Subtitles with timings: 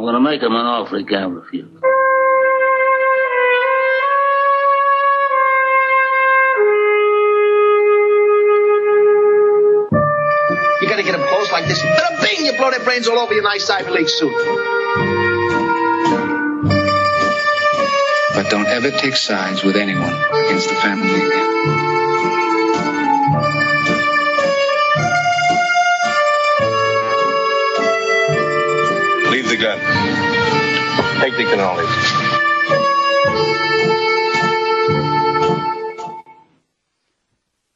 [0.00, 1.68] I'm gonna make him an offer he can't refuse.
[10.80, 11.82] You gotta get him close like this.
[11.82, 12.46] Bada bing!
[12.46, 14.32] You blow their brains all over your nice Ivy League suit.
[18.34, 20.14] But don't ever take sides with anyone
[20.46, 21.89] against the family again.
[29.60, 29.78] Gun.
[31.20, 31.50] Take the.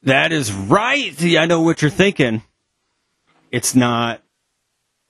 [0.04, 1.14] That is right.
[1.22, 2.42] I know what you're thinking.
[3.50, 4.22] It's not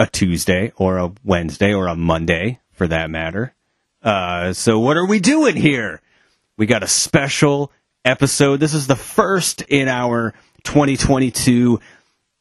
[0.00, 3.54] a Tuesday or a Wednesday or a Monday, for that matter.
[4.02, 6.00] Uh, so what are we doing here?
[6.56, 7.70] We got a special
[8.04, 8.58] episode.
[8.58, 10.34] This is the first in our
[10.64, 11.78] 2022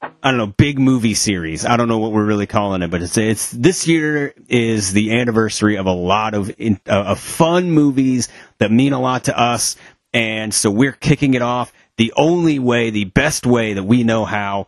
[0.04, 1.66] I don't know, big movie series.
[1.66, 5.18] I don't know what we're really calling it, but it's it's this year is the
[5.18, 9.40] anniversary of a lot of in, uh, of fun movies that mean a lot to
[9.40, 9.78] us,
[10.14, 14.26] and so we're kicking it off the only way, the best way that we know
[14.26, 14.68] how.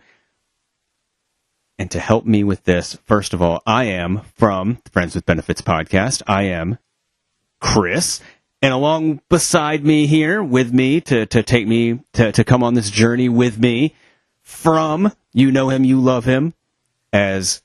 [1.77, 5.25] And to help me with this, first of all, I am from the Friends with
[5.25, 6.21] Benefits podcast.
[6.25, 6.77] I am
[7.59, 8.21] Chris,
[8.61, 12.73] and along beside me here with me to to take me to to come on
[12.73, 13.93] this journey with me
[14.45, 16.53] from you know him, you love him
[17.11, 17.61] as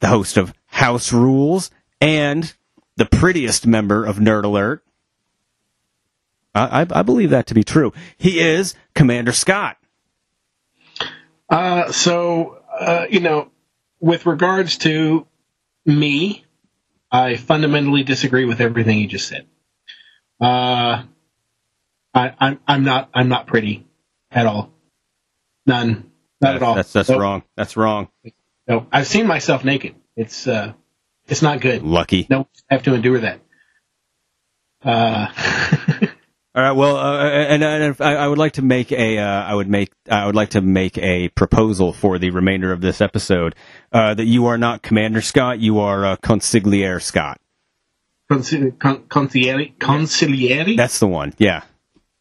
[0.00, 1.70] the host of House Rules
[2.00, 2.52] and
[2.96, 4.82] the prettiest member of Nerd Alert.
[6.54, 7.92] I, I, I believe that to be true.
[8.16, 9.76] He is Commander Scott.
[11.50, 13.50] Uh, so, uh, you know,
[14.00, 15.26] with regards to
[15.84, 16.44] me,
[17.10, 19.46] I fundamentally disagree with everything you just said.
[20.40, 21.02] Uh,
[22.14, 23.86] I, I'm, I'm not, I'm not pretty
[24.30, 24.72] at all.
[25.66, 26.11] None.
[26.42, 26.74] Not at all.
[26.74, 27.20] That's that's Nope.
[27.20, 27.42] wrong.
[27.56, 28.08] That's wrong.
[28.68, 29.94] No, I've seen myself naked.
[30.16, 30.72] It's, uh,
[31.26, 31.82] it's not good.
[31.82, 32.26] Lucky.
[32.28, 33.40] No, I have to endure that.
[34.84, 35.28] Uh,
[36.54, 36.72] All right.
[36.72, 39.68] Well, uh, and, and if I, I would like to make a, uh, I would
[39.68, 43.54] make, I would like to make a proposal for the remainder of this episode
[43.92, 47.40] uh, that you are not Commander Scott, you are uh, Consigliere Scott.
[48.30, 51.32] consi- con- consigliere, consigliere, That's the one.
[51.38, 51.62] Yeah,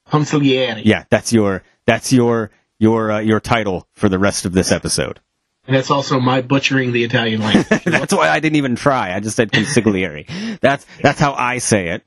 [0.07, 0.81] consigliere.
[0.85, 1.03] yeah.
[1.09, 5.19] That's your, that's your, your, uh, your title for the rest of this episode.
[5.67, 7.83] And that's also my butchering the Italian language.
[7.85, 9.15] that's why I didn't even try.
[9.15, 10.59] I just said consigliere.
[10.59, 12.03] that's that's how I say it.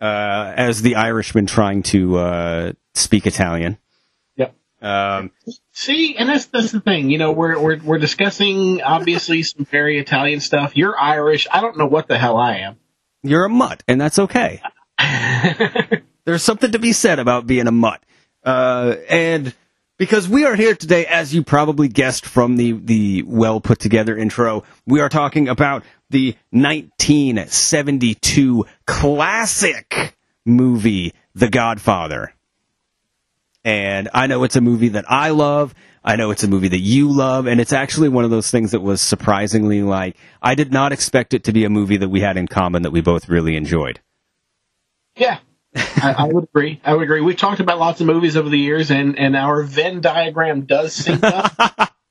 [0.00, 3.78] Uh, as the Irishman trying to uh, speak Italian.
[4.36, 4.54] Yep.
[4.80, 5.32] Um,
[5.72, 7.10] See, and that's that's the thing.
[7.10, 10.76] You know, we're we're we're discussing obviously some very Italian stuff.
[10.76, 11.48] You're Irish.
[11.52, 12.76] I don't know what the hell I am.
[13.24, 14.62] you're a mutt, and that's okay.
[16.24, 18.00] There's something to be said about being a mutt.
[18.44, 19.52] Uh, and
[20.04, 24.14] because we are here today, as you probably guessed from the, the well put together
[24.14, 30.14] intro, we are talking about the 1972 classic
[30.44, 32.34] movie, The Godfather.
[33.64, 35.74] And I know it's a movie that I love.
[36.04, 37.46] I know it's a movie that you love.
[37.46, 41.32] And it's actually one of those things that was surprisingly like, I did not expect
[41.32, 44.00] it to be a movie that we had in common that we both really enjoyed.
[45.16, 45.38] Yeah,
[45.74, 46.80] I, I would agree.
[46.84, 47.20] I would agree.
[47.20, 50.92] We've talked about lots of movies over the years, and and our Venn diagram does
[50.94, 51.92] sync up.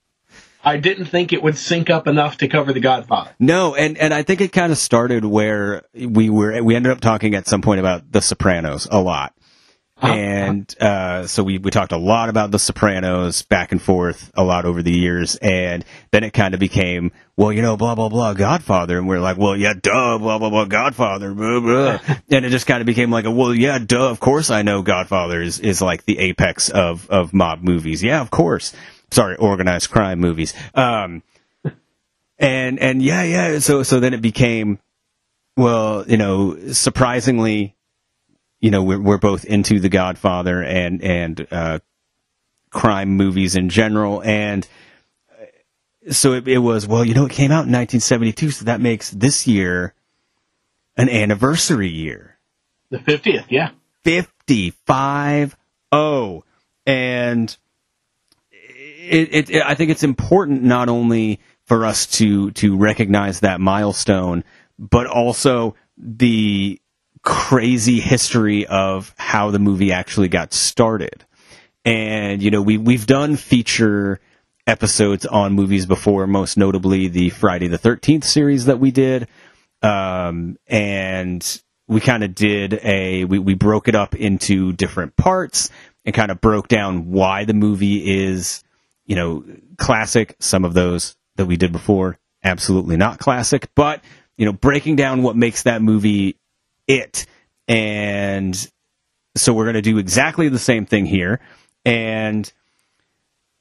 [0.64, 3.30] I didn't think it would sync up enough to cover The Godfather.
[3.38, 7.00] No, and, and I think it kind of started where we were, we ended up
[7.00, 9.34] talking at some point about The Sopranos a lot.
[10.04, 14.44] And, uh, so we, we talked a lot about The Sopranos back and forth a
[14.44, 15.36] lot over the years.
[15.36, 18.98] And then it kind of became, well, you know, blah, blah, blah, Godfather.
[18.98, 21.98] And we're like, well, yeah, duh, blah, blah, blah, Godfather, blah, blah.
[22.30, 24.82] and it just kind of became like, a, well, yeah, duh, of course I know
[24.82, 28.02] Godfather is, is like the apex of, of mob movies.
[28.02, 28.72] Yeah, of course.
[29.10, 30.54] Sorry, organized crime movies.
[30.74, 31.22] Um,
[32.38, 34.78] and and yeah yeah so so then it became
[35.56, 37.74] well you know surprisingly
[38.64, 41.78] you know we're we're both into the godfather and and uh
[42.70, 44.22] crime movies in general.
[44.22, 44.66] And
[45.30, 48.80] uh, so it, it was well you know it came out in 1972 so that
[48.80, 49.92] makes this year
[50.96, 52.38] an anniversary year.
[52.88, 53.72] The fiftieth, yeah.
[54.04, 55.56] 55
[55.94, 56.44] 0
[56.86, 57.56] and
[58.50, 63.60] it, it, it, I think it's important not only for us to to recognize that
[63.60, 64.42] milestone,
[64.78, 66.80] but also the
[67.24, 71.24] crazy history of how the movie actually got started.
[71.84, 74.20] And you know, we we've done feature
[74.66, 79.28] episodes on movies before, most notably the Friday the Thirteenth series that we did,
[79.82, 85.70] um, and we kind of did a we, we broke it up into different parts
[86.04, 88.62] and kind of broke down why the movie is
[89.04, 89.44] you know
[89.76, 90.36] classic.
[90.40, 93.68] Some of those that we did before absolutely not classic.
[93.74, 94.02] But
[94.36, 96.36] you know, breaking down what makes that movie
[96.86, 97.26] it.
[97.68, 98.54] And
[99.36, 101.40] so we're going to do exactly the same thing here.
[101.84, 102.50] And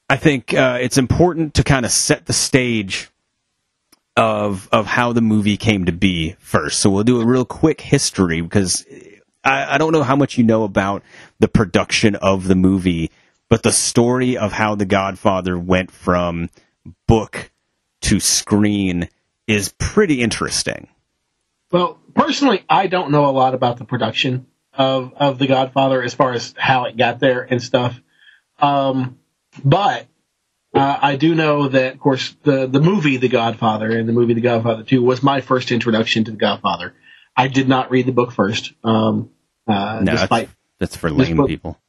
[0.10, 3.10] I think uh, it's important to kind of set the stage
[4.16, 6.80] of of how the movie came to be first.
[6.80, 8.86] So we'll do a real quick history because
[9.44, 11.04] I, I don't know how much you know about
[11.40, 13.12] the production of the movie,
[13.50, 16.50] but the story of how The Godfather went from
[17.08, 17.52] book
[18.02, 19.10] to screen
[19.48, 20.88] is pretty interesting.
[21.72, 26.13] Well, personally, I don't know a lot about the production of of The Godfather as
[26.13, 28.00] far as how it got there and stuff.
[28.60, 29.19] Um,
[29.63, 30.07] but
[30.74, 34.33] uh, I do know that, of course, the the movie The Godfather and the movie
[34.33, 36.94] The Godfather Two was my first introduction to The Godfather.
[37.36, 38.74] I did not read the book first.
[38.83, 39.30] Um,
[39.68, 40.48] uh, No, despite
[40.80, 41.80] that's, that's for lame book- people.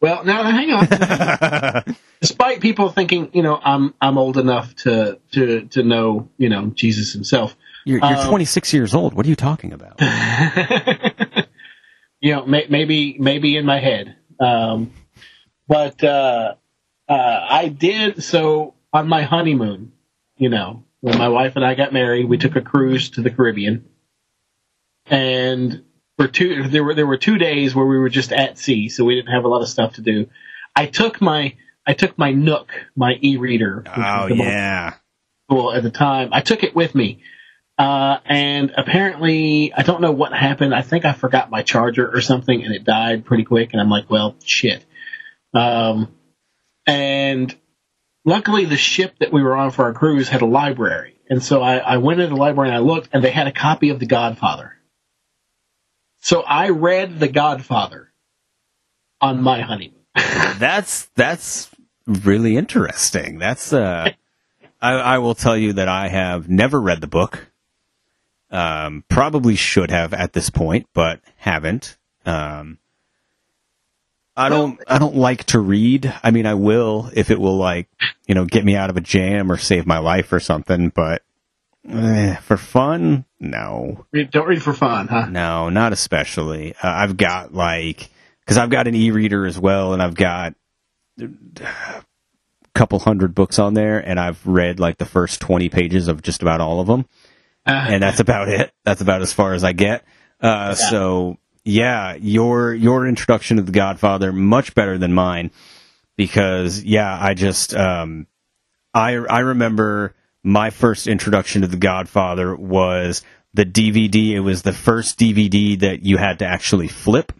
[0.00, 1.84] well, now hang on.
[2.20, 6.66] despite people thinking, you know, I'm I'm old enough to to to know, you know,
[6.66, 7.56] Jesus himself.
[7.88, 9.14] You're, you're Um, 26 years old.
[9.14, 9.98] What are you talking about?
[12.20, 14.14] you know, may, maybe maybe in my head.
[14.38, 14.92] Um,
[15.66, 16.56] but uh,
[17.08, 19.92] uh, I did so on my honeymoon.
[20.36, 23.30] You know, when my wife and I got married, we took a cruise to the
[23.30, 23.88] Caribbean,
[25.06, 25.82] and
[26.18, 29.02] for two there were there were two days where we were just at sea, so
[29.06, 30.28] we didn't have a lot of stuff to do.
[30.76, 31.54] I took my
[31.86, 33.82] I took my Nook, my e-reader.
[33.96, 34.94] Oh yeah.
[35.48, 36.28] cool at the time.
[36.32, 37.22] I took it with me.
[37.78, 40.74] Uh, and apparently, I don't know what happened.
[40.74, 43.70] I think I forgot my charger or something and it died pretty quick.
[43.72, 44.84] And I'm like, well, shit.
[45.54, 46.12] Um,
[46.86, 47.54] and
[48.24, 51.14] luckily the ship that we were on for our cruise had a library.
[51.30, 53.52] And so I, I went into the library and I looked and they had a
[53.52, 54.72] copy of The Godfather.
[56.20, 58.12] So I read The Godfather
[59.20, 59.94] on my honeymoon.
[60.58, 61.70] That's that's
[62.06, 63.38] really interesting.
[63.38, 64.10] That's uh,
[64.80, 67.47] I, I will tell you that I have never read the book.
[68.50, 71.98] Um, probably should have at this point, but haven't.
[72.24, 72.78] Um,
[74.38, 74.80] I don't.
[74.86, 76.14] I don't like to read.
[76.22, 77.88] I mean, I will if it will like
[78.26, 80.90] you know get me out of a jam or save my life or something.
[80.90, 81.22] But
[81.90, 84.06] eh, for fun, no.
[84.30, 85.26] Don't read for fun, huh?
[85.26, 86.74] No, not especially.
[86.74, 88.10] Uh, I've got like
[88.40, 90.54] because I've got an e-reader as well, and I've got
[91.20, 91.28] a
[92.74, 96.42] couple hundred books on there, and I've read like the first twenty pages of just
[96.42, 97.06] about all of them,
[97.92, 98.72] and that's about it.
[98.84, 100.04] That's about as far as I get.
[100.40, 105.50] Uh, So yeah, your your introduction to The Godfather much better than mine
[106.16, 108.26] because yeah, I just um,
[108.94, 113.22] I I remember my first introduction to The Godfather was
[113.54, 114.30] the DVD.
[114.30, 117.32] It was the first DVD that you had to actually flip.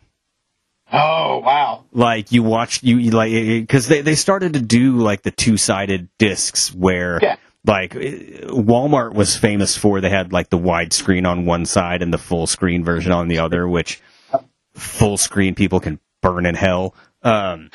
[0.93, 1.85] Oh, wow.
[1.93, 5.57] Like you watched you, you like because they they started to do like the two
[5.57, 7.19] sided discs where.
[7.23, 7.37] Yeah.
[7.69, 12.19] Like Walmart was famous for, they had like the widescreen on one side and the
[12.19, 14.00] full screen version on the other, which
[14.75, 16.94] full screen people can burn in hell.
[17.23, 17.70] Um,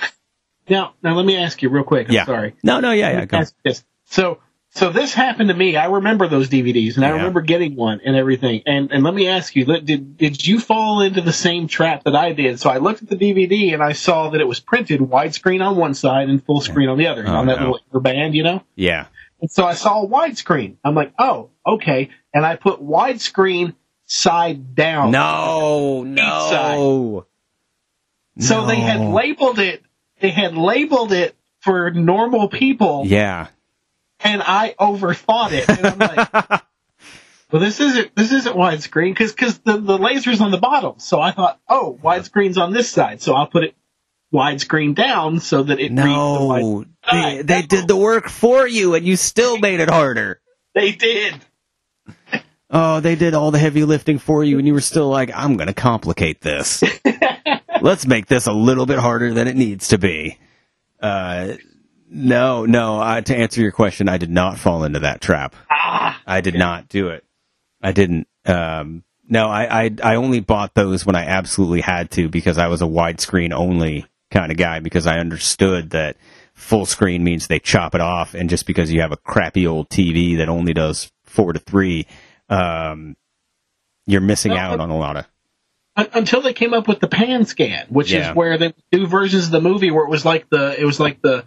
[0.67, 2.07] Now, now let me ask you real quick.
[2.07, 2.25] I'm yeah.
[2.25, 2.55] sorry.
[2.63, 3.25] No, no, yeah, yeah.
[3.25, 3.43] Go.
[3.63, 3.83] This.
[4.05, 5.75] So, so this happened to me.
[5.75, 7.15] I remember those DVDs, and I Yeah.
[7.17, 8.63] remember getting one and everything.
[8.65, 12.15] And and let me ask you, did did you fall into the same trap that
[12.15, 12.59] I did?
[12.59, 15.75] So I looked at the DVD and I saw that it was printed widescreen on
[15.75, 17.71] one side and full screen on the other, Oh, on that no.
[17.85, 18.63] little band, you know.
[18.75, 19.05] Yeah.
[19.49, 20.77] So I saw widescreen.
[20.83, 22.09] I'm like, oh, okay.
[22.33, 23.75] And I put widescreen
[24.05, 25.11] side down.
[25.11, 27.25] No, no.
[28.39, 29.83] So they had labeled it.
[30.19, 33.03] They had labeled it for normal people.
[33.05, 33.47] Yeah.
[34.19, 35.69] and I overthought it.
[35.69, 36.33] And I'm like,
[37.51, 40.95] well, this isn't this isn't widescreen because because the the laser's on the bottom.
[40.99, 43.75] So I thought, oh, widescreen's on this side, so I'll put it
[44.33, 46.45] widescreen down so that it reads the No.
[46.47, 50.41] wide- They, they did the work for you and you still made it harder.
[50.73, 51.35] They did.
[52.75, 55.57] Oh, they did all the heavy lifting for you and you were still like, I'm
[55.57, 56.83] going to complicate this.
[57.83, 60.39] Let's make this a little bit harder than it needs to be.
[60.99, 61.53] Uh,
[62.09, 65.55] no, no, uh, to answer your question, I did not fall into that trap.
[65.69, 67.23] I did not do it.
[67.79, 68.27] I didn't.
[68.43, 72.69] Um, no, I, I, I only bought those when I absolutely had to because I
[72.69, 76.17] was a widescreen only kind of guy because I understood that
[76.53, 79.89] full screen means they chop it off and just because you have a crappy old
[79.89, 82.05] TV that only does four to three,
[82.49, 83.15] um,
[84.05, 85.25] you're missing No, out on a lot of.
[85.95, 88.31] Until they came up with the pan scan, which Yeah.
[88.31, 90.99] is where they do versions of the movie where it was like the it was
[90.99, 91.45] like the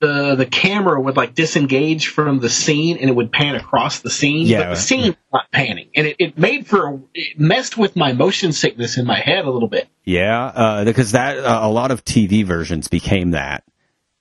[0.00, 4.10] the the camera would like disengage from the scene and it would pan across the
[4.10, 4.64] scene, Yeah.
[4.64, 7.96] but the scene was not panning, and it, it made for a, it messed with
[7.96, 9.88] my motion sickness in my head a little bit.
[10.04, 13.64] Yeah, uh, because that uh, a lot of TV versions became that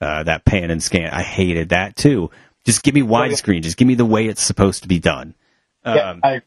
[0.02, 1.10] uh, that pan and scan.
[1.12, 2.32] I hated that too.
[2.66, 3.62] Just give me widescreen.
[3.62, 5.36] Just give me the way it's supposed to be done.
[5.86, 6.42] Yeah, Um, I,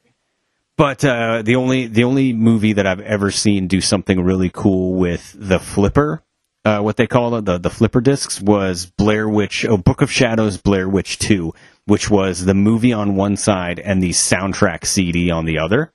[0.77, 4.95] But uh, the only the only movie that I've ever seen do something really cool
[4.95, 6.23] with the flipper,
[6.69, 10.11] uh, what they call it, the the flipper discs, was Blair Witch, oh, Book of
[10.11, 11.55] Shadows, Blair Witch Two,
[11.87, 15.93] which was the movie on one side and the soundtrack CD on the other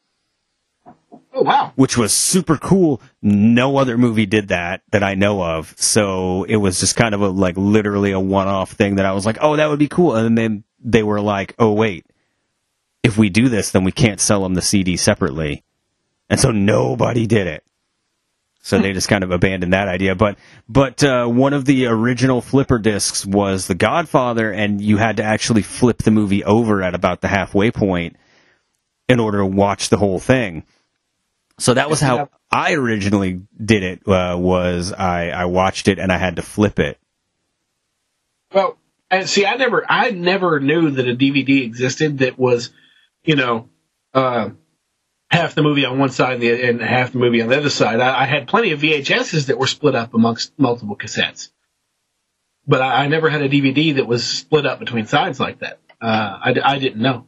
[1.36, 1.72] Oh wow.
[1.76, 3.02] which was super cool.
[3.22, 5.74] No other movie did that that I know of.
[5.78, 9.14] So it was just kind of a like literally a one off thing that I
[9.14, 10.16] was like, oh, that would be cool.
[10.16, 12.06] And then they were like, oh, wait,
[13.02, 15.64] if we do this, then we can't sell them the CD separately.
[16.30, 17.64] And so nobody did it.
[18.66, 20.16] So they just kind of abandoned that idea.
[20.16, 20.38] But
[20.70, 25.24] but uh, one of the original flipper discs was The Godfather, and you had to
[25.24, 28.16] actually flip the movie over at about the halfway point
[29.10, 30.64] in order to watch the whole thing.
[31.60, 34.08] So that was how I originally did it.
[34.08, 36.98] Uh, was I, I watched it and I had to flip it.
[38.54, 38.78] Well,
[39.12, 42.72] and see, I never, I never knew that a DVD existed that was,
[43.26, 43.68] you know,
[44.14, 44.52] uh,
[45.34, 47.70] half the movie on one side and, the, and half the movie on the other
[47.70, 48.00] side.
[48.00, 51.50] I, I had plenty of VHSs that were split up amongst multiple cassettes,
[52.68, 55.80] but I, I never had a DVD that was split up between sides like that.
[56.00, 57.28] Uh, I, I didn't know.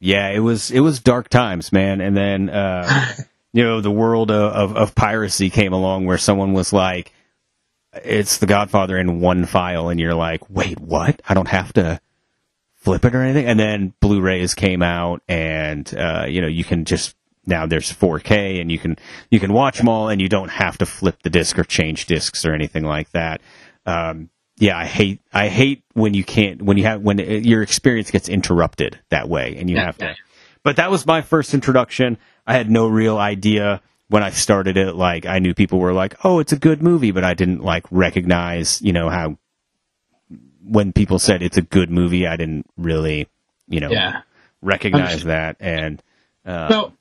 [0.00, 2.00] Yeah, it was it was dark times, man.
[2.00, 3.14] And then uh,
[3.52, 7.12] you know the world of, of, of piracy came along where someone was like,
[8.04, 11.22] "It's The Godfather in one file," and you're like, "Wait, what?
[11.28, 12.00] I don't have to."
[12.84, 13.46] flip it or anything.
[13.46, 18.60] And then Blu-rays came out, and uh, you know you can just now there's 4K,
[18.60, 18.96] and you can
[19.30, 22.06] you can watch them all, and you don't have to flip the disc or change
[22.06, 23.40] discs or anything like that.
[23.86, 27.62] Um, yeah, I hate I hate when you can't when you have when it, your
[27.62, 30.14] experience gets interrupted that way, and you have to.
[30.62, 32.16] But that was my first introduction.
[32.46, 34.94] I had no real idea when I started it.
[34.94, 37.84] Like I knew people were like, "Oh, it's a good movie," but I didn't like
[37.90, 39.38] recognize, you know, how
[40.62, 43.28] when people said it's a good movie, I didn't really,
[43.68, 44.22] you know, Yeah.
[44.62, 45.56] recognize that.
[45.60, 46.02] And
[46.46, 46.92] uh, So,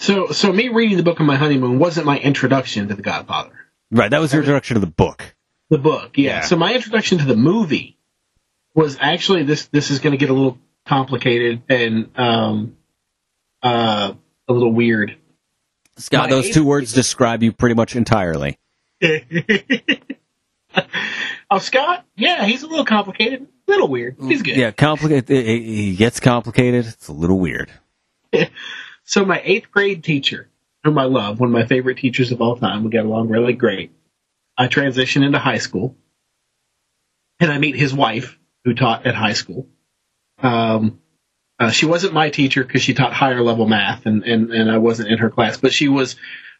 [0.00, 3.52] so, so me reading the book on my honeymoon wasn't my introduction to The Godfather.
[3.90, 5.34] right, that was your introduction to the book.
[5.68, 6.30] The book, yeah.
[6.36, 6.40] Yeah.
[6.42, 7.96] So my introduction to the movie
[8.74, 9.66] was actually this.
[9.66, 12.76] This is going to get a little complicated and um,
[13.62, 14.14] uh,
[14.48, 15.16] a little weird.
[15.96, 18.58] Scott, My those two words describe you pretty much entirely.
[21.52, 22.06] Oh, Scott?
[22.14, 24.14] Yeah, he's a little complicated, a little weird.
[24.20, 24.54] He's good.
[24.56, 25.28] Yeah, complicated.
[25.30, 26.86] It, it- it gets complicated.
[26.86, 27.72] It's a little weird.
[29.10, 30.48] So my eighth grade teacher,
[30.84, 33.54] whom I love, one of my favorite teachers of all time, we got along really
[33.54, 33.90] great.
[34.56, 35.96] I transition into high school,
[37.40, 39.66] and I meet his wife, who taught at high school.
[40.38, 41.00] Um,
[41.58, 44.78] uh, she wasn't my teacher because she taught higher level math, and, and, and I
[44.78, 46.14] wasn't in her class, but she was.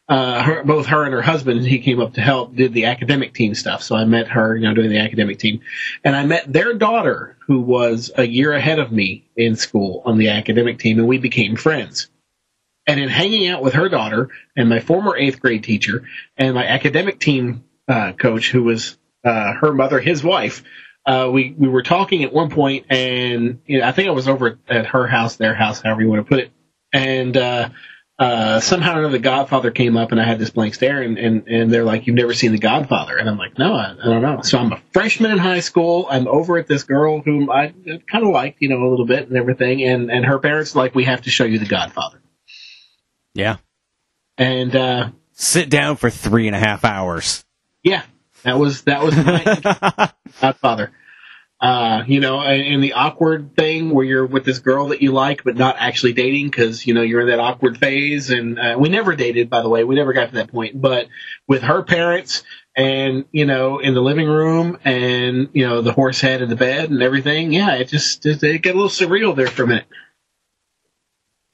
[0.09, 3.33] Uh, her, both her and her husband, he came up to help, did the academic
[3.33, 3.81] team stuff.
[3.81, 5.61] So I met her, you know, doing the academic team,
[6.03, 10.17] and I met their daughter, who was a year ahead of me in school on
[10.17, 12.09] the academic team, and we became friends.
[12.91, 16.03] And in hanging out with her daughter and my former eighth grade teacher
[16.35, 20.61] and my academic team uh, coach, who was uh, her mother, his wife,
[21.05, 24.27] uh, we we were talking at one point, and you know, I think I was
[24.27, 26.51] over at her house, their house, however you want to put it,
[26.91, 27.69] and uh,
[28.19, 31.17] uh, somehow or another, The Godfather came up, and I had this blank stare, and,
[31.17, 34.05] and and they're like, "You've never seen The Godfather?" And I'm like, "No, I, I
[34.05, 36.07] don't know." So I'm a freshman in high school.
[36.09, 37.73] I'm over at this girl whom I
[38.11, 40.93] kind of liked, you know, a little bit and everything, and and her parents like,
[40.93, 42.21] "We have to show you The Godfather."
[43.33, 43.57] Yeah.
[44.37, 47.43] And uh, Sit down for three and a half hours.
[47.83, 48.03] yeah,
[48.43, 50.11] that was that was my
[50.41, 50.91] Godfather.
[51.59, 55.11] Uh, you know, and, and the awkward thing where you're with this girl that you
[55.11, 58.31] like, but not actually dating because you know you're in that awkward phase.
[58.31, 59.83] And uh, we never dated, by the way.
[59.83, 60.81] We never got to that point.
[60.81, 61.07] But
[61.47, 62.43] with her parents,
[62.75, 66.55] and you know, in the living room, and you know, the horse head in the
[66.55, 67.51] bed and everything.
[67.53, 69.85] Yeah, it just it, it got a little surreal there for a minute.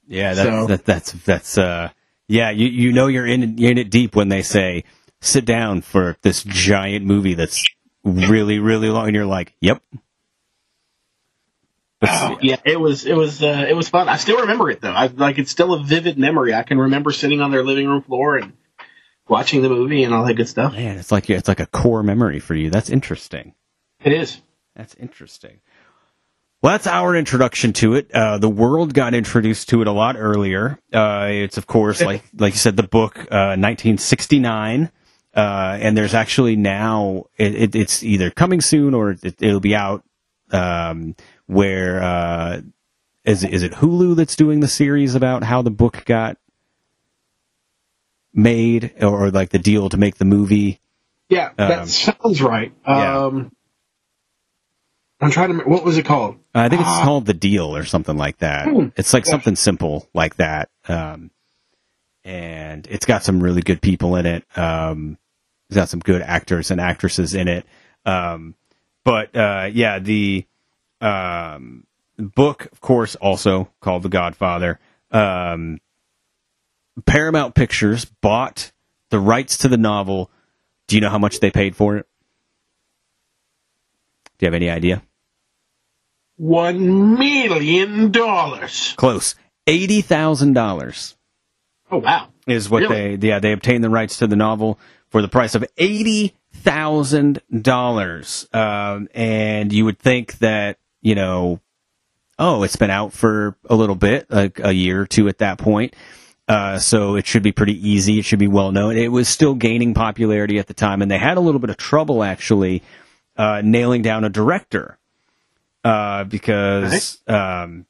[0.07, 1.89] Yeah, that's So- that, that's that's uh
[2.27, 4.83] yeah, you you know you're in you're in it deep when they say
[5.21, 7.63] sit down for this giant movie that's
[8.03, 9.81] really really long and you're like, "Yep."
[12.01, 14.07] Oh, yeah, it was it was uh, it was fun.
[14.07, 14.91] I still remember it though.
[14.91, 16.53] I like it's still a vivid memory.
[16.53, 18.53] I can remember sitting on their living room floor and
[19.27, 20.73] watching the movie and all that good stuff.
[20.73, 22.69] man, it's like it's like a core memory for you.
[22.69, 23.55] That's interesting.
[24.03, 24.39] It is.
[24.75, 25.59] That's interesting.
[26.61, 28.11] Well, that's our introduction to it.
[28.11, 30.79] Uh, the world got introduced to it a lot earlier.
[30.91, 34.91] Uh, it's of course, like like you said, the book, uh, 1969.
[35.35, 39.75] Uh, and there's actually now it, it, it's either coming soon or it, it'll be
[39.75, 40.03] out.
[40.51, 42.61] Um, where uh,
[43.23, 46.37] is it- is it Hulu that's doing the series about how the book got
[48.33, 50.79] made, or, or like the deal to make the movie?
[51.29, 52.71] Yeah, that Um, sounds right.
[52.87, 53.27] yeah.
[55.19, 55.53] I'm trying to.
[55.53, 56.37] remember- What was it called?
[56.53, 57.03] I think it's Ah.
[57.03, 58.67] called The Deal or something like that.
[58.67, 58.87] Hmm.
[58.95, 60.69] It's like something simple like that.
[60.87, 61.31] Um,
[62.23, 64.45] and it's got some really good people in it.
[64.57, 65.17] Um,
[65.69, 67.65] it's got some good actors and actresses in it.
[68.05, 68.55] Um,
[69.03, 70.45] but, uh, yeah, the,
[71.01, 71.85] um,
[72.17, 74.79] book, of course, also called The Godfather.
[75.11, 75.79] Um,
[77.05, 78.71] Paramount Pictures bought
[79.09, 80.29] the rights to the novel.
[80.87, 82.07] Do you know how much they paid for it?
[84.37, 85.01] Do you have any idea?
[86.37, 88.93] One million dollars.
[88.97, 89.35] Close.
[89.65, 91.15] Eighty thousand dollars
[91.91, 92.29] Oh wow.
[92.47, 93.15] is what Really?
[93.17, 94.79] they yeah they obtained the rights to the novel
[95.09, 98.47] for the price of eighty thousand dollars.
[98.53, 101.59] Um, and you would think that you know,
[102.39, 105.57] oh, it's been out for a little bit, like a year or two at that
[105.57, 105.95] point.
[106.47, 108.19] Uh, so it should be pretty easy.
[108.19, 108.95] It should be well known.
[108.97, 111.77] It was still gaining popularity at the time, and they had a little bit of
[111.77, 112.83] trouble actually
[113.35, 114.97] uh, nailing down a director
[115.87, 117.85] uh, because um,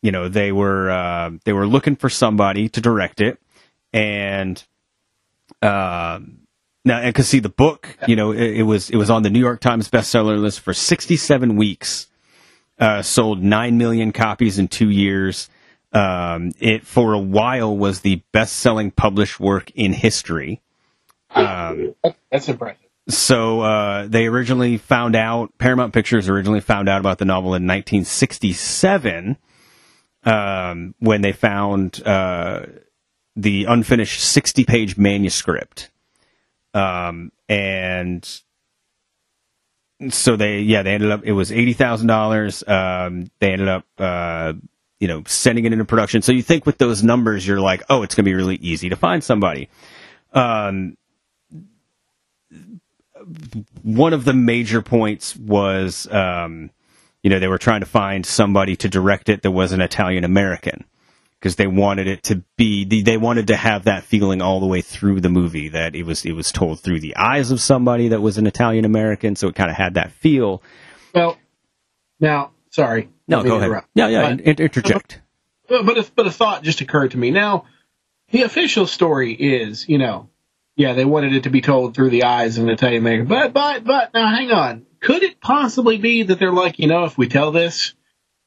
[0.00, 3.38] you know they were uh, they were looking for somebody to direct it,
[3.92, 4.64] and
[5.60, 6.38] um,
[6.86, 9.30] now and because see the book, you know, it, it was it was on the
[9.30, 12.06] New York Times bestseller list for 67 weeks,
[12.78, 15.50] uh, sold nine million copies in two years.
[15.92, 20.62] Um, it for a while was the best selling published work in history.
[21.30, 21.94] Um,
[22.30, 22.80] That's impressive.
[23.08, 27.66] So uh, they originally found out Paramount Pictures originally found out about the novel in
[27.66, 29.36] 1967
[30.24, 32.66] um, when they found uh,
[33.36, 35.90] the unfinished 60 page manuscript.
[36.72, 38.26] Um, and
[40.10, 43.86] so they yeah they ended up it was eighty thousand dollars um, they ended up
[43.98, 44.52] uh,
[44.98, 46.22] you know sending it into production.
[46.22, 48.96] So you think with those numbers you're like oh it's gonna be really easy to
[48.96, 49.68] find somebody.
[50.32, 50.96] Um,
[53.82, 56.70] one of the major points was, um,
[57.22, 60.24] you know, they were trying to find somebody to direct it that was an Italian
[60.24, 60.84] American
[61.38, 64.80] because they wanted it to be, they wanted to have that feeling all the way
[64.80, 68.20] through the movie that it was, it was told through the eyes of somebody that
[68.20, 69.36] was an Italian American.
[69.36, 70.62] So it kind of had that feel.
[71.14, 71.36] Well,
[72.20, 73.08] now, sorry.
[73.28, 73.64] No, go ahead.
[73.68, 73.88] interrupt.
[73.94, 75.20] Yeah, yeah, But- interject.
[75.66, 77.30] But but a, but a thought just occurred to me.
[77.30, 77.64] Now,
[78.30, 80.28] the official story is, you know,
[80.76, 83.26] yeah, they wanted it to be told through the eyes of an Italian American.
[83.26, 84.86] But but but now, hang on.
[85.00, 87.94] Could it possibly be that they're like, you know, if we tell this,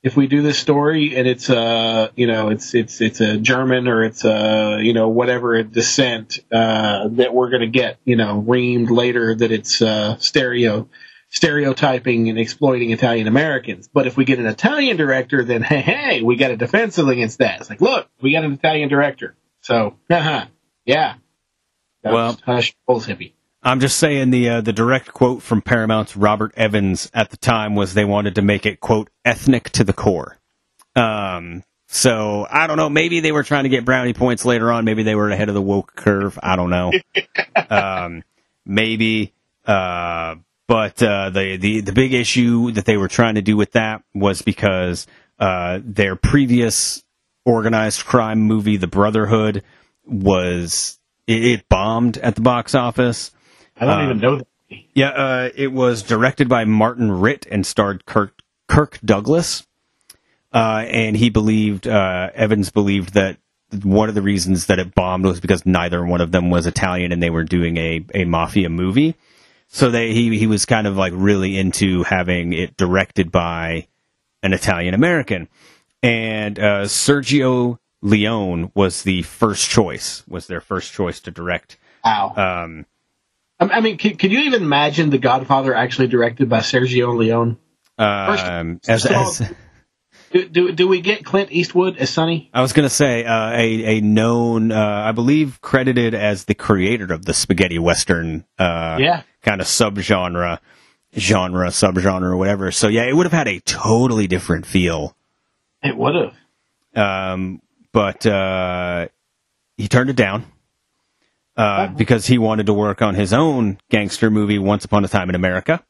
[0.03, 3.87] if we do this story and it's uh you know it's it's it's a German
[3.87, 8.89] or it's a you know whatever descent uh that we're gonna get you know reamed
[8.89, 10.87] later that it's uh stereo
[11.29, 13.89] stereotyping and exploiting Italian Americans.
[13.91, 17.39] But if we get an Italian director, then hey, hey, we got a defense against
[17.39, 17.59] that.
[17.61, 19.35] It's like, look, we got an Italian director.
[19.61, 20.45] So, haha,
[20.85, 21.15] yeah.
[22.03, 23.33] That Well- was hush, Bulls hippie.
[23.63, 27.75] I'm just saying the uh, the direct quote from Paramount's Robert Evans at the time
[27.75, 30.37] was they wanted to make it quote ethnic to the core.
[30.95, 32.89] Um, so I don't know.
[32.89, 34.85] Maybe they were trying to get brownie points later on.
[34.85, 36.37] Maybe they were ahead of the woke curve.
[36.41, 36.93] I don't know.
[37.69, 38.23] um,
[38.65, 39.33] maybe.
[39.65, 40.35] Uh,
[40.67, 44.03] but uh, the the the big issue that they were trying to do with that
[44.13, 45.07] was because
[45.39, 47.03] uh, their previous
[47.45, 49.63] organized crime movie, The Brotherhood,
[50.05, 50.96] was
[51.27, 53.31] it, it bombed at the box office.
[53.79, 54.47] I don't Um, even know that.
[54.93, 59.65] Yeah, uh, it was directed by Martin Ritt and starred Kirk, Kirk Douglas.
[60.53, 63.37] Uh, and he believed, uh, Evans believed that
[63.83, 67.11] one of the reasons that it bombed was because neither one of them was Italian
[67.11, 69.15] and they were doing a, a mafia movie.
[69.67, 73.87] So they, he, he was kind of like really into having it directed by
[74.41, 75.47] an Italian American.
[76.01, 81.77] And, uh, Sergio Leone was the first choice, was their first choice to direct.
[82.03, 82.33] Wow.
[82.35, 82.85] Um,
[83.59, 87.57] I I mean, can, can you even imagine The Godfather actually directed by Sergio Leone?
[87.97, 89.53] um, as, so- as,
[90.31, 92.49] Do, do, do we get Clint Eastwood as Sonny?
[92.53, 96.53] I was going to say uh, a a known, uh, I believe, credited as the
[96.53, 99.21] creator of the spaghetti western uh, Yeah.
[99.41, 100.59] kind of subgenre,
[101.17, 102.71] genre, subgenre, or whatever.
[102.73, 105.15] So yeah, it would have had a totally different feel.
[105.81, 106.33] It would have.
[107.33, 107.61] Um,
[107.97, 109.07] but uh,
[109.75, 110.45] he turned it down
[111.55, 115.29] uh, because he wanted to work on his own gangster movie, Once Upon a Time
[115.29, 115.83] in America.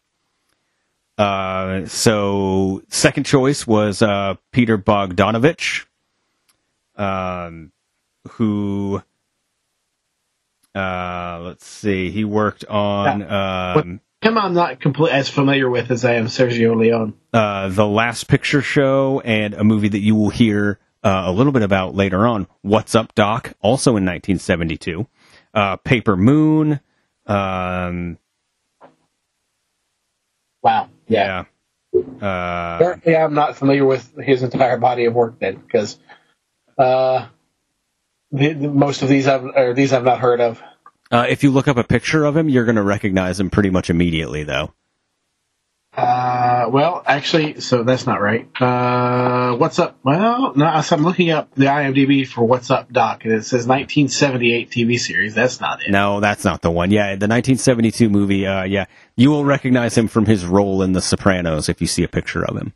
[1.17, 5.85] Uh, so second choice was uh, Peter Bogdanovich,
[6.95, 7.73] um,
[8.29, 9.03] who
[10.73, 16.05] uh, let's see, he worked on um, Him, I'm not complete as familiar with as
[16.05, 17.15] I am Sergio Leone.
[17.33, 21.53] uh, the Last Picture Show and a movie that you will hear uh, a little
[21.53, 25.07] bit about later on, What's Up, Doc, also in 1972.
[25.53, 26.81] Uh, Paper Moon.
[27.25, 28.17] Um,
[30.61, 30.89] Wow.
[31.07, 31.45] yeah.
[31.95, 35.97] Uh, Apparently, I'm not familiar with his entire body of work then, because
[36.77, 37.27] uh,
[38.31, 40.61] the, the, most of these I've or these I've not heard of.
[41.09, 43.69] uh, if you look up a picture of him, you're going to recognize him pretty
[43.69, 44.73] much immediately, though.
[45.97, 48.47] Uh, well, actually, so that's not right.
[48.62, 49.97] Uh, what's up?
[50.03, 53.65] Well, no, so I'm looking up the IMDb for What's Up Doc, and it says
[53.65, 55.33] 1978 TV series.
[55.33, 55.89] That's not it.
[55.89, 56.91] No, that's not the one.
[56.91, 58.45] Yeah, the 1972 movie.
[58.45, 62.03] Uh, yeah, you will recognize him from his role in The Sopranos if you see
[62.03, 62.73] a picture of him.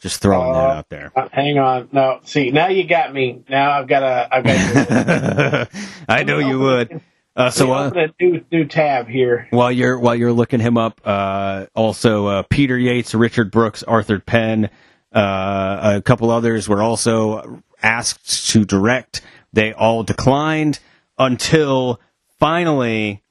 [0.00, 1.12] Just throwing that Uh, out there.
[1.16, 1.88] Uh, hang on.
[1.92, 3.44] No, see, now you got me.
[3.48, 5.68] Now I've got a, I've got.
[6.08, 7.00] I know you would.
[7.34, 9.48] Uh, so uh, a new new tab here.
[9.50, 14.18] while you're while you're looking him up, uh, also uh, Peter Yates, Richard Brooks, Arthur
[14.18, 14.68] Penn,
[15.14, 19.22] uh, a couple others were also asked to direct.
[19.52, 20.78] They all declined
[21.18, 22.00] until
[22.38, 23.22] finally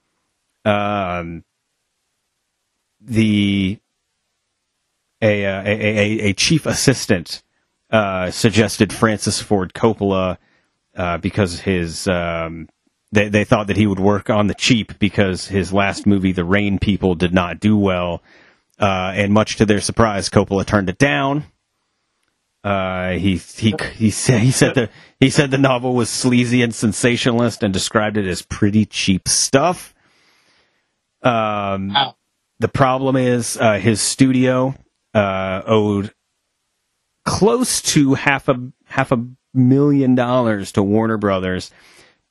[0.66, 1.44] um,
[3.00, 3.80] the
[5.22, 7.44] a, uh, a, a a chief assistant
[7.92, 10.38] uh, suggested Francis Ford Coppola
[10.96, 12.68] uh, because his um,
[13.12, 16.46] they they thought that he would work on the cheap because his last movie, The
[16.46, 18.22] Rain People, did not do well,
[18.80, 21.46] uh, and much to their surprise, Coppola turned it down.
[22.64, 26.74] Uh, he he he said he said the he said the novel was sleazy and
[26.74, 29.96] sensationalist and described it as pretty cheap stuff.
[31.24, 31.96] Um,
[32.60, 34.76] the problem is uh, his studio
[35.14, 36.14] uh, owed
[37.26, 41.72] close to half a half a million dollars to Warner Brothers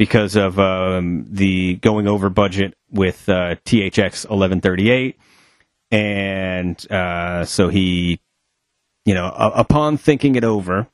[0.01, 5.21] because of um, the going over budget with uh, THX 1138,
[5.91, 8.19] and uh, so he,
[9.05, 10.87] you know, upon thinking it over,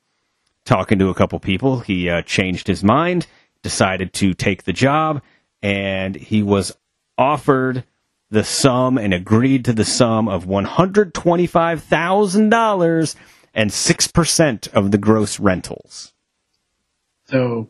[0.65, 3.27] talking to a couple people, he uh, changed his mind,
[3.63, 5.21] decided to take the job,
[5.61, 6.77] and he was
[7.17, 7.85] offered
[8.29, 13.15] the sum and agreed to the sum of one hundred twenty-five thousand dollars
[13.53, 16.11] and six percent of the gross rentals.
[17.29, 17.69] So,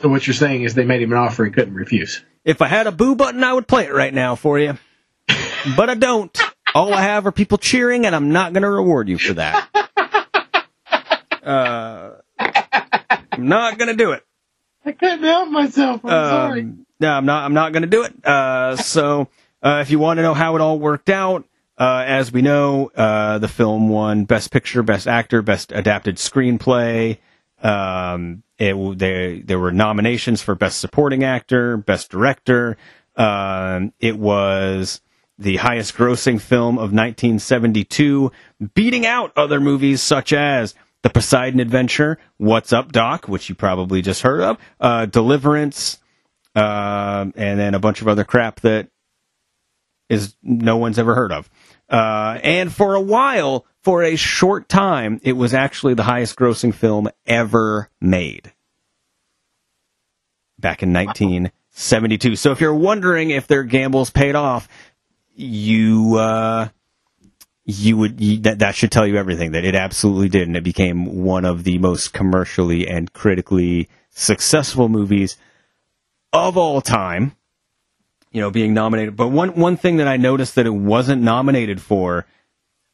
[0.00, 2.22] so what you're saying is they made him an offer he couldn't refuse.
[2.44, 4.78] If I had a boo button, I would play it right now for you.
[5.76, 6.38] But I don't.
[6.76, 9.68] All I have are people cheering, and I'm not going to reward you for that.
[11.42, 14.24] Uh, I'm not going to do it.
[14.84, 16.04] I couldn't help myself.
[16.04, 16.60] I'm sorry.
[16.62, 17.44] Um, no, I'm not.
[17.44, 18.24] I'm not going to do it.
[18.24, 19.28] Uh, so,
[19.62, 21.44] uh, if you want to know how it all worked out,
[21.78, 27.18] uh, as we know, uh, the film won Best Picture, Best Actor, Best Adapted Screenplay.
[27.62, 32.76] Um, it, there there were nominations for Best Supporting Actor, Best Director.
[33.16, 35.00] Um, it was
[35.38, 38.32] the highest grossing film of 1972,
[38.74, 44.00] beating out other movies such as The Poseidon Adventure, What's Up Doc, which you probably
[44.00, 45.98] just heard of, uh, Deliverance,
[46.54, 48.88] um, and then a bunch of other crap that
[50.08, 51.50] is no one's ever heard of.
[51.88, 56.74] Uh, and for a while, for a short time, it was actually the highest grossing
[56.74, 58.52] film ever made.
[60.58, 62.36] Back in 1972.
[62.36, 64.68] So if you're wondering if their gambles paid off,
[65.34, 66.68] you, uh,
[67.64, 70.48] you would, you, that, that should tell you everything that it absolutely did.
[70.48, 75.36] And it became one of the most commercially and critically successful movies
[76.32, 77.36] of all time
[78.36, 79.16] you know, being nominated.
[79.16, 82.26] But one one thing that I noticed that it wasn't nominated for,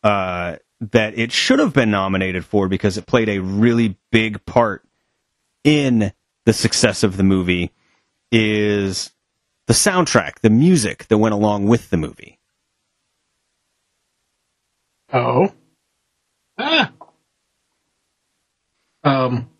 [0.05, 0.59] uh,
[0.92, 4.85] that it should have been nominated for because it played a really big part
[5.64, 6.12] in
[6.46, 7.72] the success of the movie,
[8.31, 9.11] is
[9.66, 12.38] the soundtrack, the music that went along with the movie.
[15.12, 15.52] Oh.
[16.57, 16.92] Ah.
[19.02, 19.50] Um.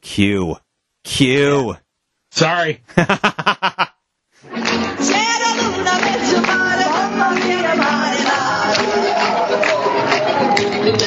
[0.00, 0.56] Q,
[1.04, 1.76] Q.
[2.32, 2.82] Sorry.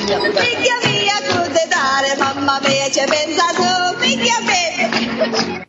[0.06, 1.18] Figlia mia,
[1.70, 3.48] dare, mamma mia, ci pensa
[3.98, 5.66] figlia mia.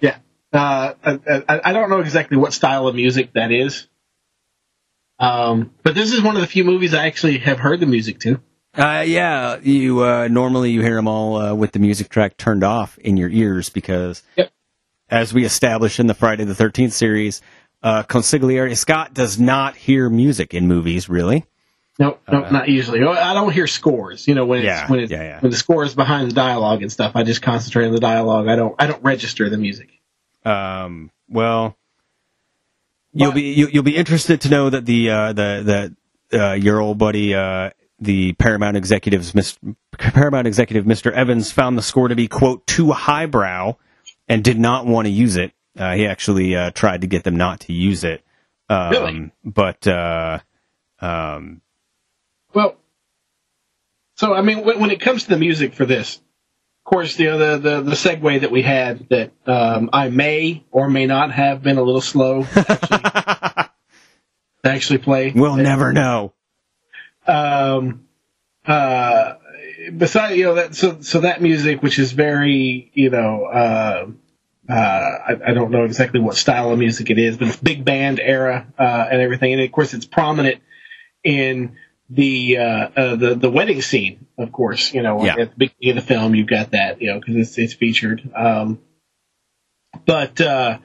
[0.00, 0.16] Yeah.
[0.52, 3.86] Uh, I, I, I don't know exactly what style of music that is.
[5.20, 8.18] Um, but this is one of the few movies I actually have heard the music
[8.20, 8.40] to.
[8.74, 12.64] Uh, yeah, you uh, normally you hear them all uh, with the music track turned
[12.64, 14.50] off in your ears because, Yep.
[15.08, 17.40] as we established in the Friday the Thirteenth series,
[17.84, 21.08] uh, Consigliere Scott does not hear music in movies.
[21.08, 21.46] Really,
[21.98, 23.02] Nope, nope, not usually.
[23.02, 24.28] Oh, I don't hear scores.
[24.28, 25.40] You know, when it's, Yeah, when it's, yeah, yeah.
[25.40, 28.48] when the score is behind the dialogue and stuff, I just concentrate on the dialogue.
[28.48, 29.88] I don't, I don't register the music.
[30.44, 31.76] um, well,
[33.12, 35.94] you'll be you, you'll be interested to know that the uh, the
[36.30, 37.34] the uh, your old buddy.
[37.34, 39.58] Uh, the Paramount executives, Mis-
[39.96, 41.10] Paramount executive Mr.
[41.10, 43.74] Evans, found the score to be quote too highbrow,
[44.28, 45.52] and did not want to use it.
[45.78, 48.22] Uh, he actually uh, tried to get them not to use it.
[48.68, 49.30] Um, Really?
[49.46, 50.40] But uh,
[51.00, 51.62] um,
[52.56, 52.74] Well,
[54.16, 57.26] So I mean, when, when it comes to the music for this, of course, you
[57.26, 61.32] know the the, the segue that we had that um, I may or may not
[61.32, 63.70] have been a little slow to
[64.64, 65.32] actually play.
[65.36, 66.32] We'll never know.
[67.26, 68.06] um,
[68.66, 69.34] uh,
[69.94, 74.06] besides, you know, that, so, so that music, which is very, you know, uh,
[74.68, 77.84] uh, I, I don't know exactly what style of music it is, but it's big
[77.84, 79.52] band era, uh, and everything.
[79.52, 80.62] And of course, it's prominent
[81.22, 81.76] in
[82.08, 85.36] the, uh, uh the, the wedding scene, of course, you know, Yeah.
[85.38, 88.28] at the beginning of the film, you've got that, you know, cause it's, it's featured.
[88.34, 88.80] Um,
[90.04, 90.78] but, uh,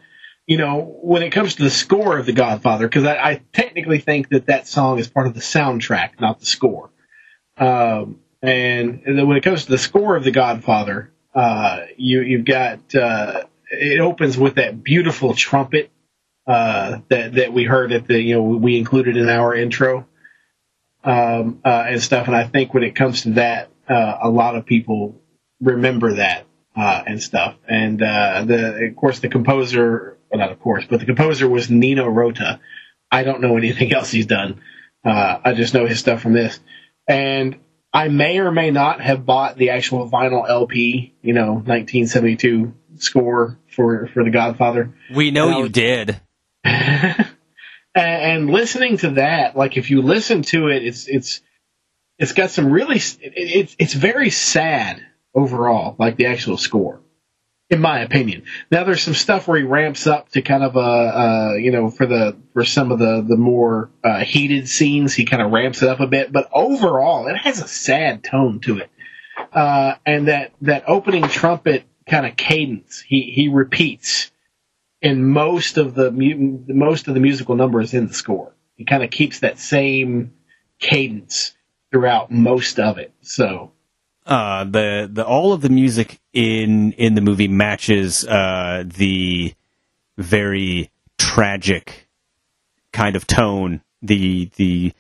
[0.48, 4.00] you know, when it comes to the score of The Godfather, because I, I technically
[4.00, 6.90] think that that song is part of the soundtrack, not the score.
[7.58, 12.46] Um, and then when it comes to the score of The Godfather, uh, you you've
[12.46, 15.92] got uh, it opens with that beautiful trumpet
[16.48, 20.08] uh, that that we heard at the you know we included in our intro
[21.04, 22.28] um, uh, and stuff.
[22.28, 25.22] And I think when it comes to that, uh, a lot of people
[25.60, 27.56] remember that uh, and stuff.
[27.68, 31.70] And uh, the of course the composer, well not of course, but the composer was
[31.70, 32.60] Nino Rota.
[33.12, 34.62] I don't know anything else he's done.
[35.04, 36.60] Uh, I just know his stuff from this.
[37.08, 37.60] And
[37.94, 43.58] I may or may not have bought the actual vinyl LP, you know, 1972 score
[43.76, 44.94] for for The Godfather.
[45.14, 46.22] We know And you was- did.
[47.96, 51.42] and, and listening to that, like if you listen to it, it's it's
[52.18, 57.02] it's got some really it, it's it's very sad overall, like the actual score,
[57.70, 58.44] in my opinion.
[58.70, 61.90] Now there's some stuff where he ramps up to kind of a uh, you know
[61.90, 65.82] for the for some of the the more uh, heated scenes, he kind of ramps
[65.82, 68.90] it up a bit, but overall it has a sad tone to it.
[69.52, 74.32] Uh, and that that opening trumpet kind of cadence he he repeats
[75.02, 78.54] in most of the most of the musical numbers in the score.
[78.78, 80.34] It kind of keeps that same
[80.80, 81.54] cadence
[81.92, 83.14] throughout most of it.
[83.22, 83.72] So
[84.26, 89.54] uh, the the all of the music in in the movie matches uh, the
[90.18, 92.08] very tragic
[92.94, 93.82] kind of tone.
[94.04, 94.94] The the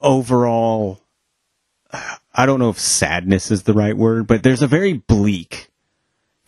[0.00, 1.00] overall,
[1.92, 5.67] I don't know if sadness is the right word, but there's a very bleak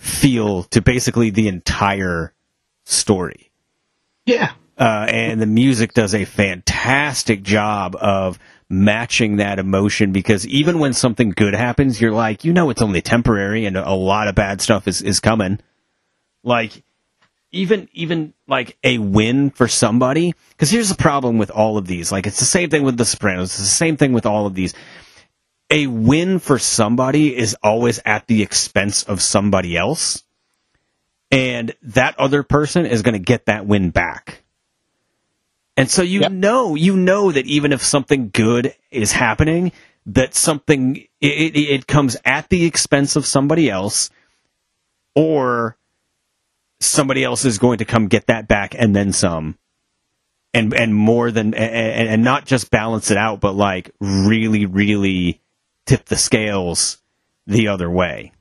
[0.01, 2.33] feel to basically the entire
[2.85, 3.51] story.
[4.27, 8.39] Yeah, uh, and the music does a fantastic job of
[8.71, 13.03] matching that emotion because even when something good happens, you're like, you know, it's only
[13.03, 15.61] temporary, and a lot of bad stuff is is coming.
[16.43, 16.83] Like
[17.53, 22.11] even even like a win for somebody because here's the problem with all of these.
[22.11, 23.51] Like it's the same thing with the sopranos.
[23.51, 24.75] It's the same thing with all of these
[25.71, 30.25] a win for somebody is always at the expense of somebody else
[31.31, 34.43] and that other person is going to get that win back.
[35.77, 36.33] And so you Yep.
[36.33, 39.73] know, you know that even if something good is happening,
[40.07, 44.11] that something it, it, it comes at the expense of somebody else,
[45.15, 45.77] or
[46.81, 49.57] somebody else is going to come get that back and then some,
[50.53, 55.41] and and more than and, and not just balance it out, but like really, really
[55.91, 56.99] tip the scales
[57.47, 58.33] the other way.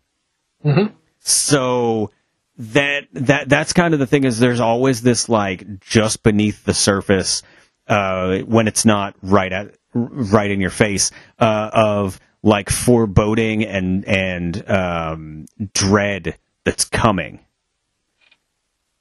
[0.64, 0.92] Mhm.
[1.20, 2.12] So
[2.58, 6.74] that that that's kind of the thing is there's always this like just beneath the
[6.74, 7.42] surface
[7.88, 11.10] uh, when it's not right at right in your face
[11.40, 17.40] uh, of like foreboding and and um, dread that's coming.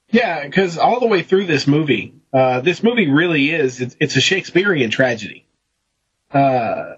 [0.09, 4.15] yeah, because all the way through this movie, uh, this movie really is it's, it's
[4.15, 5.45] a Shakespearean tragedy.
[6.31, 6.95] Uh,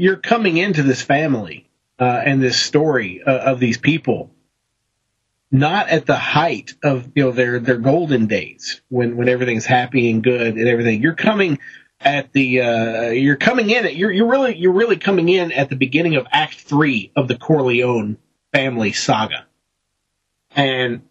[0.00, 4.30] you're coming into this family uh, and this story uh, of these people
[5.52, 10.10] not at the height of you know their their golden days when when everything's happy
[10.10, 11.02] and good and everything.
[11.02, 11.58] You're coming
[12.00, 15.68] at the uh you're coming in at you're you're really you're really coming in at
[15.68, 18.16] the beginning of act 3 of the Corleone
[18.54, 19.46] family saga.
[20.54, 21.02] And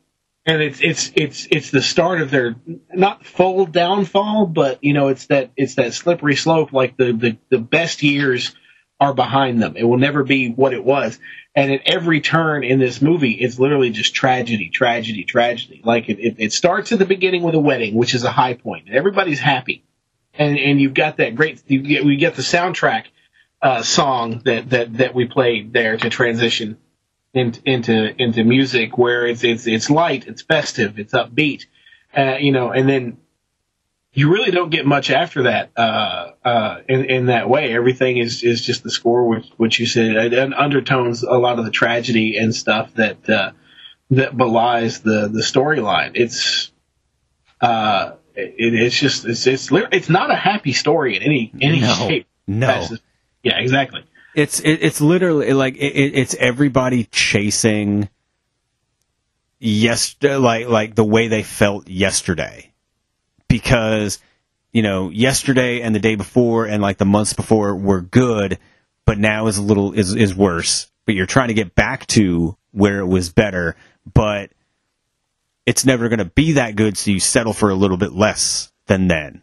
[0.46, 2.56] and it's it's it's it's the start of their
[2.94, 7.38] not full downfall but you know it's that it's that slippery slope like the the,
[7.50, 8.56] the best years
[9.00, 11.20] are behind them it will never be what it was
[11.56, 15.82] and at every turn in this movie, it's literally just tragedy, tragedy, tragedy.
[15.84, 18.54] Like it, it, it starts at the beginning with a wedding, which is a high
[18.54, 19.84] point, and everybody's happy,
[20.34, 21.62] and and you've got that great.
[21.68, 23.06] You get, we get the soundtrack
[23.62, 26.78] uh, song that that that we played there to transition
[27.34, 31.66] into into into music where it's it's it's light, it's festive, it's upbeat,
[32.16, 33.18] uh, you know, and then
[34.20, 37.74] you really don't get much after that uh, uh, in in that way.
[37.74, 41.60] Everything is is just the score, which which you said, and and undertones a lot
[41.60, 43.52] of the tragedy and stuff that uh,
[44.12, 46.12] that belies the the storyline.
[46.16, 46.72] It's
[47.62, 51.94] uh, it, it's just it's it's it's not a happy story in any any No.
[52.08, 52.28] shape.
[52.48, 52.88] No.
[53.44, 54.04] Yeah, exactly.
[54.36, 58.10] It's it, it's literally like it, it- it's everybody chasing
[59.60, 62.69] yes like like the way they felt yesterday
[63.50, 64.20] because
[64.72, 68.58] you know yesterday and the day before and like the months before were good
[69.06, 70.90] but now is a little is is worse.
[71.06, 73.76] But you're trying to get back to where it was better
[74.14, 74.52] but
[75.66, 78.72] it's never going to be that good so you settle for a little bit less
[78.88, 79.42] than then.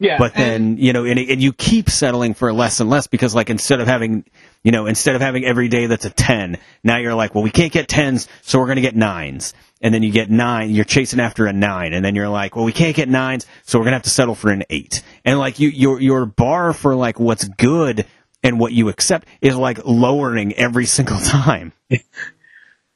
[0.00, 3.06] Yeah, but and- then you know and, and you keep settling for less and less
[3.08, 4.24] because like instead of having
[4.62, 7.50] you know instead of having every day that's a 10 now you're like well we
[7.50, 10.84] can't get 10s so we're going to get 9s and then you get 9 you're
[10.84, 13.84] chasing after a 9 and then you're like well we can't get 9s so we're
[13.84, 16.94] going to have to settle for an 8 and like you your your bar for
[16.94, 18.06] like what's good
[18.42, 21.72] and what you accept is like lowering every single time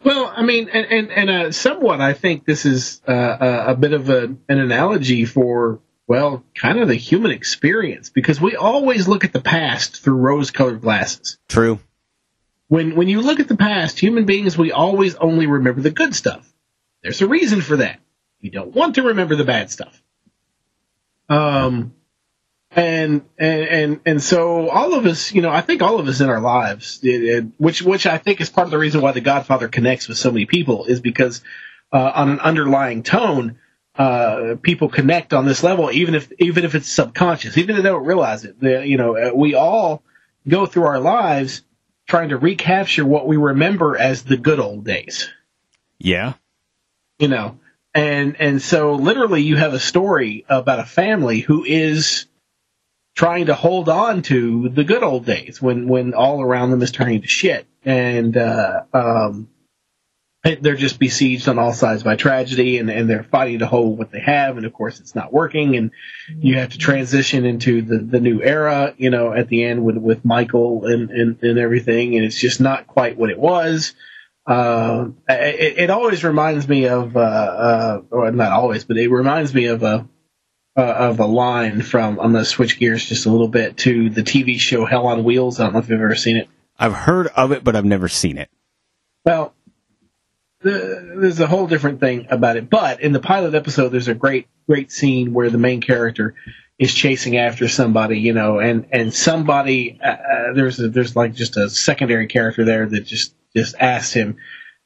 [0.05, 3.77] Well, I mean, and and, and uh, somewhat, I think this is uh, a, a
[3.77, 9.07] bit of a, an analogy for well, kind of the human experience because we always
[9.07, 11.39] look at the past through rose-colored glasses.
[11.49, 11.79] true
[12.69, 16.15] When when you look at the past, human beings we always only remember the good
[16.15, 16.52] stuff.
[17.03, 18.01] There's a reason for that.
[18.41, 20.03] You don't want to remember the bad stuff.
[21.29, 21.95] Um,
[22.71, 26.21] and and and and so all of us, you know, I think all of us
[26.21, 29.13] in our lives, it, it, which which I think is part of the reason why
[29.13, 31.43] The Godfather connects with so many people, is because
[31.93, 33.59] uh, on an underlying tone,
[33.97, 37.89] uh, people connect on this level, even if even if it's subconscious, even if they
[37.89, 38.57] don't realize it.
[38.63, 40.03] You know, uh, we all
[40.49, 41.63] go through our lives
[42.07, 45.31] trying to recapture what we remember as the good old days
[45.99, 46.35] yeah
[47.23, 47.61] you know.
[47.95, 52.27] And and so literally you have a story about a family who is
[53.15, 56.91] trying to hold on to the good old days when when all around them is
[56.91, 57.67] turning to shit.
[57.85, 59.49] And uh um
[60.43, 64.11] they're just besieged on all sides by tragedy and, and they're fighting to hold what
[64.11, 64.57] they have.
[64.57, 65.77] And of course it's not working.
[65.77, 65.93] And
[66.37, 69.99] you have to transition into the, the new era you know at the end with
[69.99, 72.17] with michael and, and and everything.
[72.17, 73.95] And it's just not quite what it was
[74.47, 79.55] uh, it, it always reminds me of, uh, uh, or not always, but it reminds
[79.55, 80.09] me of a,
[80.77, 84.11] uh, of a line from, I'm going to switch gears just a little bit to
[84.11, 85.61] the TV show Hell on Wheels.
[85.61, 86.49] I don't know if you've ever seen it.
[86.79, 88.49] i've heard of it but i've never seen it
[89.25, 89.55] Well,
[90.61, 94.15] the, there's a whole different thing about it, but in the pilot episode, there's a
[94.15, 96.35] great, great scene where the main character
[96.79, 101.35] is chasing after somebody, you know, and, and somebody, uh, uh, there's a, there's like
[101.35, 104.37] just a secondary character there that just, just asks him,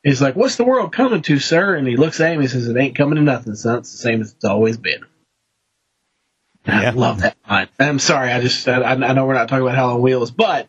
[0.07, 2.41] He's like, "What's the world coming to, sir?" And he looks at him.
[2.41, 3.79] He says, "It ain't coming to nothing, son.
[3.79, 5.05] It's the same as it's always been."
[6.65, 7.69] And I love that line.
[7.81, 10.69] I'm sorry, I just I, I know we're not talking about Hell on Wheels, but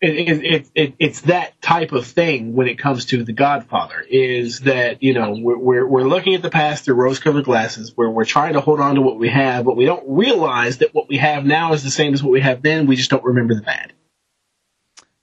[0.00, 4.02] it, it, it, it, it's that type of thing when it comes to The Godfather.
[4.08, 8.08] Is that you know we're we're, we're looking at the past through rose-colored glasses, where
[8.08, 11.10] we're trying to hold on to what we have, but we don't realize that what
[11.10, 12.86] we have now is the same as what we have then.
[12.86, 13.92] We just don't remember the bad.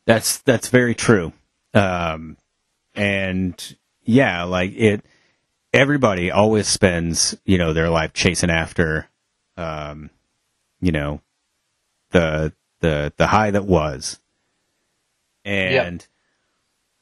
[0.06, 1.34] That's that's very true.
[1.76, 2.38] Um,
[2.96, 5.06] and yeah, like it.
[5.74, 9.10] Everybody always spends you know their life chasing after,
[9.58, 10.10] um,
[10.80, 11.22] you know,
[12.12, 14.20] the the the high that was,
[15.44, 16.08] and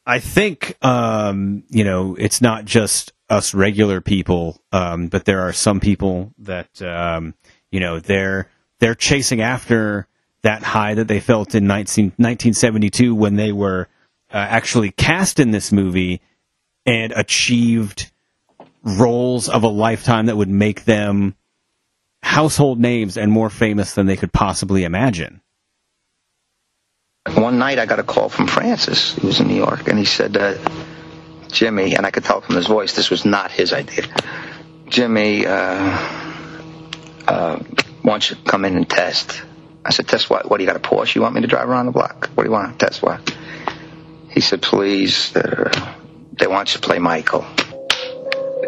[0.06, 5.54] I think um, you know it's not just us regular people, um, but there are
[5.54, 7.36] some people that um,
[7.72, 10.08] you know they're they're chasing after
[10.42, 13.88] that high that they felt in 19, 1972 when they were
[14.34, 16.22] uh, actually cast in this movie
[16.86, 18.12] and achieved
[18.84, 21.36] roles of a lifetime that would make them
[22.22, 25.42] household names and more famous than they could possibly imagine.
[27.36, 29.14] One night I got a call from Francis.
[29.14, 30.58] He was in New York, and he said, uh,
[31.50, 34.06] Jimmy, and I could tell from his voice this was not his idea.
[34.90, 35.54] Jimmy, uh,
[37.28, 37.60] uh,
[38.02, 39.42] why don't you come in and test?
[39.86, 40.50] I said, test what?
[40.50, 42.30] What, do you got a Porsche you want me to drive around the block?
[42.34, 43.34] What do you want to test what?
[44.34, 45.72] He said, please, uh,
[46.34, 47.46] they want you to play Michael.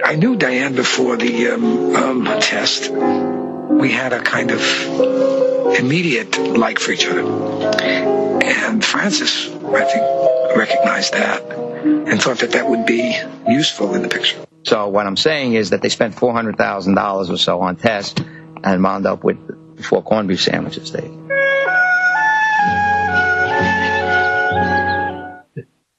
[0.04, 2.92] I knew Diane before the um, um, test.
[2.92, 4.62] We had a kind of
[5.80, 7.22] immediate like for each other.
[8.44, 14.08] And Francis, I think, recognized that and thought that that would be useful in the
[14.08, 14.38] picture.
[14.64, 18.22] So what I'm saying is that they spent $400,000 or so on tests
[18.64, 19.38] and wound up with
[19.84, 20.92] four corned beef sandwiches.
[20.92, 21.10] They,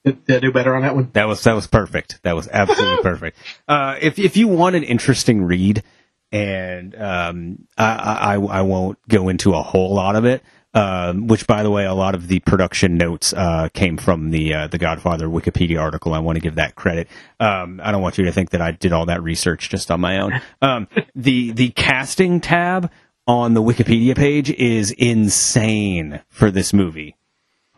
[0.07, 1.09] Did, did I do better on that one?
[1.13, 2.21] That was that was perfect.
[2.23, 3.37] That was absolutely perfect.
[3.67, 5.83] Uh, if if you want an interesting read,
[6.31, 10.43] and um, I, I I won't go into a whole lot of it.
[10.73, 14.53] Um, which, by the way, a lot of the production notes uh, came from the
[14.53, 16.13] uh, the Godfather Wikipedia article.
[16.13, 17.07] I want to give that credit.
[17.39, 20.01] Um, I don't want you to think that I did all that research just on
[20.01, 20.39] my own.
[20.61, 22.91] Um, the the casting tab
[23.25, 27.16] on the Wikipedia page is insane for this movie.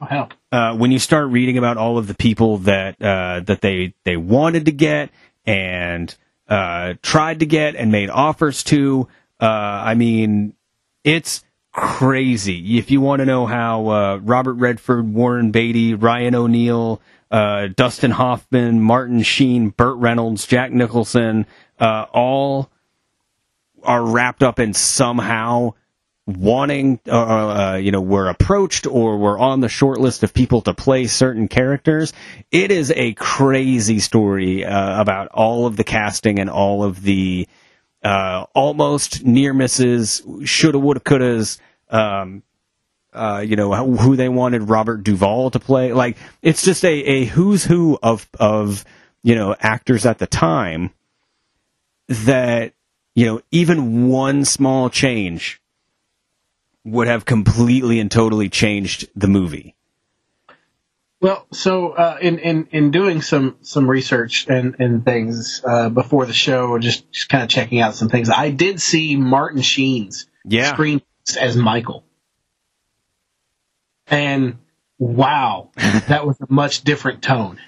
[0.02, 0.30] Oh, hell.
[0.52, 4.18] Uh, when you start reading about all of the people that uh, that they they
[4.18, 5.10] wanted to get
[5.45, 6.16] and
[6.47, 9.08] uh, tried to get and made offers to,
[9.41, 10.54] uh, I mean,
[11.04, 11.43] it's
[11.74, 12.78] crazy.
[12.78, 18.12] If you want to know how uh, Robert Redford, Warren Beatty, Ryan O'Neal, uh, Dustin
[18.12, 21.45] Hoffman, Martin Sheen, Burt Reynolds, Jack Nicholson,
[21.80, 22.70] all
[23.84, 25.74] are wrapped up in somehow
[26.38, 30.61] wanting, uh, uh, you know, were approached or were on the short list of people
[30.61, 32.13] to play certain characters.
[32.51, 37.47] It is a crazy story uh, about all of the casting and all of the
[38.03, 41.59] uh, almost near misses, shoulda, woulda, couldas.
[41.89, 42.43] Um,
[43.11, 45.93] uh, you know who they wanted Robert Duvall to play.
[45.93, 48.86] Like it's just a, a who's who of of
[49.23, 50.91] you know actors at the time
[52.07, 52.73] that
[53.15, 55.61] you know even one small change
[56.92, 59.76] would have completely and totally changed the movie.
[61.22, 66.26] Well, so uh, in, in in doing some some research and and things uh, before
[66.26, 70.28] the show, just just kind of checking out some things, I did see Martin Sheen's
[70.46, 70.72] Yeah.
[70.72, 71.02] screen
[71.40, 72.06] as Michael,
[74.08, 74.58] and
[74.98, 77.60] wow, that was a much different tone.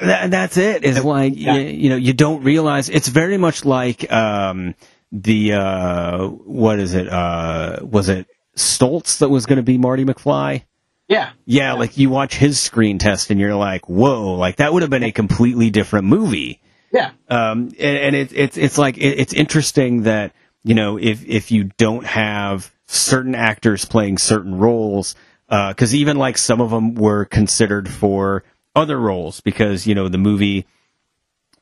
[0.00, 0.84] That, that's it.
[0.84, 1.56] Is like Yeah.
[1.56, 4.74] you, you know you don't realize it's very much like um,
[5.12, 7.06] the uh, what is it?
[7.08, 8.26] Uh, was it
[8.58, 10.64] Stoltz that was going to be Marty McFly?
[11.08, 14.82] Yeah, Yeah, like you watch his screen test and you're like, whoa, like that would
[14.82, 16.60] have been a completely different movie.
[16.92, 20.32] yeah, Um, and, and it, it's it's like it, it's interesting that
[20.64, 25.14] you know if if you don't have certain actors playing certain roles,
[25.48, 28.44] because even like some of them were considered for
[28.76, 30.66] other roles because you know the movie.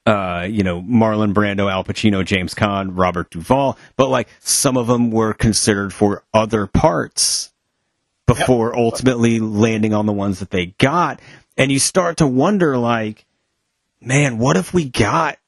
[0.06, 4.86] Uh, you know, Marlon Brando, Al Pacino, James Caan, Robert Duvall, but like some of
[4.86, 7.52] them were considered for other parts
[8.24, 11.20] before ultimately landing on the ones that they got.
[11.56, 13.24] And you start to wonder, like,
[14.00, 15.38] man, what if we got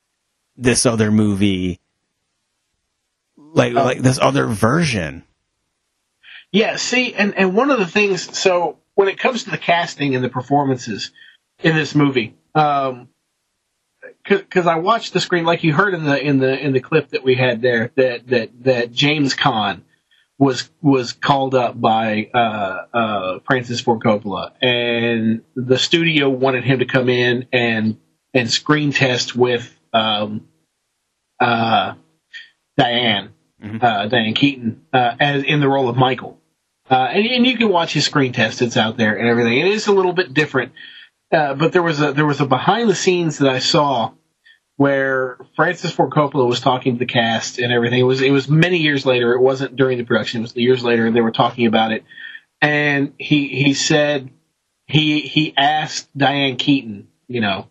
[0.57, 1.79] this other movie,
[3.37, 3.85] like Oh.
[3.85, 5.23] like this other version?
[6.51, 10.17] Yeah, see, and, and one of the things, so when it comes to the casting
[10.17, 11.13] and the performances
[11.63, 13.09] in this movie, um,
[14.29, 17.11] because I watched the screen, like you heard in the in the in the clip
[17.11, 19.83] that we had there, that that that James Caan
[20.39, 22.39] was was called up by uh,
[22.95, 27.99] uh, Francis Ford Coppola, and the studio wanted him to come in and
[28.33, 30.47] and screen test with um,
[31.41, 31.95] uh,
[32.77, 33.31] Diane
[33.63, 36.39] uh, Diane Keaton uh, as in the role of Michael.
[36.91, 39.59] Uh, and, and you can watch his screen test; it's out there and everything.
[39.59, 40.73] It is a little bit different,
[41.33, 44.13] uh, but there was a there was a behind the scenes that I saw
[44.77, 48.01] where Francis Ford Coppola was talking to the cast and everything.
[48.01, 49.33] It was it was many years later.
[49.35, 50.41] It wasn't during the production.
[50.41, 52.05] It was years later, and they were talking about it.
[52.61, 54.31] And he he said
[54.87, 57.69] he he asked Diane Keaton, you know,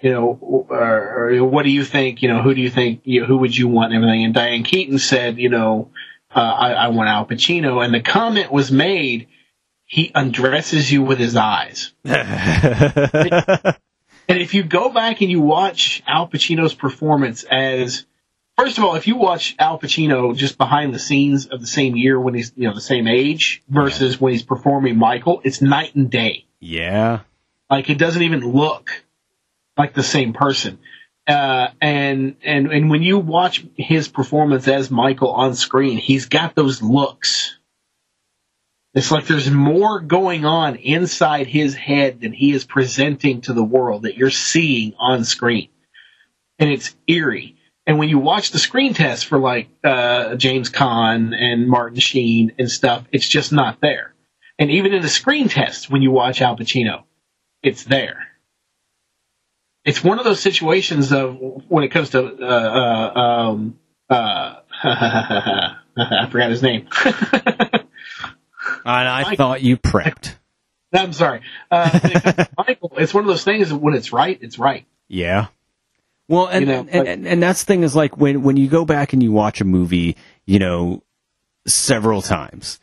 [0.00, 2.22] you know, or, or what do you think?
[2.22, 3.02] You know, who do you think?
[3.04, 3.92] You who would you want?
[3.92, 4.24] And everything.
[4.24, 5.90] And Diane Keaton said, you know,
[6.34, 7.84] uh, I, I want Al Pacino.
[7.84, 9.28] And the comment was made,
[9.90, 11.92] he undresses you with his eyes.
[14.30, 18.06] And if you go back and you watch Al Pacino's performance as,
[18.56, 21.96] first of all, if you watch Al Pacino just behind the scenes of the same
[21.96, 25.96] year when he's, you know, the same age versus when he's performing Michael, it's night
[25.96, 26.46] and day.
[26.60, 27.22] Yeah,
[27.68, 28.90] Like it doesn't even look
[29.76, 30.78] like the same person.
[31.26, 36.54] Uh, and, and, and when you watch his performance as Michael on screen, he's got
[36.54, 37.56] those looks.
[38.94, 43.62] It's like there's more going on inside his head than he is presenting to the
[43.62, 45.68] world that you're seeing on screen.
[46.58, 47.56] And it's eerie.
[47.86, 52.52] And when you watch the screen test for like, uh, James Caan and Martin Sheen
[52.58, 54.14] and stuff, it's just not there.
[54.58, 57.04] And even in the screen test, when you watch Al Pacino,
[57.62, 58.26] it's there.
[59.84, 61.38] It's one of those situations of
[61.68, 63.78] when it comes to uh, uh, um,
[64.10, 66.88] uh, I forgot his name.
[68.84, 69.38] and I Mike.
[69.38, 70.34] thought you prepped.
[70.92, 72.92] I'm sorry, uh, when it comes to Michael.
[72.98, 73.68] It's one of those things.
[73.68, 74.86] that When it's right, it's right.
[75.08, 75.46] Yeah.
[76.28, 78.68] Well, and, You know, and, and and that's the thing is like when when you
[78.68, 80.16] go back and you watch a movie,
[80.46, 81.02] you know,
[81.66, 82.78] several times,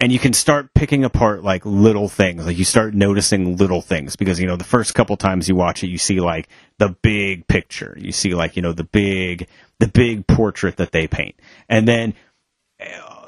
[0.00, 2.46] and you can start picking apart like little things.
[2.46, 5.82] Like you start noticing little things because you know the first couple times you watch
[5.82, 7.96] it, you see like the big picture.
[7.98, 9.48] You see like you know the big
[9.80, 11.34] the big portrait that they paint,
[11.68, 12.14] and then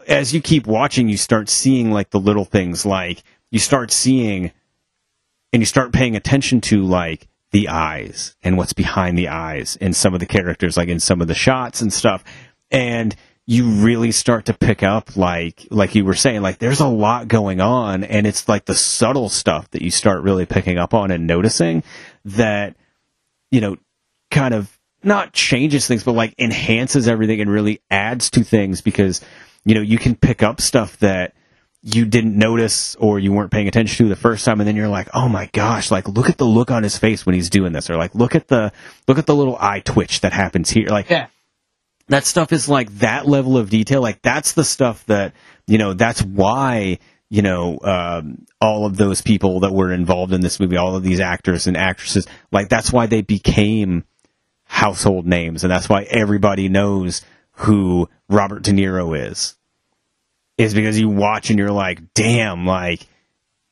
[0.07, 2.87] as you keep watching, you start seeing like the little things.
[2.87, 4.53] Like you start seeing
[5.53, 9.93] and you start paying attention to like the eyes and what's behind the eyes in
[9.93, 12.25] some of the characters, like in some of the shots and stuff.
[12.71, 13.15] And
[13.47, 17.29] you really start to pick up like like you were saying like there's a lot
[17.29, 21.13] going on and it's like the subtle stuff that you start really picking up on
[21.13, 21.85] and noticing
[22.25, 22.77] that
[23.53, 23.77] you know
[24.33, 29.21] kind of not changes things but like enhances everything and really adds to things because
[29.67, 31.35] you know you can pick up stuff that
[31.83, 34.89] you didn't notice or you weren't paying attention to the first time and then you're
[34.89, 37.73] like oh my gosh like look at the look on his face when he's doing
[37.73, 38.73] this or like look at the
[39.07, 41.27] look at the little eye twitch that happens here like Yeah.
[42.09, 44.01] that stuff is like that level of detail.
[44.01, 45.33] Like that's the stuff that
[45.67, 45.93] you know.
[45.93, 46.99] That's why
[47.29, 51.03] you know um, all of those people that were involved in this movie, all of
[51.03, 54.05] these actors and actresses, like that's why they became
[54.65, 57.23] household names, and that's why everybody knows
[57.57, 59.55] who Robert De Niro is.
[60.59, 63.07] Is because you watch and you're like, damn, like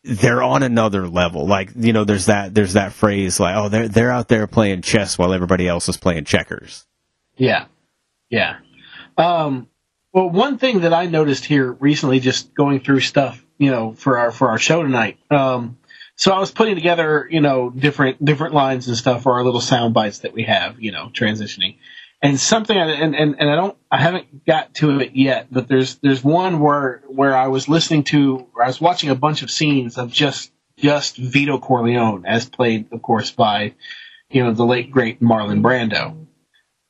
[0.02, 1.46] they're on another level.
[1.46, 4.82] Like you know, there's that there's that phrase like, oh, they're they're out there playing
[4.82, 6.86] chess while everybody else is playing checkers.
[7.36, 7.66] Yeah.
[8.28, 8.56] Yeah.
[9.16, 9.68] Um,
[10.12, 14.18] well, one thing that I noticed here recently, just going through stuff, you know, for
[14.18, 15.18] our for our show tonight.
[15.30, 15.78] Um,
[16.16, 19.60] so I was putting together, you know, different different lines and stuff for our little
[19.60, 21.76] sound bites that we have, you know, transitioning.
[22.24, 25.96] And something, and, and, and I don't, I haven't got to it yet, but there's
[25.96, 29.98] there's one where where I was listening to, I was watching a bunch of scenes
[29.98, 33.74] of just just Vito Corleone, as played, of course, by,
[34.30, 36.26] you know, the late great Marlon Brando.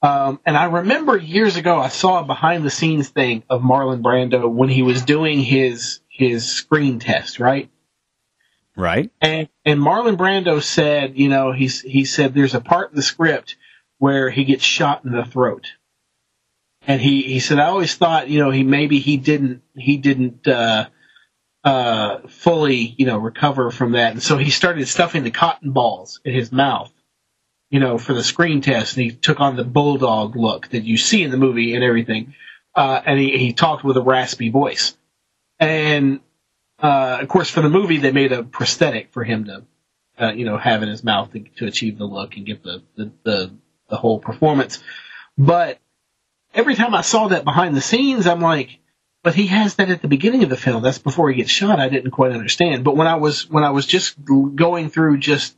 [0.02, 4.02] Um, and I remember years ago, I saw a behind the scenes thing of Marlon
[4.02, 7.70] Brando when he was doing his his screen test, right?
[8.76, 9.10] Right.
[9.20, 13.02] And and Marlon Brando said, you know, he's he said there's a part in the
[13.02, 13.56] script
[13.98, 15.66] where he gets shot in the throat.
[16.86, 20.46] And he, he said, I always thought, you know, he maybe he didn't he didn't
[20.46, 20.88] uh
[21.62, 24.12] uh fully, you know, recover from that.
[24.12, 26.92] And so he started stuffing the cotton balls in his mouth,
[27.70, 30.98] you know, for the screen test and he took on the bulldog look that you
[30.98, 32.34] see in the movie and everything.
[32.74, 34.96] Uh and he, he talked with a raspy voice.
[35.58, 36.20] And
[36.78, 39.62] uh, of course, for the movie, they made a prosthetic for him to,
[40.18, 42.82] uh, you know, have in his mouth to, to achieve the look and get the,
[42.96, 43.54] the, the,
[43.94, 44.82] the whole performance.
[45.38, 45.78] But
[46.52, 48.80] every time I saw that behind the scenes, I'm like,
[49.22, 50.82] but he has that at the beginning of the film.
[50.82, 51.78] That's before he gets shot.
[51.78, 52.82] I didn't quite understand.
[52.84, 55.56] But when I was, when I was just going through just,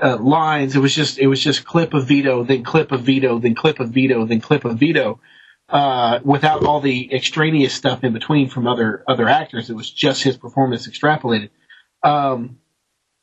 [0.00, 3.40] uh, lines, it was just, it was just clip of Vito, then clip of Vito,
[3.40, 5.20] then clip of Vito, then clip of Vito
[5.68, 9.68] uh, without all the extraneous stuff in between from other other actors.
[9.68, 11.50] It was just his performance extrapolated.
[12.02, 12.58] Um,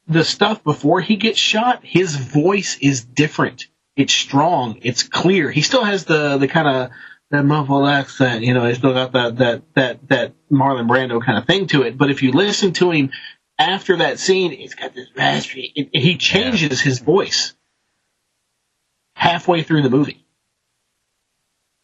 [0.07, 3.67] the stuff before he gets shot, his voice is different.
[3.95, 4.79] It's strong.
[4.81, 5.49] It's clear.
[5.51, 6.91] He still has the the kind of
[7.31, 8.43] that muffled accent.
[8.43, 11.83] You know, he's still got that that that that Marlon Brando kind of thing to
[11.83, 11.97] it.
[11.97, 13.11] But if you listen to him
[13.57, 15.71] after that scene, he's got this raspy.
[15.75, 17.55] It, he changes his voice
[19.15, 20.25] halfway through the movie.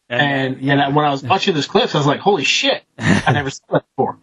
[0.10, 2.84] And, and when I was watching this clips, I was like, "Holy shit!
[2.98, 4.20] I never saw that before."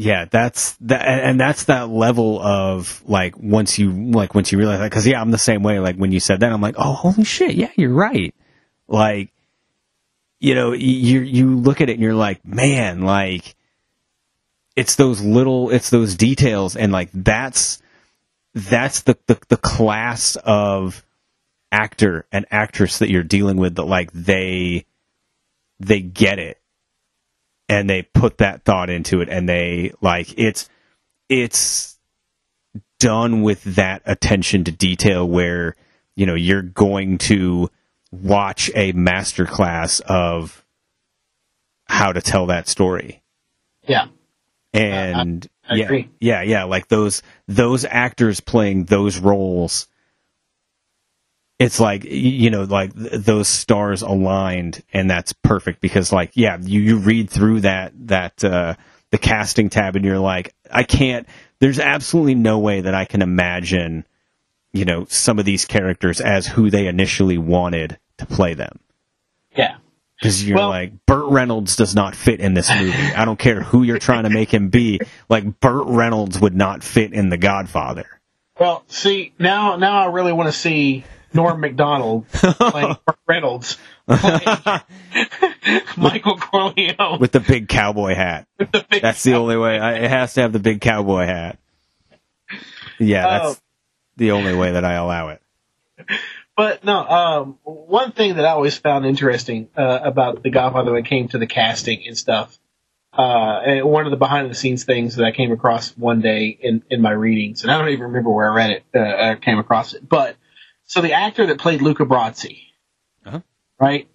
[0.00, 4.78] Yeah, that's that, and that's that level of like once you like once you realize
[4.78, 5.80] that because yeah, I'm the same way.
[5.80, 8.32] Like when you said that, I'm like, oh, holy shit, yeah, you're right.
[8.86, 9.30] Like,
[10.38, 13.56] you know, you you look at it and you're like, man, like
[14.76, 17.82] it's those little, it's those details, and like that's
[18.54, 21.04] that's the the, the class of
[21.72, 24.86] actor and actress that you're dealing with that like they
[25.80, 26.60] they get it
[27.68, 30.68] and they put that thought into it and they like it's
[31.28, 31.98] it's
[32.98, 35.76] done with that attention to detail where
[36.16, 37.70] you know you're going to
[38.12, 40.64] watch a masterclass of
[41.86, 43.22] how to tell that story
[43.86, 44.06] Yeah.
[44.72, 46.10] and I yeah, agree.
[46.20, 49.87] yeah, yeah, like those those actors playing those roles.
[51.58, 56.56] It's like you know, like th- those stars aligned, and that's perfect because, like, yeah,
[56.60, 58.74] you you read through that that uh,
[59.10, 61.26] the casting tab, and you're like, I can't.
[61.58, 64.06] There's absolutely no way that I can imagine,
[64.72, 68.78] you know, some of these characters as who they initially wanted to play them.
[69.56, 69.78] Yeah.
[70.20, 72.92] Because you're Well- like, Burt Reynolds does not fit in this movie.
[72.92, 75.00] I don't care who you're trying to make him be.
[75.28, 78.06] Like, Burt Reynolds would not fit in The Godfather.
[78.58, 84.80] Well, see now, now I really want to see Norm Macdonald playing Burt Reynolds, playing
[85.96, 87.20] Michael Corleone.
[87.20, 88.46] With the big cowboy hat.
[88.90, 89.78] That's the only way.
[89.78, 91.58] I, it has to have the big cowboy hat.
[92.98, 93.62] Yeah, that's Oh.
[94.16, 95.40] the only way that I allow it.
[96.56, 101.04] But no, um, one thing that I always found interesting uh, about The Godfather when
[101.04, 102.58] it came to the casting and stuff,
[103.16, 106.46] uh, and one of the behind the scenes things that I came across one day
[106.60, 109.34] in, in my readings, and I don't even remember where I read it, uh, I
[109.36, 110.34] came across it, but
[110.88, 112.62] so the actor that played Luca Brasi,
[113.24, 113.40] Uh-huh.
[113.78, 114.08] right?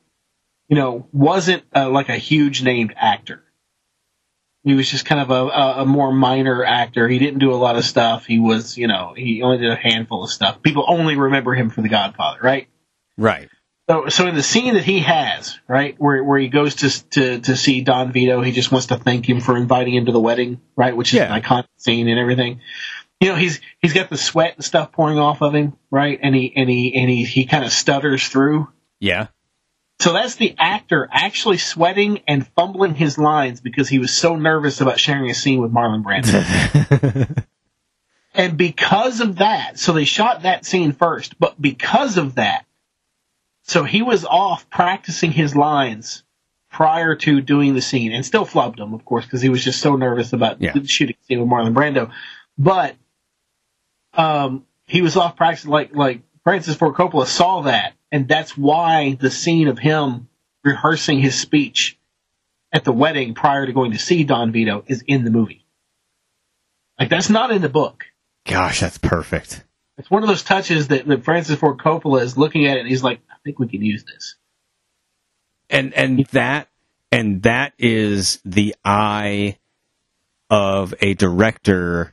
[0.69, 3.43] you know, wasn't uh, like a huge named actor.
[4.63, 7.07] He was just kind of a, a, a more minor actor.
[7.07, 8.25] He didn't do a lot of stuff.
[8.25, 10.61] He was, you know, he only did a handful of stuff.
[10.63, 12.69] People only remember him for The Godfather, right?
[13.17, 13.49] Right.
[13.89, 17.39] So, so in the scene that he has, right, where where he goes to to
[17.41, 20.21] to see Don Vito, he just wants to thank him for inviting him to the
[20.21, 21.35] wedding, right, which is Yeah.
[21.35, 22.61] an iconic scene and everything.
[23.23, 26.35] You know, he's he's got the sweat and stuff pouring off of him, right, and
[26.35, 28.67] he and he and he he kind of stutters through.
[28.99, 29.27] Yeah.
[30.01, 34.81] So that's the actor actually sweating and fumbling his lines because he was so nervous
[34.81, 37.45] about sharing a scene with Marlon Brando.
[38.33, 42.65] and because of that, so they shot that scene first, but because of that,
[43.61, 46.23] so he was off practicing his lines
[46.69, 49.79] prior to doing the scene and still flubbed them, of course, because he was just
[49.79, 50.73] so nervous about Yeah.
[50.85, 52.11] shooting scene with Marlon Brando.
[52.57, 52.95] But,
[54.13, 55.65] um, he was off practice.
[55.65, 60.27] like, like Francis Ford Coppola saw that, and that's why the scene of him
[60.63, 61.97] rehearsing his speech
[62.71, 65.65] at the wedding prior to going to see Don Vito is in the movie.
[66.99, 68.05] Like, that's not in the book.
[68.45, 69.63] Gosh, that's perfect.
[69.97, 72.89] It's one of those touches that, that Francis Ford Coppola is looking at it and
[72.89, 74.35] he's like, I think we can use this.
[75.69, 76.69] and and that
[77.11, 79.57] and that is the eye
[80.49, 82.12] of a director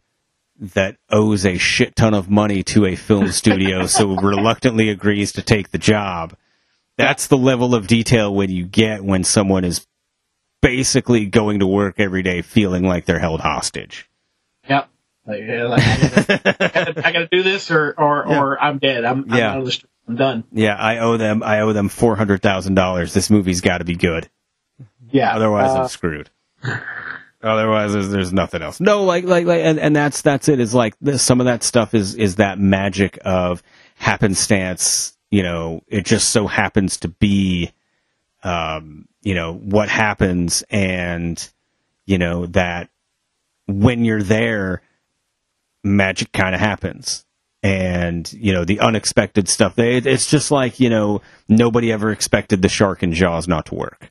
[0.60, 5.42] that owes a shit ton of money to a film studio so reluctantly agrees to
[5.42, 6.34] take the job
[6.98, 9.86] that's the level of detail when you get when someone is
[10.60, 14.08] basically going to work every day feeling like they're held hostage
[14.68, 14.88] Yep.
[15.26, 18.40] Like, like, I, gotta, I, gotta, I gotta do this or, or, Yeah.
[18.42, 19.04] or I'm dead.
[19.04, 19.50] I'm, I'm Yeah.
[19.52, 19.90] out of the street.
[20.08, 20.44] I'm done.
[20.52, 24.28] yeah i owe them i owe them $400000 this movie's got to be good
[25.10, 25.34] Yeah.
[25.34, 26.30] Otherwise, Uh, I'm screwed.
[27.42, 28.80] Otherwise, there's, there's nothing else.
[28.80, 30.60] No, like, like, like, and, and that's, that's it.
[30.60, 33.62] Is like this, some of that stuff is, is that magic of
[33.94, 35.16] happenstance.
[35.30, 37.72] You know, it just so happens to be,
[38.42, 41.48] um, you know, what happens and,
[42.04, 42.90] you know, that
[43.66, 44.82] when you're there,
[45.82, 47.24] magic kind of happens.
[47.62, 49.76] And, you know, the unexpected stuff.
[49.76, 53.74] They, it's just like, you know, nobody ever expected the shark and Jaws not to
[53.74, 54.10] work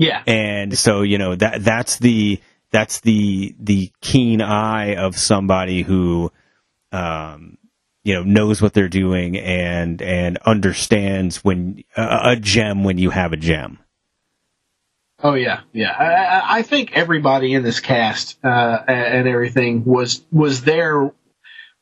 [0.00, 0.22] yeah.
[0.26, 2.40] and so you know that that's the
[2.70, 6.32] that's the the keen eye of somebody who
[6.90, 7.58] um
[8.02, 13.10] you know knows what they're doing and and understands when a, a gem when you
[13.10, 13.78] have a gem
[15.22, 15.90] Oh yeah, yeah.
[15.90, 21.12] I, I, I think everybody in this cast uh, and, and everything was was there.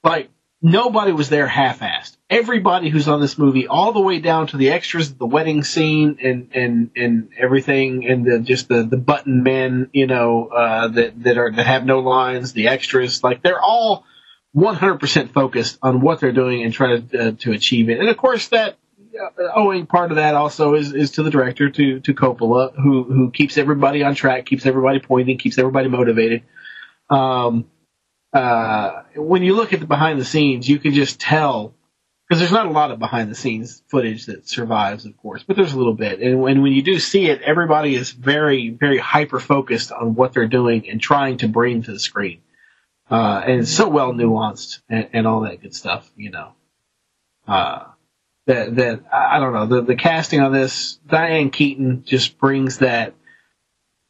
[0.02, 0.30] Like
[0.60, 2.16] nobody was there half-assed.
[2.30, 6.18] Everybody who's on this movie, all the way down to the extras, the wedding scene,
[6.22, 11.22] and and and everything, and the just the the button men, you know, uh, that
[11.22, 14.04] that are that have no lines, the extras, like they're all
[14.56, 17.98] 100% focused on what they're doing and trying to uh, to achieve it.
[17.98, 18.76] And of course, that
[19.18, 23.04] uh, owing part of that also is, is to the director, to to Coppola, who
[23.04, 26.42] who keeps everybody on track, keeps everybody pointing, keeps everybody motivated.
[27.10, 27.66] Um,
[28.32, 31.74] uh, when you look at the behind the scenes, you can just tell
[32.28, 35.56] because there's not a lot of behind the scenes footage that survives, of course, but
[35.56, 36.20] there's a little bit.
[36.20, 40.34] And when when you do see it, everybody is very very hyper focused on what
[40.34, 42.42] they're doing and trying to bring to the screen.
[43.10, 46.52] Uh, and it's so well nuanced and, and all that good stuff, you know.
[47.46, 47.84] Uh,
[48.46, 52.78] that that I I don't know the the casting on this Diane Keaton just brings
[52.78, 53.14] that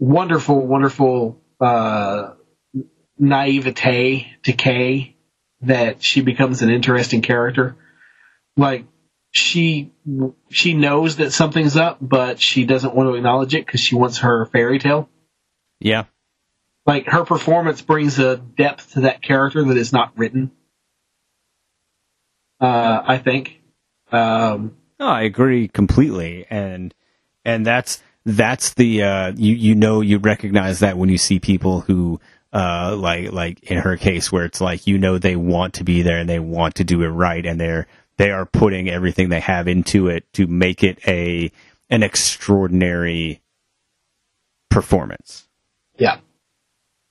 [0.01, 2.33] wonderful wonderful uh,
[3.19, 5.17] naivete to Kay
[5.63, 7.77] that she becomes an interesting character.
[8.57, 8.87] Like
[9.31, 9.93] she
[10.51, 14.19] she knows that something's up, but she doesn't want to acknowledge it because she wants
[14.19, 15.09] her fairy tale.
[15.81, 16.05] yeah
[16.87, 20.51] Like her performance brings a depth to that character that is not written.
[22.61, 23.61] Uh, I think.
[24.11, 26.95] Um, No, I agree completely, and
[27.45, 31.83] and that's that's the uh, you you know you recognize that when you see people
[31.83, 32.21] who
[32.53, 36.03] uh, like like in her case where it's like you know they want to be
[36.03, 37.87] there and they want to do it right and they're
[38.17, 41.53] they are putting everything they have into it to make it a
[41.91, 43.41] an extraordinary
[44.71, 45.49] performance.
[45.97, 46.19] Yeah.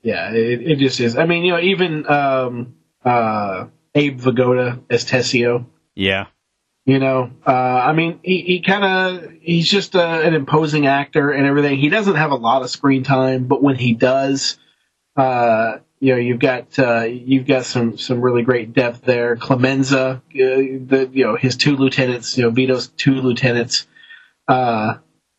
[0.04, 1.18] Yeah, it, it just is.
[1.18, 3.66] I mean, you know, even um, uh,
[3.96, 5.66] Abe Vigoda as Tessio,
[5.96, 6.28] Yeah,
[6.88, 11.32] you know, uh, I mean, he, he kind of, he's just uh an imposing actor
[11.32, 11.78] and everything.
[11.78, 14.58] He doesn't have a lot of screen time, but when he does,
[15.18, 19.36] uh, you know, you've got, uh, you've got some, some really great depth there.
[19.36, 23.88] Clemenza, uh, the, you know, his two lieutenants, you know, Vito's two lieutenants,
[24.48, 24.96] uh,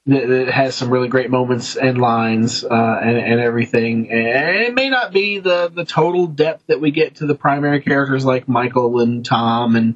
[0.09, 4.11] that, has some really great moments and lines uh, and, and everything.
[4.11, 7.83] And it may not be the the total depth that we get to the primary
[7.83, 9.95] characters like Michael and Tom and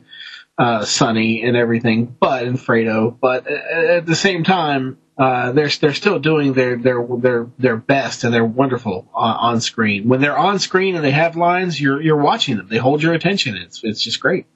[0.59, 3.17] uh, Sonny and everything, but and Fredo.
[3.19, 7.77] But uh, at the same time, uh, they're they're still doing their their their their
[7.77, 10.09] best and they're wonderful on, on screen.
[10.09, 12.67] When they're on screen and they have lines, you're you're watching them.
[12.67, 13.57] They hold your attention.
[13.57, 14.47] It's it's just great.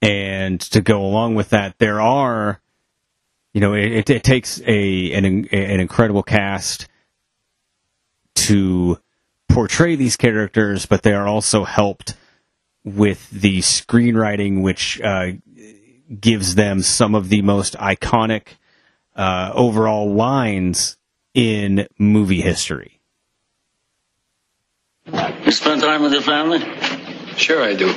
[0.00, 2.60] And to go along with that, there are,
[3.52, 6.86] you know, it, it, takes a an, an incredible cast
[8.36, 8.96] to
[9.48, 12.14] portray these characters, but they are also helped
[12.84, 15.32] with the screenwriting, which uh,
[16.20, 18.56] gives them some of the most iconic
[19.16, 20.96] uh, overall lines
[21.34, 23.00] in movie history.
[25.06, 26.60] You spend time with your family?
[27.36, 27.92] Sure, I do.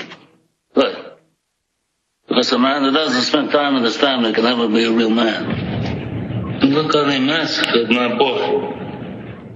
[0.73, 1.11] Good.
[2.27, 5.09] Because a man that doesn't spend time with his family can never be a real
[5.09, 5.45] man.
[6.61, 8.71] And look how they massacred my boy.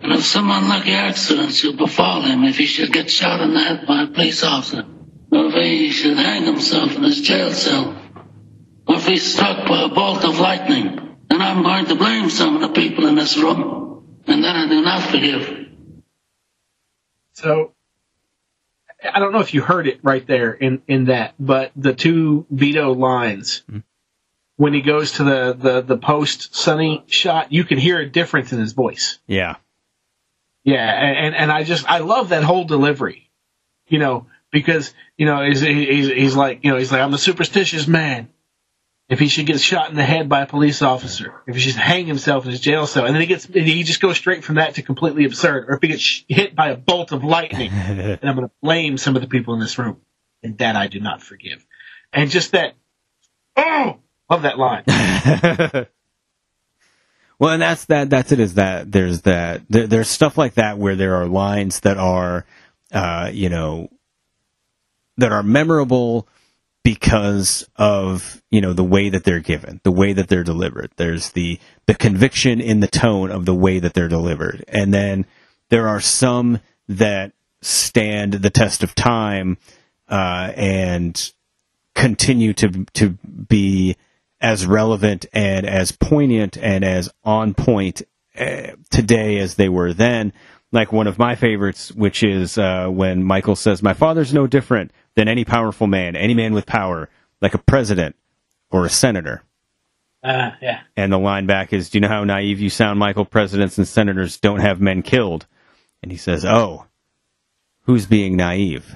[0.01, 3.59] And if some unlucky accident should befall him, if he should get shot in the
[3.59, 4.85] head by a police officer,
[5.31, 7.95] or if he should hang himself in his jail cell,
[8.87, 11.08] or if he's struck by a bolt of lightning,
[11.39, 14.67] then I'm going to blame some of the people in this room, and then I
[14.67, 15.67] do not forgive.
[17.33, 17.73] So
[19.01, 22.45] I don't know if you heard it right there in in that, but the two
[22.49, 23.79] Vito lines hmm.
[24.57, 28.51] when he goes to the the the post Sonny shot, you can hear a difference
[28.51, 29.19] in his voice.
[29.25, 29.55] Yeah.
[30.63, 33.31] Yeah, and and I just I love that whole delivery,
[33.87, 37.17] you know, because you know he's he's he's like you know he's like I'm a
[37.17, 38.27] superstitious man.
[39.09, 41.75] If he should get shot in the head by a police officer, if he should
[41.75, 44.55] hang himself in his jail cell, and then he gets he just goes straight from
[44.55, 48.19] that to completely absurd, or if he gets hit by a bolt of lightning, and
[48.21, 49.99] I'm going to blame some of the people in this room,
[50.43, 51.65] and that I do not forgive,
[52.13, 52.75] and just that,
[53.57, 53.97] oh,
[54.29, 55.87] love that line.
[57.39, 58.09] Well, and that's that.
[58.09, 58.39] That's it.
[58.41, 62.45] Is that there's that there, there's stuff like that where there are lines that are,
[62.91, 63.89] uh, you know,
[65.17, 66.27] that are memorable
[66.89, 70.89] because of you know the way that they're given, the way that they're delivered.
[70.95, 75.27] There's the the conviction in the tone of the way that they're delivered, and then
[75.69, 79.59] there are some that stand the test of time
[80.07, 81.31] uh, and
[81.93, 83.95] continue to to be
[84.41, 88.01] as relevant and as poignant and as on point
[88.35, 90.33] uh, today as they were then.
[90.71, 94.91] Like one of my favorites, which is uh, when Michael says, "My father's no different
[95.15, 97.09] than any powerful man, any man with power,
[97.41, 98.15] like a president
[98.69, 99.41] or a senator."
[100.23, 100.81] Uh, yeah.
[100.95, 103.25] And the line back is, "Do you know how naive you sound, Michael?
[103.25, 105.47] Presidents and senators don't have men killed."
[106.03, 106.85] And he says, "Oh,
[107.83, 108.95] who's being naive?"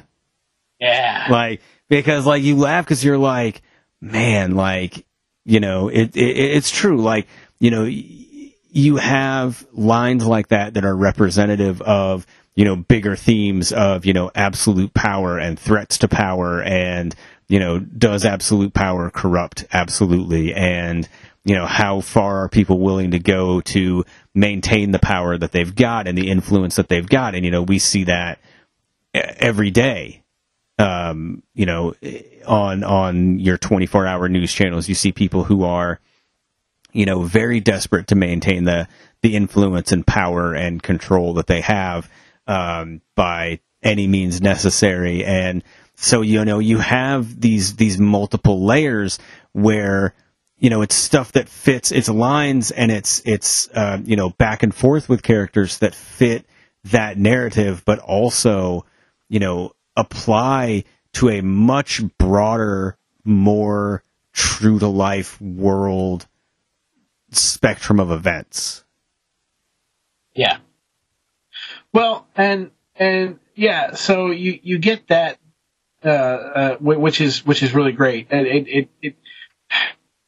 [0.80, 1.28] Yeah.
[1.30, 3.61] like because like you laugh because you're like
[4.01, 5.05] man like
[5.45, 7.28] you know it, it it's true like
[7.59, 7.86] you know
[8.74, 14.13] you have lines like that that are representative of you know bigger themes of you
[14.13, 17.15] know absolute power and threats to power and
[17.47, 20.53] you know does absolute power corrupt absolutely?
[20.53, 21.07] And
[21.45, 25.76] you know how far are people willing to go to maintain the power that they've
[25.76, 27.36] got and the influence that they've got?
[27.36, 28.39] And you know we see that
[29.13, 30.24] every day
[30.80, 31.93] um, you know,
[32.47, 35.99] on on your 24 hour news channels, you see people who are,
[36.93, 38.87] you know, very desperate to maintain the
[39.21, 42.09] the influence and power and control that they have
[42.47, 45.23] um, by any means necessary.
[45.25, 45.63] And
[45.95, 49.19] so, you know, you have these these multiple layers
[49.51, 50.13] where
[50.57, 54.63] you know it's stuff that fits it's lines and it's it's uh, you know back
[54.63, 56.45] and forth with characters that fit
[56.85, 58.85] that narrative, but also
[59.29, 60.83] you know apply
[61.13, 66.27] to a much broader, more true to life world
[67.39, 68.84] spectrum of events.
[70.36, 70.57] Yeah.
[71.93, 75.38] Well, and and yeah, so you you get that,
[76.03, 79.15] uh, uh, which is which is really great, and it, it it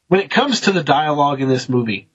[0.07, 2.07] when it comes to the dialogue in this movie,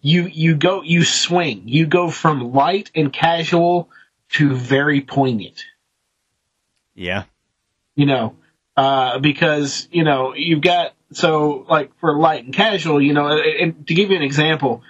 [0.00, 3.88] you you go you swing, you go from light and casual
[4.30, 5.64] to very poignant.
[6.94, 7.24] Yeah.
[7.94, 8.36] you know,
[8.76, 13.86] uh, because you know you've got so like for light and casual, you know, and,
[13.86, 14.82] to give you an example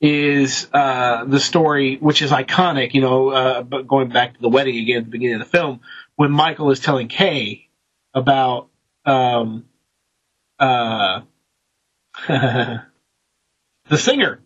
[0.00, 4.48] is uh, the story which is iconic, you know, uh, but going back to the
[4.48, 5.80] wedding again at the beginning of the film
[6.16, 7.68] when Michael is telling Kay
[8.14, 8.68] about
[9.04, 9.66] um,
[10.58, 11.20] uh,
[12.28, 12.82] the
[13.94, 14.40] singer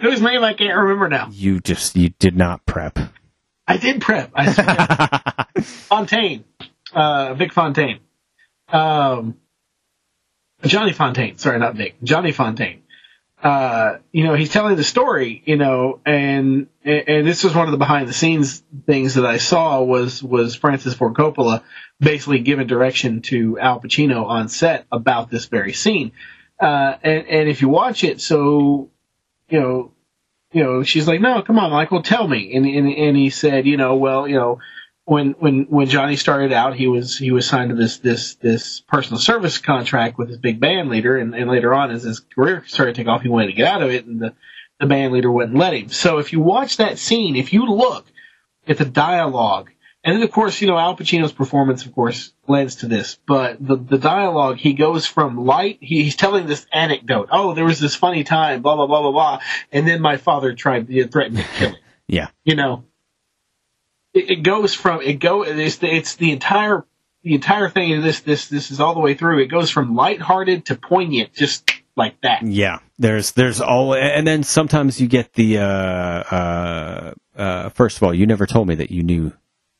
[0.00, 1.28] whose name I can't remember now.
[1.32, 2.98] You just you did not prep.
[3.66, 4.30] I did prep.
[4.34, 5.46] I.
[5.62, 6.44] Fontaine,
[6.92, 8.00] uh, Vic Fontaine,
[8.72, 9.36] um,
[10.64, 11.38] Johnny Fontane.
[11.38, 11.96] Sorry, not Vic.
[12.02, 12.80] Johnny Fontane.
[13.42, 15.42] Uh, you know, he's telling the story.
[15.46, 19.38] You know, and and this was one of the behind the scenes things that I
[19.38, 21.62] saw was was Francis Ford Coppola
[21.98, 26.12] basically giving direction to Al Pacino on set about this very scene.
[26.60, 28.90] uh, and and if you watch it, so
[29.48, 29.92] you know,
[30.52, 33.66] you know, she's like, no, come on, Michael, tell me, and and and he said,
[33.66, 34.58] you know, well, you know.
[35.04, 38.80] When when when Johnny started out, he was he was signed to this this this
[38.80, 42.64] personal service contract with his big band leader, and, and later on, as his career
[42.66, 44.34] started to take off, he wanted to get out of it, and the
[44.78, 45.88] the band leader wouldn't let him.
[45.88, 48.06] So if you watch that scene, if you look
[48.66, 49.70] at the dialogue,
[50.02, 53.56] and then of course, you know, Al Pacino's performance, of course, lends to this, but
[53.60, 57.28] the, the dialogue, he goes from light, he, he's telling this anecdote.
[57.30, 59.40] Oh, there was this funny time, blah, blah, blah, blah, blah.
[59.70, 61.76] And then my father tried to threaten to kill him.
[62.12, 62.30] Yeah.
[62.42, 62.86] You know,
[64.14, 66.84] it, it goes from, it go, it's the, it's the entire,
[67.22, 69.40] the entire thing of this, this, this is all the way through.
[69.40, 72.42] It goes from lighthearted to poignant, just like that.
[72.42, 75.58] Yeah, there's there's all, and then sometimes you get the.
[75.58, 79.32] Uh, uh, uh, first of all, you never told me that you knew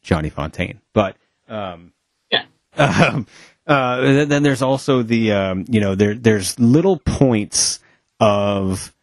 [0.03, 1.16] Johnny Fontane, but
[1.49, 1.93] um,
[2.31, 2.45] Yeah.
[2.76, 3.26] um,
[3.66, 7.81] uh, then, there's also the um, you know there there's little points
[8.18, 8.95] of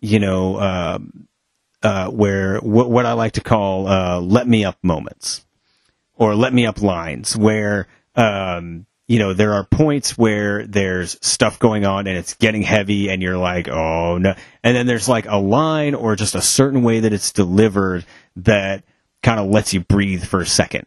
[0.00, 1.28] you know um,
[1.82, 5.44] uh, where what, what I like to call uh, let me up moments
[6.14, 11.58] or let me up lines where um, you know there are points where there's stuff
[11.58, 15.26] going on and it's getting heavy and you're like oh no and then there's like
[15.26, 18.04] a line or just a certain way that it's delivered
[18.36, 18.82] that
[19.22, 20.86] kind of lets you breathe for a second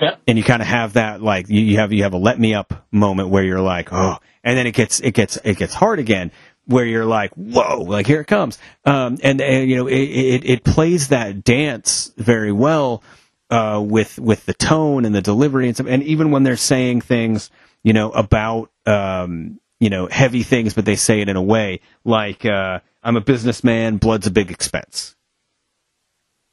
[0.00, 0.20] Yep.
[0.26, 2.54] and you kind of have that like you, you have you have a let me
[2.54, 5.98] up moment where you're like oh and then it gets it gets it gets hard
[6.00, 6.32] again
[6.66, 10.44] where you're like whoa like here it comes um and, and you know it, it
[10.44, 13.02] it plays that dance very well
[13.50, 17.00] uh with with the tone and the delivery and stuff and even when they're saying
[17.00, 17.50] things
[17.82, 21.80] you know about um you know heavy things but they say it in a way
[22.04, 25.16] like uh I'm a businessman blood's a big expense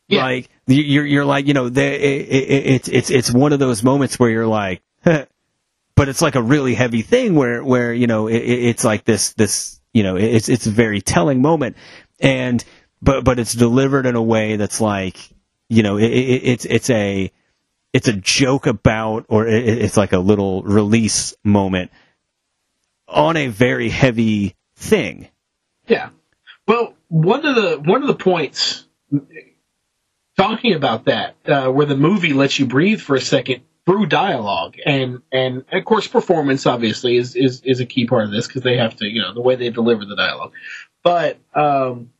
[0.08, 0.24] Yeah.
[0.24, 3.60] like you- you're you're like you know they, it, it, it's it's it's one of
[3.60, 5.30] those moments where you're like but
[6.10, 9.34] it's like a really heavy thing where where you know it, it- it's like this
[9.34, 11.76] this you know it's it's a very telling moment
[12.20, 12.64] and
[13.02, 15.18] but but it's delivered in a way that's like
[15.70, 17.32] you know it, it, it's it's a
[17.94, 21.92] it's a joke about or it, it's like a little release moment
[23.08, 25.28] on a very heavy thing
[25.88, 26.10] Yeah.
[26.68, 28.86] Well, one of the one of the points
[30.38, 34.76] talking about that, uh, where the movie lets you breathe for a second through dialogue,
[34.86, 38.62] and and of course performance obviously is is is a key part of this because
[38.62, 40.52] they have to you know the way they deliver the dialogue,
[41.04, 42.12] but um,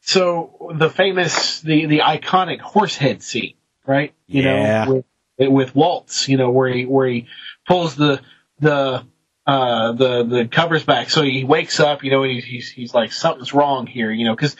[0.00, 3.54] so the famous the the iconic horsehead scene,
[3.84, 4.14] right?
[4.28, 4.84] You Yeah.
[4.84, 5.04] know,
[5.38, 7.26] with with Woltz, you know, where he where he
[7.66, 8.20] pulls the
[8.60, 9.04] the
[9.44, 11.10] uh, the the covers back.
[11.10, 14.24] So he wakes up, you know, and he's he's, he's like something's wrong here, you
[14.24, 14.54] know, because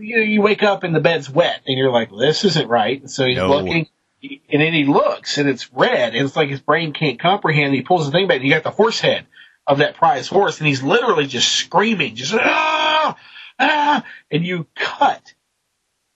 [0.00, 2.68] you know, you wake up and the bed's wet, and you're like, well, this isn't
[2.68, 3.02] right.
[3.02, 3.48] And so he's No.
[3.48, 3.86] looking,
[4.22, 7.74] and then he looks, and it's red, and it's like his brain can't comprehend.
[7.74, 9.26] He pulls the thing back, and you got the horse head
[9.66, 13.16] of that prize horse, and he's literally just screaming, just ah
[13.58, 15.34] ah, and you cut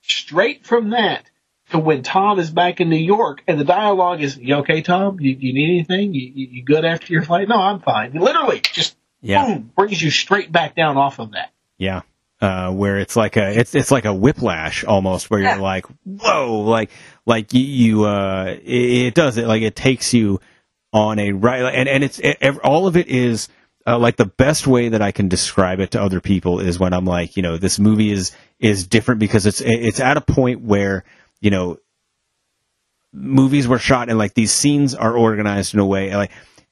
[0.03, 1.25] straight from that
[1.71, 5.19] to when Tom is back in New York, and the dialogue is, "You okay, Tom?
[5.21, 6.15] You, you need anything?
[6.15, 7.49] You, you, you good after your flight?
[7.49, 9.47] No, I'm fine." Literally, just Yeah.
[9.47, 11.53] boom, brings you straight back down off of that.
[11.79, 12.03] Yeah.
[12.41, 16.61] Uh, where it's like a it's it's like a whiplash almost where you're like whoa
[16.61, 16.91] like
[17.27, 20.41] like you, you uh it, it does it like it takes you
[20.93, 23.49] on a right and and it's it, all of it is
[23.87, 26.93] uh, like the best way that I can describe it to other people is when
[26.93, 30.63] I'm like you know this movie is is different because it's it's at a point
[30.63, 31.05] where
[31.41, 31.79] you know
[33.13, 36.31] movies were shot and like these scenes are organized in a way like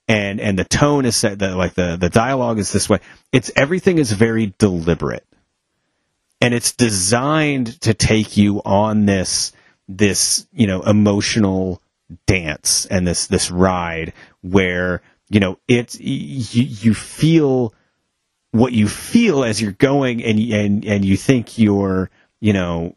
[0.08, 3.00] and and the tone is set the like the the dialogue is this way.
[3.30, 5.26] It's everything is very deliberate.
[6.40, 9.52] And it's designed to take you on this
[9.98, 11.82] this you know emotional
[12.26, 14.12] dance and this this ride
[14.42, 17.74] where you know it's you, you feel
[18.50, 22.96] what you feel as you're going and and and you think you're you know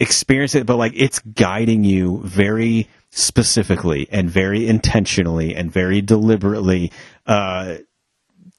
[0.00, 6.90] experience it but like it's guiding you very specifically and very intentionally and very deliberately
[7.26, 7.76] uh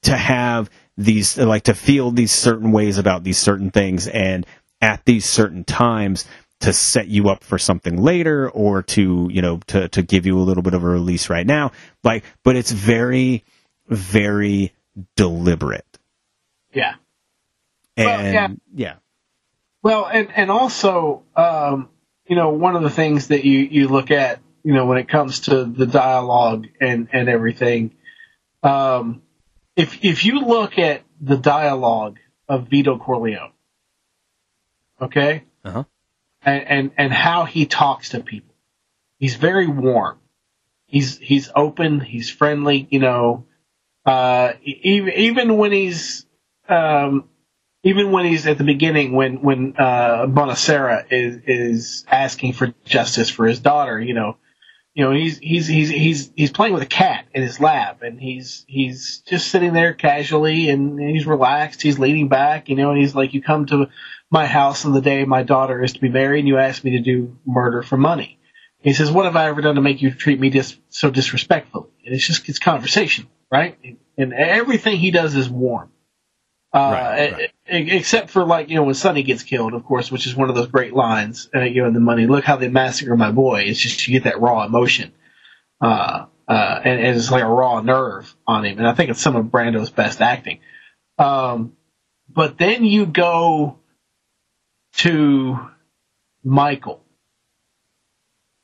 [0.02, 4.46] to have these like to feel these certain ways about these certain things and
[4.80, 6.24] at these certain times
[6.60, 10.38] to set you up for something later or to you know to to give you
[10.38, 11.72] a little bit of a release right now.
[12.02, 13.44] Like but it's very
[13.88, 14.72] very
[15.16, 15.86] deliberate.
[16.72, 16.94] Yeah.
[17.96, 18.48] and Well, yeah.
[18.74, 18.94] yeah.
[19.82, 21.90] Well, and and also, um,
[22.26, 25.08] you know, one of the things that you you look at, you know, when it
[25.08, 27.94] comes to the dialogue and and everything,
[28.62, 29.22] um,
[29.76, 33.52] if if you look at the dialogue of Vito Corleone,
[35.02, 35.84] okay, uh-huh
[36.44, 38.54] and and, and how he talks to people,
[39.18, 40.18] he's very warm.
[40.86, 42.00] He's he's open.
[42.00, 42.86] He's friendly.
[42.90, 43.46] You know,
[44.06, 46.26] Uh, even even when he's
[46.68, 47.28] um,
[47.84, 53.30] even when he's at the beginning, when when uh, Bonasera is is asking for justice
[53.30, 54.36] for his daughter, you know,
[54.94, 58.20] you know he's he's he's he's he's playing with a cat in his lap, and
[58.20, 61.80] he's he's just sitting there casually, and he's relaxed.
[61.80, 63.88] He's leaning back, you know, and he's like, "You come to
[64.34, 66.90] my house on the day my daughter is to be married, and you ask me
[66.92, 68.38] to do murder for money."
[68.80, 71.88] He says, "What have I ever done to make you treat me dis- so disrespectfully?"
[72.04, 73.78] And it's just it's conversation, right?
[74.18, 75.90] And everything he does is warm.
[76.72, 77.50] Uh, Right, right.
[77.68, 80.56] except for like you know when Sonny gets killed, of course, which is one of
[80.56, 81.48] those great lines.
[81.54, 82.26] Uh, you know, in the money.
[82.26, 83.62] Look how they massacre my boy.
[83.62, 85.12] It's just you get that raw emotion,
[85.80, 88.78] uh, uh, and, and it's like a raw nerve on him.
[88.78, 90.58] And I think it's some of Brando's best acting.
[91.16, 91.74] Um,
[92.28, 93.78] but then you go
[94.96, 95.58] to
[96.42, 97.00] Michael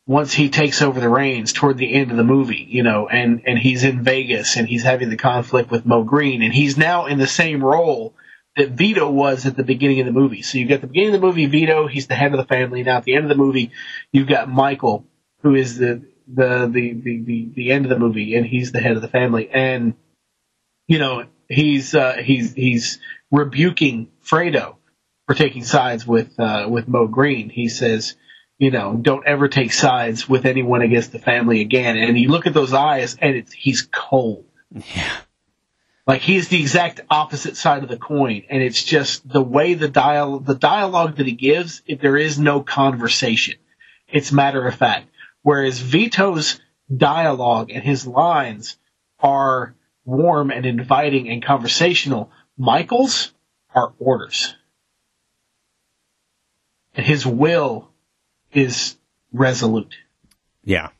[0.06, 3.42] once he takes over the reins toward the end of the movie, you know, and,
[3.46, 7.06] and he's in Vegas and he's having the conflict with Moe Greene and he's now
[7.06, 8.14] in the same role
[8.56, 10.42] that Vito was at the beginning of the movie.
[10.42, 12.82] So you've got the beginning of the movie, Vito, he's the head of the family.
[12.82, 13.70] Now at the end of the movie,
[14.10, 15.06] you've got Michael,
[15.42, 18.80] who is the, the, the, the, the, the end of the movie and he's the
[18.80, 19.48] head of the family.
[19.48, 19.94] And,
[20.88, 22.98] you know, he's, uh, he's, he's
[23.30, 24.74] rebuking Fredo
[25.30, 27.50] for taking sides with, uh, with Moe Greene.
[27.50, 28.16] He says,
[28.58, 31.96] you know, don't ever take sides with anyone against the family again.
[31.96, 34.44] And you look at those eyes and it's, he's cold.
[34.74, 35.18] Yeah.
[36.04, 38.42] Like he's the exact opposite side of the coin.
[38.50, 42.36] And it's just the way the dial, the dialogue that he gives, it, there is
[42.36, 43.54] no conversation.
[44.08, 45.10] It's matter of fact.
[45.42, 46.60] Whereas Vito's
[46.92, 48.78] dialogue and his lines
[49.20, 52.32] are warm and inviting and conversational.
[52.58, 53.32] Michael's
[53.72, 54.56] are orders.
[56.94, 57.90] And his will
[58.52, 58.96] is
[59.32, 59.94] resolute.
[60.64, 60.90] Yeah.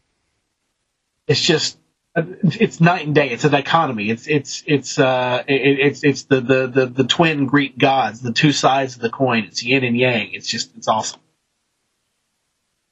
[1.27, 1.79] It's just
[2.17, 3.31] it's night and day.
[3.31, 4.11] It's a dichotomy.
[4.11, 8.33] It's it's it's uh it, it's it's the, the the the twin Greek gods, the
[8.33, 9.45] two sides of the coin.
[9.45, 10.33] It's yin and yang.
[10.33, 11.21] It's just it's awesome.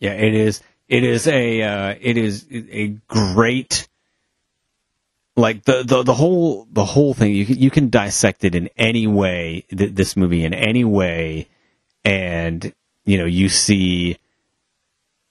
[0.00, 0.62] Yeah, it is.
[0.88, 1.62] It is a.
[1.62, 3.88] Uh, it is a great.
[5.36, 8.70] Like the, the the whole the whole thing, you can, you can dissect it in
[8.76, 9.64] any way.
[9.68, 11.48] Th- this movie in any way,
[12.04, 12.72] and
[13.08, 14.18] you know you see.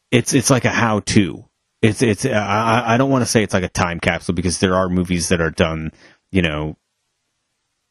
[0.09, 1.45] It's it's like a how to.
[1.81, 2.25] It's it's.
[2.25, 5.29] I I don't want to say it's like a time capsule because there are movies
[5.29, 5.91] that are done,
[6.31, 6.75] you know,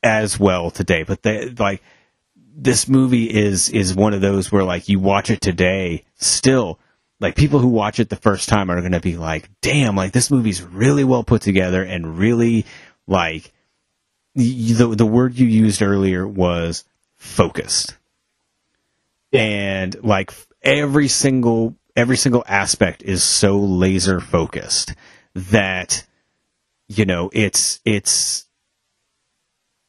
[0.02, 1.04] as well today.
[1.04, 1.82] But they like
[2.34, 6.80] this movie is is one of those where like you watch it today still
[7.20, 10.12] like people who watch it the first time are going to be like damn like
[10.12, 12.64] this movie's really well put together and really
[13.06, 13.52] like
[14.34, 16.84] the the word you used earlier was
[17.16, 17.96] focused
[19.36, 20.32] and like
[20.62, 24.94] every single every single aspect is so laser focused
[25.34, 26.04] that
[26.88, 28.46] you know it's it's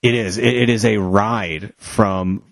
[0.01, 2.43] it is it, it is a ride from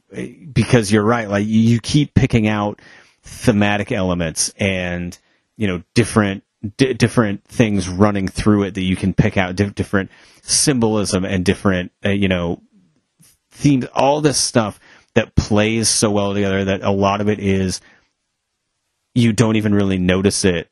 [0.53, 2.81] because you're right like you keep picking out
[3.23, 5.17] thematic elements and
[5.57, 6.43] you know different
[6.77, 10.09] di different things running through it that you can pick out di- different
[10.41, 12.61] symbolism and different uh, you know
[13.51, 14.79] themes all this stuff
[15.15, 17.81] that plays so well together that a lot of it is
[19.13, 20.69] you don't even really notice it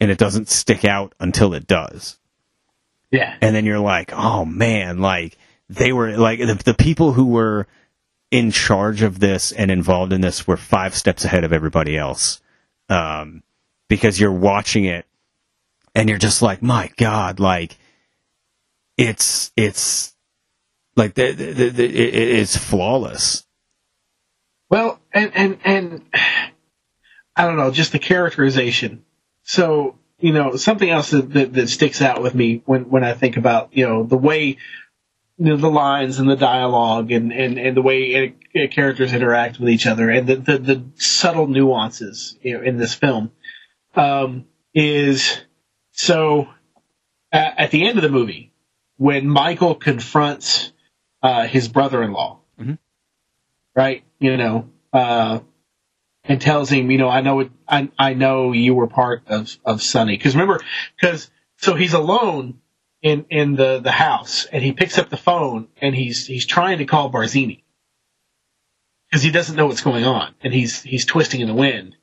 [0.00, 2.18] and it doesn't stick out until it does
[3.10, 3.36] Yeah.
[3.40, 5.36] and then you're like, oh man, like
[5.68, 7.66] they were like the, the people who were
[8.30, 12.40] in charge of this and involved in this were five steps ahead of everybody else.
[12.88, 13.42] Um,
[13.88, 15.06] because you're watching it
[15.94, 17.76] and you're just like, my God, like
[18.96, 20.11] it's, it's
[20.96, 23.46] like the, it, it's flawless.
[24.68, 26.02] Well, and and and
[27.36, 29.04] I don't know, just the characterization.
[29.42, 33.14] So you know, something else that, that, that sticks out with me when when I
[33.14, 34.58] think about you know the way
[35.38, 39.58] you know, the lines and the dialogue and and and the way uh, characters interact
[39.58, 43.32] with each other and the the, the subtle nuances you know, in this film
[43.94, 45.40] um, is
[45.90, 46.48] so
[47.32, 48.52] at, at the end of the movie
[48.96, 50.71] when Michael confronts
[51.22, 52.78] uh, his brother-in-law Mhm.
[53.74, 54.04] right?
[54.18, 55.40] You know, uh,
[56.24, 59.56] and tells him, you know, I know it, I, I know you were part of,
[59.64, 60.18] of Sonny.
[60.18, 60.60] Cause remember,
[61.00, 62.60] cause, so he's alone
[63.02, 66.78] in, in the, the house and he picks up the phone and he's, he's trying
[66.78, 67.62] to call Barzini.
[69.12, 71.96] Cause he doesn't know what's going on and he's, he's twisting in the wind.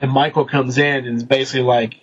[0.00, 1.94] And Michael comes in and is basically like,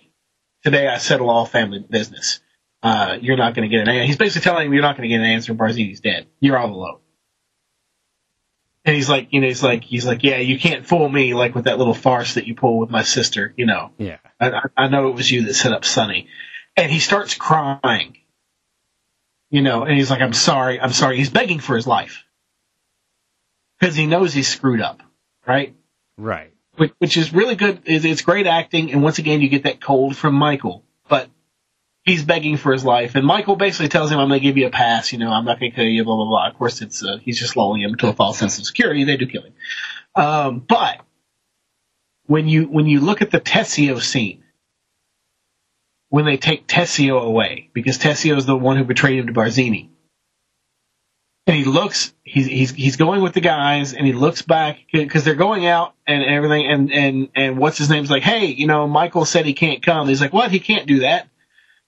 [0.62, 2.40] today I settle all family business.
[2.86, 4.06] Uh, you're not going to get an answer.
[4.06, 5.54] He's basically telling him you're not going to get an answer.
[5.54, 6.28] Barzini's dead.
[6.38, 6.98] You're all alone.
[8.84, 11.56] And he's like, you know, he's like, he's like, yeah, you can't fool me like
[11.56, 13.90] with that little farce that you pull with my sister, you know.
[13.98, 14.18] Yeah.
[14.38, 16.28] I, I know it was you that set up Sonny.
[16.76, 18.18] And he starts crying.
[19.50, 21.16] You know, and he's like, I'm sorry, I'm sorry.
[21.16, 22.24] He's begging for his life.
[23.80, 25.02] Because he knows he's screwed up,
[25.44, 25.74] right?
[26.16, 26.52] Right.
[26.76, 27.82] Which, which is really good.
[27.84, 30.84] It's great acting, and once again, you get that cold from Michael.
[32.06, 34.68] He's begging for his life, and Michael basically tells him, "I'm going to give you
[34.68, 35.12] a pass.
[35.12, 36.48] You know, I'm not going to kill you." Blah blah blah.
[36.48, 39.04] Of course, it's uh, he's just lulling him to a false sense of security.
[39.04, 39.54] They do kill him,
[40.14, 41.00] um, but
[42.26, 44.44] when you when you look at the Tessio scene,
[46.08, 49.88] when they take Tessio away, because Tessio is the one who betrayed him to Barzini.
[51.48, 55.24] And he looks, he's, he's, he's going with the guys and he looks back because
[55.24, 56.66] they're going out and everything.
[56.66, 60.08] And, and, and what's his name's like, Hey, you know, Michael said he can't come.
[60.08, 60.50] He's like, what?
[60.50, 61.28] He can't do that.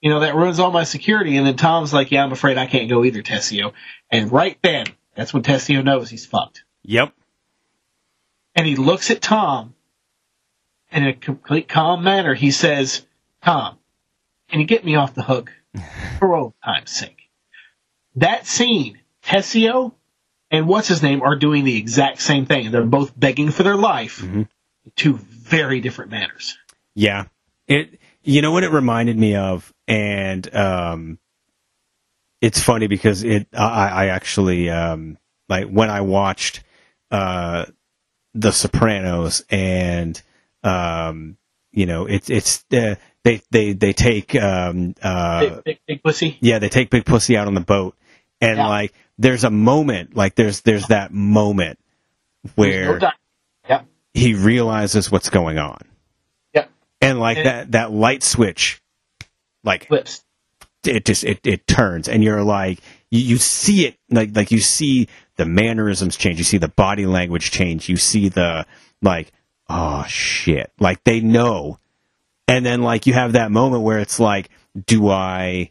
[0.00, 1.36] You know, that ruins all my security.
[1.36, 3.72] And then Tom's like, yeah, I'm afraid I can't go either, Tessio.
[4.10, 6.62] And right then, that's when Tessio knows he's fucked.
[6.84, 7.12] Yep.
[8.54, 9.74] And he looks at Tom
[10.90, 13.04] and in a complete calm manner, he says,
[13.42, 13.78] Tom,
[14.48, 15.52] can you get me off the hook
[16.18, 17.28] for old time's sake?
[18.16, 19.92] That scene, Tessio
[20.50, 22.70] and what's his name are doing the exact same thing.
[22.70, 24.40] They're both begging for their life mm-hmm.
[24.40, 26.56] in two very different manners.
[26.94, 27.26] Yeah.
[27.66, 31.18] It you know what it reminded me of and um
[32.40, 35.18] it's funny because it I, I actually um
[35.48, 36.62] like when I watched
[37.10, 37.64] uh
[38.34, 40.20] The Sopranos and
[40.62, 41.36] um
[41.72, 46.38] you know it's it's uh, they they they take um uh Big, big, big pussy.
[46.40, 47.96] yeah, they take Big Pussy out on the boat,
[48.40, 48.66] and Yeah.
[48.68, 51.78] like there's a moment, like there's there's that moment
[52.54, 53.84] where no di-
[54.14, 55.78] he realizes what's going on,
[56.54, 56.66] yeah.
[57.00, 58.80] And like And- that that light switch,
[59.68, 60.24] like Flips.
[60.84, 64.58] it just it, it turns, and you're like you, you see it like like you
[64.58, 68.66] see the mannerisms change, you see the body language change, you see the
[69.02, 69.30] like
[69.68, 71.78] oh shit, like they know,
[72.46, 74.50] and then like you have that moment where it's like,
[74.86, 75.70] do I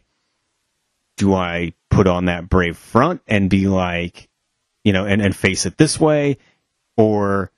[1.16, 4.28] do I put on that brave front and be like,
[4.84, 6.38] you know, and, and face it this way,
[6.96, 7.50] or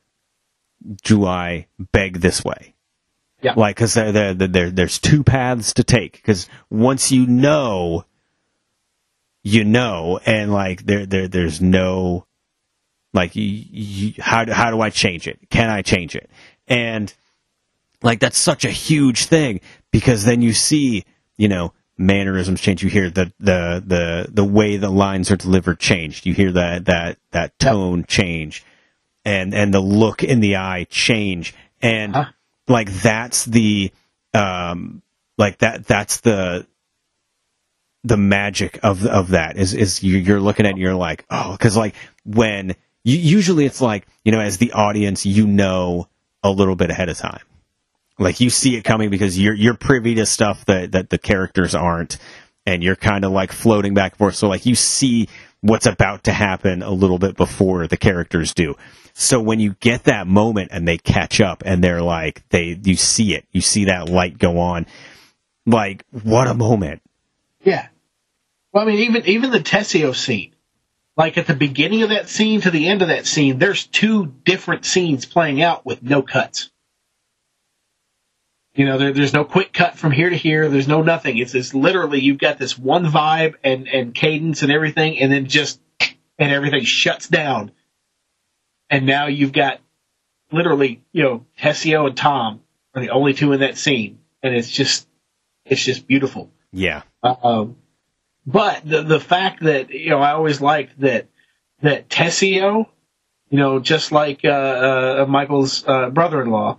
[1.03, 2.70] do I beg this way?
[3.43, 3.55] Yeah.
[3.57, 6.13] Like, because there, there, there, there's two paths to take.
[6.13, 8.05] Because once you know,
[9.43, 12.27] you know, and like there, there, there's no,
[13.13, 15.39] like, you, you, how do, how do I change it?
[15.51, 16.31] Can I change it?
[16.69, 17.13] And
[18.03, 19.61] like that's such a huge thing
[19.91, 21.05] because then you see,
[21.37, 22.83] you know, mannerisms change.
[22.83, 26.27] You hear the the the the way the lines are delivered changed.
[26.27, 28.65] You hear that that that tone change,
[29.25, 32.25] and and the look in the eye change, and Huh.
[32.71, 33.93] Like that's the
[34.35, 35.03] um
[35.39, 36.67] like that that's the
[38.05, 41.25] the magic of of that is is you- you're looking at it and you're like
[41.31, 41.95] oh because like
[42.25, 46.09] when you, usually it's like you know as the audience you know
[46.43, 47.43] a little bit ahead of time.
[48.19, 51.75] Like you see it coming because you're you're privy to stuff that that the characters
[51.75, 52.19] aren't
[52.67, 54.35] and you're kind of like floating back and forth.
[54.35, 55.29] So like you see
[55.61, 58.77] what's about to happen a little bit before the characters do.
[59.13, 62.97] So when you get that moment and they catch up and they're like they you
[62.97, 63.47] see it.
[63.53, 64.87] You see that light go on.
[65.67, 67.03] Like what a moment.
[67.63, 67.89] Yeah.
[68.73, 70.55] Well, I mean, even even the Tessio scene,
[71.17, 74.27] like at the beginning of that scene to the end of that scene, there's two
[74.45, 76.71] different scenes playing out with no cuts.
[78.81, 80.71] You know, there, there's no quick cut from here to here.
[80.71, 81.37] There's no nothing.
[81.37, 85.49] It's just literally you've got this one vibe and and cadence and everything, and then
[85.49, 85.79] just
[86.39, 87.73] and everything shuts down.
[88.89, 89.81] And now you've got
[90.51, 92.63] literally, you know, Tessio and Tom
[92.95, 95.07] are the only two in that scene, and it's just
[95.67, 96.51] it's just beautiful.
[96.73, 97.77] yeah Um,
[98.47, 101.27] but the the fact that you know I always liked that
[101.83, 102.87] that Tessio,
[103.51, 106.79] you know, just like uh, uh, Michael's uh, brother-in-law,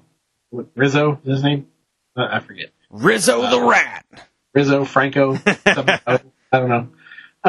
[0.74, 1.68] Rizzo is his name.
[2.16, 2.72] Uh, I forget.
[2.90, 4.06] rizzo the rat
[4.54, 5.36] Rizzo, Franco,
[5.66, 6.20] I
[6.52, 6.90] I don't know.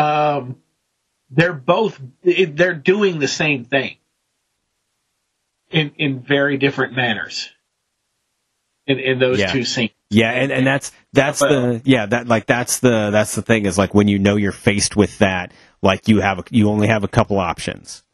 [0.01, 0.57] Um,
[1.31, 3.97] they're both they're doing the same thing
[5.71, 7.51] in in very different manners
[8.87, 9.53] in in those Yeah.
[9.53, 9.91] two scenes.
[10.11, 13.67] Yeah, and, and that's that's But- the yeah that like that's the that's the thing
[13.67, 15.53] is like when you know you're faced with that
[15.83, 18.05] like you have a, you only have a couple options,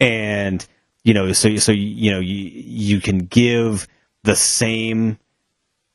[0.00, 0.66] and
[1.04, 3.86] you know so so you, you know you you can give
[4.24, 5.18] the same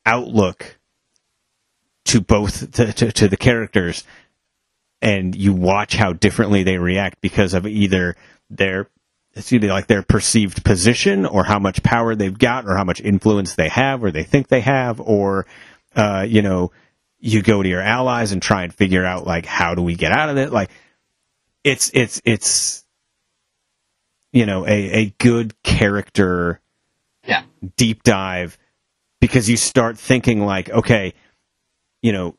[0.06, 0.78] outlook
[2.06, 4.04] to both to, to, to the characters,
[5.02, 8.16] and you watch how differently they react because of either
[8.50, 8.88] their
[9.34, 13.02] it's either like their perceived position or how much power they've got or how much
[13.02, 15.46] influence they have or they think they have or
[15.96, 16.72] uh, you know
[17.20, 20.12] you go to your allies and try and figure out like how do we get
[20.12, 20.70] out of it like
[21.64, 22.86] it's it's it's
[24.32, 26.62] you know a, a good character
[27.26, 27.44] Yeah.
[27.76, 28.58] deep dive
[29.22, 31.14] because you start thinking like okay
[32.02, 32.36] you know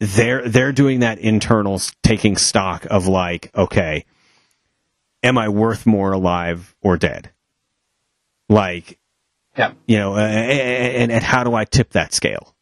[0.00, 4.04] they're they're doing that internal taking stock of like, okay,
[5.22, 7.30] am I worth more alive or dead?
[8.48, 8.98] Like,
[9.56, 9.72] Yeah.
[9.86, 12.54] you know, and, and how do I tip that scale?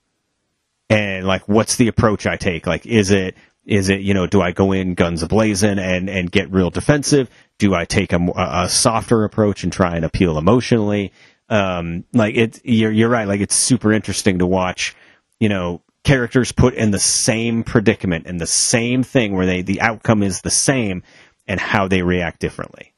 [0.89, 2.67] And like, what's the approach I take?
[2.67, 3.35] Like, is it
[3.65, 7.29] is it you know, do I go in guns ablazing and and get real defensive?
[7.59, 11.13] Do I take a a softer approach and try and appeal emotionally?
[11.49, 13.29] Um, like it, you're you're right.
[13.29, 14.97] Like it's super interesting to watch.
[15.39, 19.81] You know, characters put in the same predicament and the same thing where they the
[19.81, 21.03] outcome is the same,
[21.47, 22.95] and how they react differently.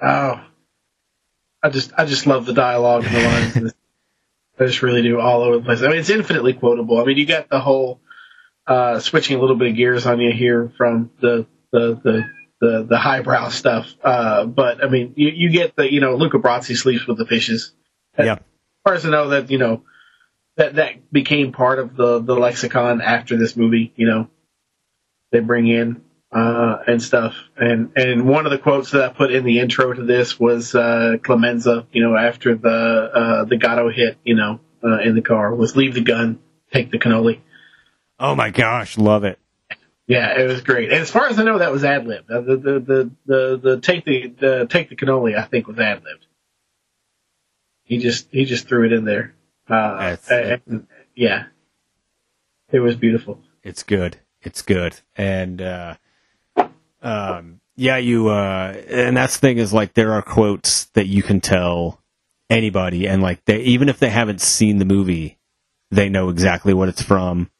[0.00, 0.40] Oh,
[1.62, 3.74] I just I just love the dialogue and the lines.
[4.58, 5.82] I just really do all over the place.
[5.82, 7.00] I mean, it's infinitely quotable.
[7.00, 8.00] I mean, you got the whole
[8.66, 12.30] uh, switching a little bit of gears on you here from the the the
[12.64, 13.92] the, the highbrow stuff.
[14.02, 17.26] Uh, but I mean, you, you get the you know Luca Brasi sleeps with the
[17.26, 17.72] fishes.
[18.18, 18.34] Yeah.
[18.34, 18.40] As
[18.84, 19.82] far as I know, that you know
[20.56, 23.92] that that became part of the the lexicon after this movie.
[23.96, 24.28] You know,
[25.32, 27.34] they bring in uh, and stuff.
[27.56, 30.74] And and one of the quotes that I put in the intro to this was
[30.74, 31.86] uh, Clemenza.
[31.92, 35.76] You know, after the uh, the Gatto hit, you know, uh, in the car was
[35.76, 36.40] leave the gun,
[36.72, 37.40] take the cannoli.
[38.18, 39.38] Oh my gosh, love it.
[40.06, 40.92] Yeah, it was great.
[40.92, 42.26] And as far as I know, that was ad lib.
[42.26, 45.78] The, the the the the the take the the take the cannoli, I think, was
[45.78, 46.26] ad libbed.
[47.84, 49.34] He just he just threw it in there.
[49.68, 51.44] Uh, and- yeah,
[52.72, 53.40] it was beautiful.
[53.62, 54.18] It's good.
[54.42, 55.00] It's good.
[55.16, 55.94] And uh
[57.02, 61.22] um yeah, you uh and that's the thing is like there are quotes that you
[61.22, 62.00] can tell
[62.50, 65.38] anybody and like they even if they haven't seen the movie,
[65.90, 67.50] they know exactly what it's from.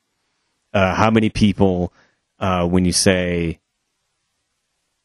[0.74, 1.92] Uh how many people
[2.38, 3.60] uh when you say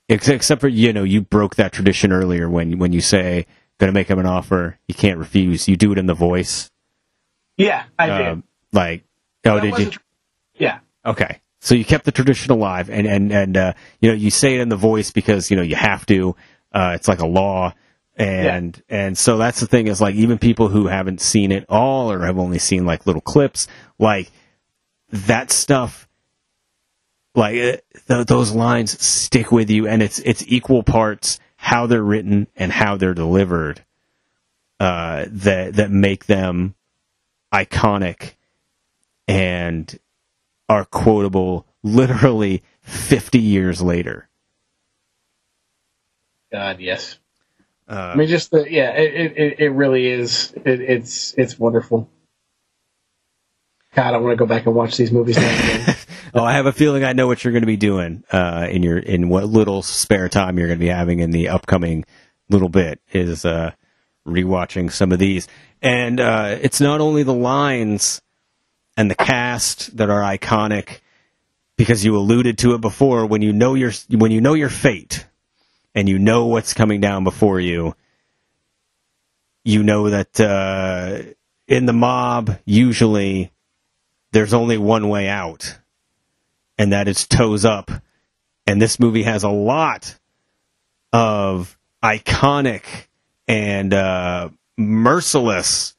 [0.07, 3.45] except for you know you broke that tradition earlier when when you say
[3.79, 5.67] going to make him an offer, you can't refuse.
[5.67, 6.69] You do it in the voice.
[7.57, 8.27] Yeah, I did.
[8.27, 9.03] Um, like
[9.45, 9.99] oh That did you
[10.55, 11.41] Yeah, Okay.
[11.61, 14.61] So you kept the tradition alive and, and, and, uh, you know, you say it
[14.61, 16.35] in the voice because, you know, you have to,
[16.71, 17.73] uh, it's like a law.
[18.15, 22.13] And, and so that's the thing is like even people who haven't seen it all
[22.13, 24.31] or have only seen like little clips, like
[25.11, 26.07] that stuff,
[27.39, 32.03] like uh, th- those lines stick with you and it's, it's equal parts how they're
[32.03, 33.83] written and how they're delivered,
[34.79, 36.75] uh, that, that make them
[37.53, 38.35] iconic
[39.27, 39.99] and
[40.69, 44.29] are quotable literally 50 years later.
[46.51, 47.17] God, yes.
[47.87, 50.53] Uh, I mean, just the yeah, it it, it really is.
[50.63, 52.07] It, it's it's wonderful.
[53.95, 55.95] God, I want to go back and watch these movies now again.
[56.33, 58.83] oh, I have a feeling I know what you're going to be doing uh, in
[58.83, 62.05] your in what little spare time you're going to be having in the upcoming
[62.49, 63.71] little bit is uh,
[64.27, 65.47] rewatching some of these.
[65.81, 68.21] And uh, it's not only the lines
[68.95, 70.99] and the cast that are iconic
[71.77, 75.25] because you alluded to it before when you know your when you know your fate
[75.95, 77.95] and you know what's coming down before you
[79.63, 81.21] you know that uh,
[81.67, 83.51] in the mob usually
[84.31, 85.77] there's only one way out
[86.77, 87.91] and that is toes up
[88.65, 90.17] and this movie has a lot
[91.11, 92.83] of iconic
[93.47, 95.95] and uh, merciless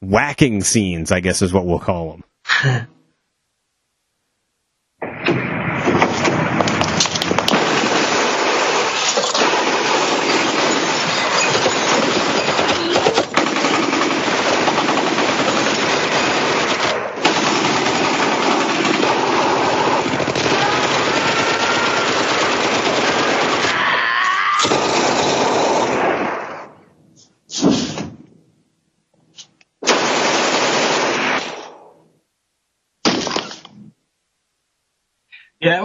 [0.00, 2.22] whacking scenes, I guess is what we'll call
[2.62, 2.88] them.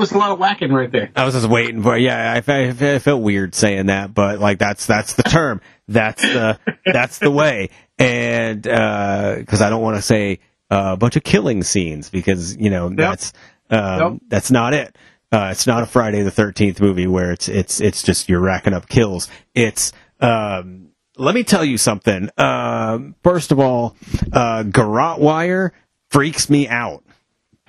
[0.03, 1.11] was a lot of whacking right there.
[1.15, 2.34] I was just waiting for yeah.
[2.34, 5.61] I, fe- I felt weird saying that, but like that's that's the term.
[5.88, 7.69] That's the that's the way.
[7.97, 10.39] And because I don't want to say
[10.69, 13.31] uh, a bunch of killing scenes because you know that's
[13.69, 14.21] um, Nope.
[14.27, 14.97] that's not it.
[15.31, 18.73] Uh, it's not a Friday the Thirteenth movie where it's it's it's just you're racking
[18.73, 19.30] up kills.
[19.55, 22.30] It's um, let me tell you something.
[22.38, 23.95] Um, first of all,
[24.34, 25.71] uh, garrote wire
[26.09, 27.03] freaks me out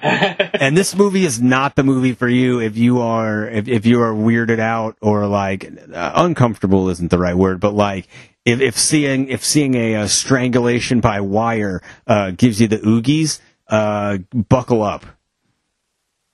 [0.05, 4.01] and this movie is not the movie for you if you are if, if you
[4.01, 8.07] are weirded out or like uh, uncomfortable isn't the right word but like
[8.45, 13.41] if, if seeing if seeing a, uh strangulation by wire uh, gives you the oogies
[13.69, 15.05] uh, buckle up.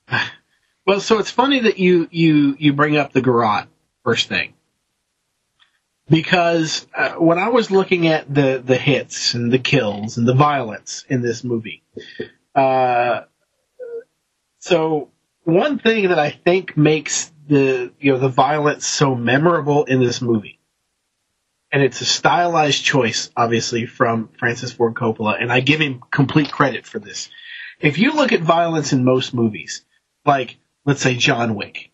[0.87, 3.67] Well, so it's funny that you you you bring up the garrote
[4.03, 4.55] first thing.
[6.09, 10.35] Because uh, when I was looking at the the hits and the kills and the
[10.35, 11.85] violence in this movie,
[12.57, 13.21] uh,
[14.61, 15.11] so
[15.45, 20.23] one thing that I think makes the you know the violence so memorable in this
[20.23, 20.61] movie,
[21.73, 26.53] and it's a stylized choice, obviously from Francis Ford Coppola, and I give him complete
[26.53, 27.29] credit for this.
[27.81, 29.85] If you look at violence in most movies,
[30.25, 31.91] like let's say John Wick,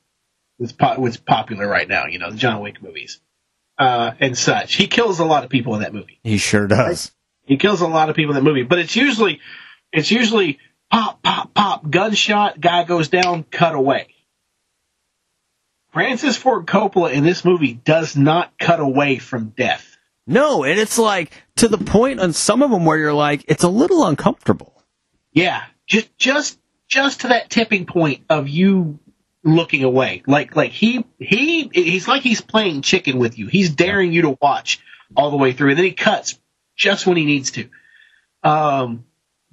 [0.58, 3.20] what's, po- what's popular right now, you know, the John Wick movies
[3.78, 4.74] uh, and such.
[4.74, 6.18] He kills a lot of people in that movie.
[6.22, 7.12] He sure does.
[7.44, 9.40] He kills a lot of people in that movie, but it's usually
[9.92, 10.58] it's usually
[10.90, 14.08] pop, pop, pop, gunshot, guy goes down, cut away.
[15.92, 19.96] Francis Ford Coppola in this movie does not cut away from death.
[20.26, 23.64] No, and it's like to the point on some of them where you're like, it's
[23.64, 24.74] a little uncomfortable.
[25.32, 26.58] Yeah, just just
[26.88, 28.98] just to that tipping point of you
[29.42, 30.22] looking away.
[30.26, 33.46] Like like he he he's like he's playing chicken with you.
[33.46, 34.80] He's daring you to watch
[35.16, 36.38] all the way through, and then he cuts
[36.76, 37.68] just when he needs to.
[38.42, 39.04] Um,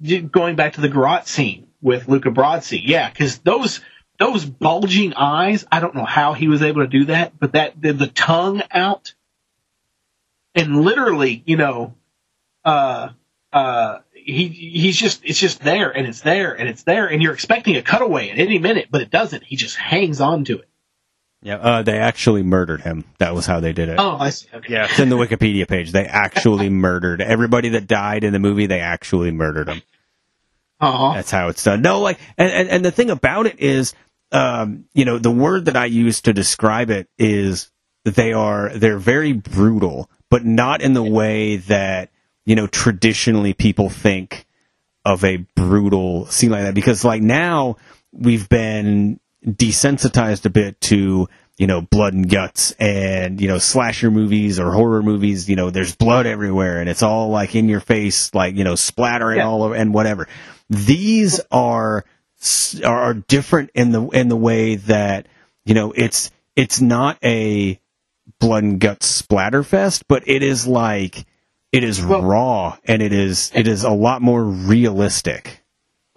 [0.02, 3.80] going back to the garage scene with Luca Brasi, yeah, because those
[4.18, 5.66] those bulging eyes.
[5.70, 8.62] I don't know how he was able to do that, but that the, the tongue
[8.70, 9.14] out,
[10.54, 11.94] and literally, you know,
[12.64, 13.10] uh,
[13.52, 17.34] uh, he he's just it's just there and it's there and it's there and you're
[17.34, 19.44] expecting a cutaway at any minute, but it doesn't.
[19.44, 20.68] He just hangs on to it.
[21.44, 23.04] Yeah, uh, they actually murdered him.
[23.18, 23.96] That was how they did it.
[23.98, 24.48] Oh, I see.
[24.52, 24.72] Okay.
[24.72, 25.92] Yeah, it's in the Wikipedia page.
[25.92, 28.64] They actually murdered everybody that died in the movie.
[28.64, 29.82] They actually murdered them.
[30.80, 31.12] Uh-huh.
[31.12, 31.82] That's how it's done.
[31.82, 33.92] No, like, and, and, and the thing about it is,
[34.32, 37.70] um, you know, the word that I use to describe it is
[38.04, 42.08] they are, they're very brutal, but not in the way that,
[42.46, 44.46] you know, traditionally people think
[45.04, 46.74] of a brutal scene like that.
[46.74, 47.76] Because like now
[48.12, 54.10] we've been desensitized a bit to, you know, blood and guts and, you know, slasher
[54.10, 57.80] movies or horror movies, you know, there's blood everywhere and it's all like in your
[57.80, 59.46] face, like, you know, splattering Yeah.
[59.46, 60.26] all over and whatever.
[60.70, 62.04] These are,
[62.84, 65.26] are different in the, in the way that,
[65.64, 67.78] you know, it's, it's not a
[68.40, 71.24] blood and guts splatter fest, but it is like,
[71.72, 75.60] it is Well- raw and it is, it is a lot more realistic.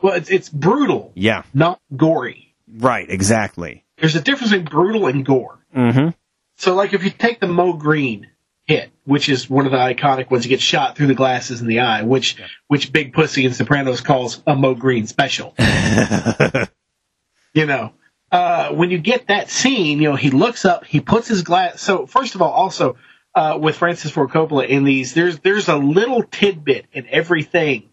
[0.02, 1.42] Well, it's it's brutal, Yeah.
[1.56, 2.47] not gory.
[2.78, 3.10] Right.
[3.10, 3.84] Exactly.
[3.98, 5.60] There's a difference between brutal and gore.
[5.76, 6.10] Mm-hmm.
[6.58, 8.28] So, like, if you take the Moe Greene
[8.66, 11.68] hit, which is one of the iconic ones, he gets shot through the glasses in
[11.68, 12.38] the eye, which
[12.68, 15.56] which Big Pussy in Sopranos calls a Moe Greene special.
[17.54, 17.94] you know,
[18.32, 21.82] uh, when you get that scene, you know, he looks up, he puts his glass.
[21.82, 22.98] So, first of all, also
[23.34, 27.90] uh, with Francis Ford Coppola in these, there's there's a little tidbit in everything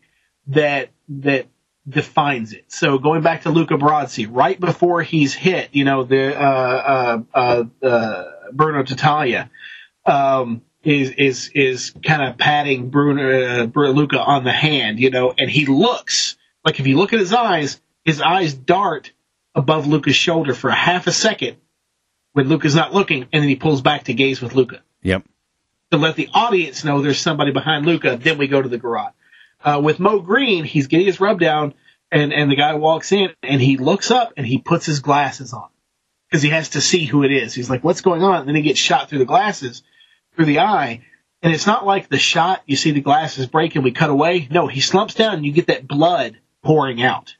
[0.48, 1.46] that that
[1.88, 2.64] defines it.
[2.68, 7.64] So going back to Luca Brasi, right before he's hit, you know, the uh, uh,
[7.82, 9.50] uh, uh, Bruno Tattaglia
[10.06, 15.34] um, is is is kind of patting Bruno uh, Luca on the hand, you know,
[15.36, 19.12] and he looks like if you look at his eyes, his eyes dart
[19.54, 21.56] above Luca's shoulder for a half a second
[22.32, 25.24] when Luca's not looking, and then he pulls back to gaze with Luca Yep.
[25.92, 28.16] to let the audience know there's somebody behind Luca.
[28.16, 29.12] Then we go to the garage.
[29.64, 31.74] Uh, with Moe Greene, he's getting his rub down,
[32.12, 35.52] and and the guy walks in and he looks up and he puts his glasses
[35.52, 35.68] on
[36.28, 37.54] because he has to see who it is.
[37.54, 39.82] He's like, "What's going on?" And then he gets shot through the glasses,
[40.36, 41.02] through the eye.
[41.42, 44.48] And it's not like the shot, you see the glasses break and we cut away.
[44.50, 47.36] No, he slumps down and you get that blood pouring out.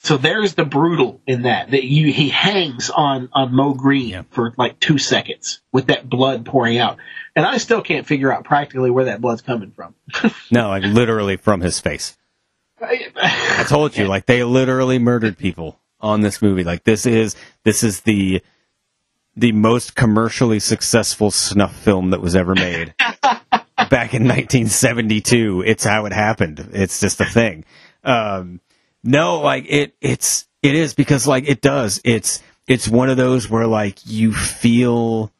[0.00, 4.22] So there's the brutal in that that you he hangs on on Moe Greene Yeah.
[4.30, 6.98] for like two seconds with that blood pouring out,
[7.36, 9.94] and I still can't figure out practically where that blood's coming from.
[10.50, 12.16] No, like literally from his face.
[12.80, 16.62] I told you, like they literally murdered people on this movie.
[16.62, 17.34] Like this is
[17.64, 18.42] this is the
[19.34, 22.94] the most commercially successful snuff film that was ever made.
[23.00, 26.70] Back in 1972, it's how it happened.
[26.72, 27.64] It's just a thing.
[28.04, 28.60] Um,
[29.02, 32.00] no, like it, it's it is because like it does.
[32.04, 35.32] It's it's one of those where like you feel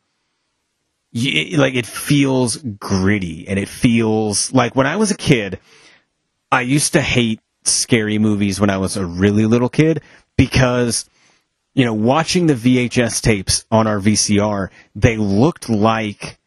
[1.17, 5.61] you, like it feels gritty and it feels like when I was a kid,
[6.51, 10.03] I used to hate scary movies when I was a really little kid
[10.37, 11.09] because
[11.77, 16.39] you know, watching the VHS tapes on our VCR, they looked like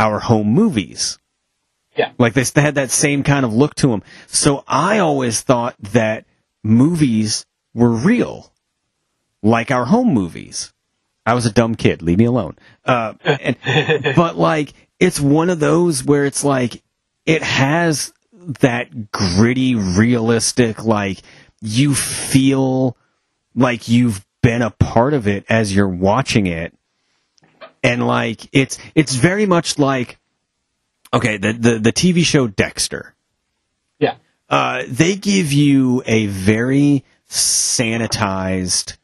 [0.00, 1.18] our home movies.
[1.96, 2.10] Yeah.
[2.18, 4.02] Like they they had that same kind of look to them.
[4.26, 6.24] So I always thought that
[6.64, 8.52] movies were real,
[9.44, 10.73] like our home movies.
[11.26, 12.02] I was a dumb kid.
[12.02, 12.56] Leave me alone.
[12.84, 13.56] Uh, and,
[14.16, 16.82] but like, it's one of those where it's like,
[17.26, 18.12] it has
[18.60, 21.18] that gritty, realistic, like,
[21.62, 22.96] you feel
[23.54, 26.74] like you've been a part of it as you're watching it.
[27.82, 30.18] and like it's it's very much like
[31.12, 33.14] okay the the, the TV show Dexter.
[33.98, 34.16] Yeah.
[34.48, 38.96] Uh, they give you a very sanitized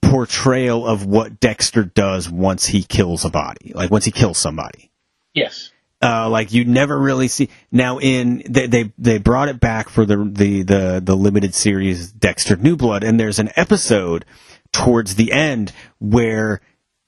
[0.00, 4.90] portrayal of what Dexter does once he kills a body, like once he kills somebody.
[5.34, 5.70] Yes.
[6.02, 10.06] Uh, like you never really see now in they, they they brought it back for
[10.06, 14.24] the the the the limited series Dexter New Blood and there's an episode
[14.72, 16.62] towards the end where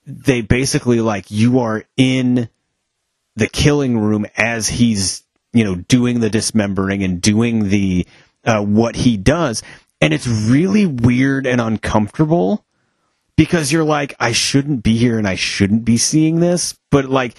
[0.05, 2.51] they basically like you are in
[3.37, 5.23] the killing room as he's
[5.55, 8.07] you know doing the dismembering and doing the
[8.45, 9.63] uh, what he does
[10.03, 12.63] and it's really weird and uncomfortable
[13.43, 17.35] because you're like I shouldn't be here and I shouldn't be seeing this but like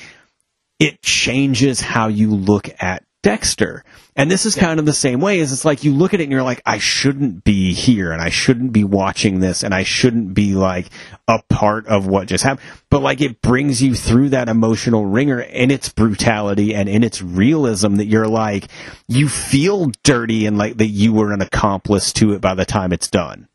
[0.77, 3.85] it changes how you look at Dexter.
[4.17, 6.23] And this is kind of the same way as it's like you look at it
[6.23, 9.83] and you're like, I shouldn't be here and I shouldn't be watching this and I
[9.83, 10.89] shouldn't be like
[11.25, 12.67] a part of what just happened.
[12.89, 17.21] But like it brings you through that emotional ringer in its brutality and in its
[17.21, 18.67] realism that you're like,
[19.07, 22.91] you feel dirty and like that you were an accomplice to it by the time
[22.91, 23.47] it's done.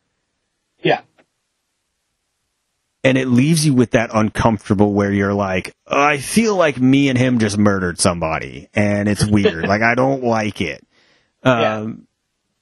[0.82, 1.02] Yeah.
[3.08, 7.16] And it leaves you with that uncomfortable where you're like, I feel like me and
[7.16, 9.64] him just murdered somebody, and it's weird.
[9.66, 10.86] like I don't like it.
[11.42, 12.06] Um,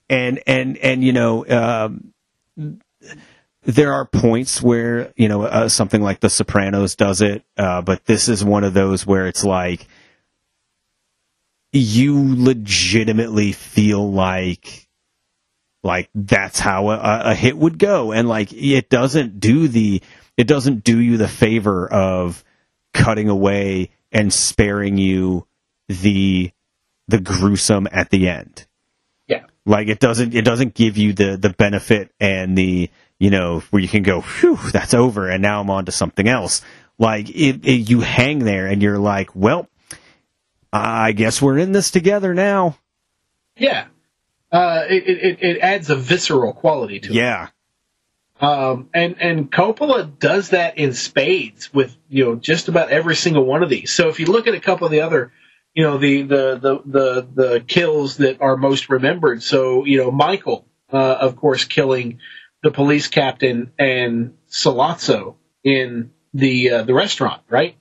[0.08, 2.12] and and and you know, um,
[3.64, 8.04] there are points where you know uh, something like The Sopranos does it, uh, but
[8.04, 9.84] this is one of those where it's like
[11.72, 14.86] you legitimately feel like
[15.82, 20.00] like that's how a, a hit would go and like it doesn't do the
[20.36, 22.42] it doesn't do you the favor of
[22.92, 25.46] cutting away and sparing you
[25.88, 26.50] the
[27.08, 28.66] the gruesome at the end
[29.28, 29.44] Yeah.
[29.64, 33.80] like it doesn't it doesn't give you the the benefit and the you know where
[33.82, 36.62] you can go whew that's over and now i'm on to something else
[36.98, 39.68] like it, it you hang there and you're like well
[40.72, 42.76] i guess we're in this together now
[43.56, 43.86] Yeah.
[44.52, 47.14] Uh, it, it, it- it adds a visceral quality to it.
[47.14, 47.48] yeah
[48.40, 53.44] Um, and, and Coppola does that in spades with, you know, just about every single
[53.44, 53.92] one of these.
[53.92, 55.32] So if you look at a couple of the other,
[55.74, 59.42] you know, the, the, the, the, the kills that are most remembered.
[59.42, 62.18] So, you know, Michael, uh, of course, killing
[62.62, 67.76] the police captain and Sollozzo in the, uh, the restaurant, right?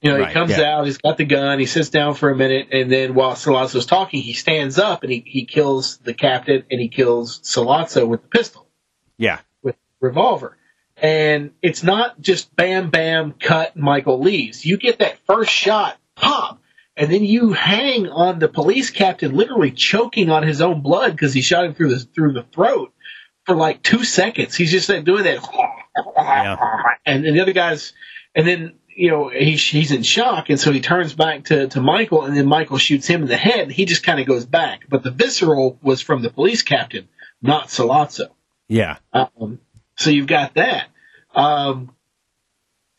[0.00, 0.76] You know, Right, he comes yeah.
[0.76, 3.86] out, he's got the gun, he sits down for a minute, and then while Sollozzo's
[3.86, 8.22] talking, he stands up and he, he kills the captain and he kills Sollozzo with
[8.22, 8.68] the pistol
[9.18, 9.40] yeah
[10.00, 10.56] revolver.
[10.96, 14.64] And it's not just bam, bam, cut, Michael leaves.
[14.64, 16.60] You get that first shot, pop,
[16.96, 21.32] and then you hang on the police captain literally choking on his own blood because
[21.32, 22.92] he shot him through the through the throat
[23.46, 24.56] for like two seconds.
[24.56, 25.38] He's just doing that,
[27.06, 27.92] and, and the other guys,
[28.34, 31.80] and then you know he's he's in shock, and so he turns back to to
[31.80, 33.60] Michael, and then Michael shoots him in the head.
[33.60, 37.08] And he just kind of goes back, but the visceral was from the police captain,
[37.40, 38.30] not Sollozzo.
[38.66, 39.60] yeah Um,
[39.98, 40.88] so you've got that.
[41.34, 41.94] Um,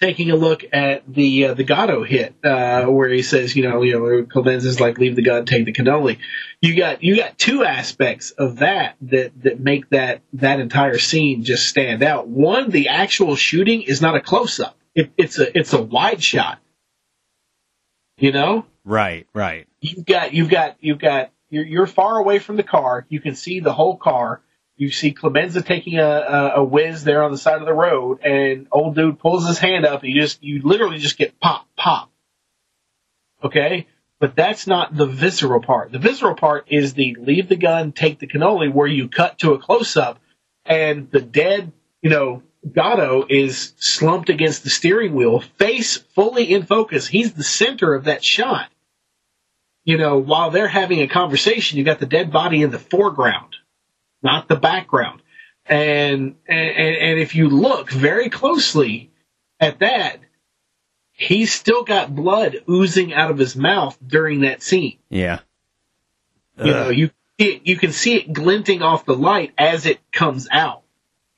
[0.01, 3.81] taking a look at the uh, the Gatto hit, uh, where he says, you know,
[3.81, 6.19] you know, where like, leave the gun, take the cannoli.
[6.61, 11.43] You got you got two aspects of that that that make that that entire scene
[11.43, 12.27] just stand out.
[12.27, 16.21] One, the actual shooting is not a close up; it, it's a it's a wide
[16.21, 16.59] shot.
[18.17, 22.57] You know, right right you've got you've got you've got you're, you're far away from
[22.57, 23.05] the car.
[23.09, 24.41] You can see the whole car.
[24.79, 28.21] You see Clemenza taking a, a, a whiz there on the side of the road,
[28.23, 31.67] and old dude pulls his hand up, and you just you literally just get pop
[31.75, 32.09] pop.
[33.43, 33.87] Okay,
[34.19, 35.91] but that's not the visceral part.
[35.91, 39.53] The visceral part is the leave the gun, take the cannoli, where you cut to
[39.53, 40.19] a close up,
[40.65, 42.41] and the dead, you know,
[42.73, 47.05] Gatto is slumped against the steering wheel, face fully in focus.
[47.05, 48.69] He's the center of that shot
[49.89, 53.55] you know, while they're having a conversation, you got the dead body in the foreground,
[54.21, 55.21] not the background.
[55.65, 59.11] And, and, and if you look very closely
[59.59, 60.17] at that,
[61.11, 64.97] he's still got blood oozing out of his mouth during that scene.
[65.09, 65.39] yeah
[66.57, 70.47] You know, you, it, you can see it glinting off the light as it comes
[70.51, 70.83] out.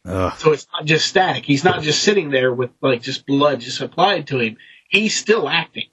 [0.05, 0.33] Ugh.
[0.37, 1.45] So it's not just static.
[1.45, 4.57] He's not just sitting there with like just blood just applied to him.
[4.89, 5.89] He's still acting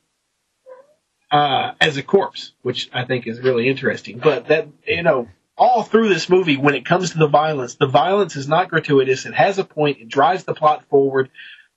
[1.30, 4.18] uh, as a corpse, which I think is really interesting.
[4.18, 5.28] But that you know,
[5.58, 9.26] all through this movie, when it comes to the violence, the violence is not gratuitous.
[9.26, 9.98] It has a point.
[10.00, 11.30] It drives the plot forward.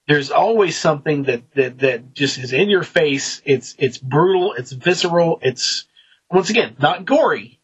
[0.08, 3.42] There's always something that that that just is in your face.
[3.44, 4.54] It's it's brutal.
[4.54, 5.38] It's visceral.
[5.42, 5.86] It's
[6.30, 7.60] once again not gory,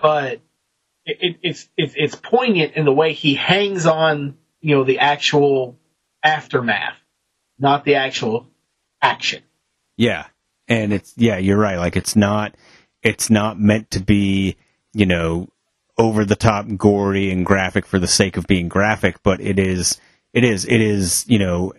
[0.00, 0.40] but
[1.04, 4.36] it, it, it's it's it's poignant in the way he hangs on.
[4.60, 5.76] You know the actual
[6.22, 6.96] aftermath
[7.62, 8.46] not the actual
[9.00, 9.42] action.
[9.96, 10.26] Yeah.
[10.68, 11.78] And it's yeah, you're right.
[11.78, 12.54] Like it's not
[13.02, 14.56] it's not meant to be,
[14.92, 15.48] you know,
[15.98, 20.00] over the top gory and graphic for the sake of being graphic, but it is
[20.32, 21.72] it is it is, you know,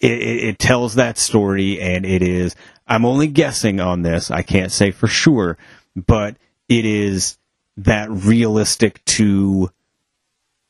[0.00, 2.54] it, it, it tells that story and it is
[2.86, 4.30] I'm only guessing on this.
[4.30, 5.56] I can't say for sure,
[5.96, 6.36] but
[6.68, 7.38] it is
[7.76, 9.70] that realistic to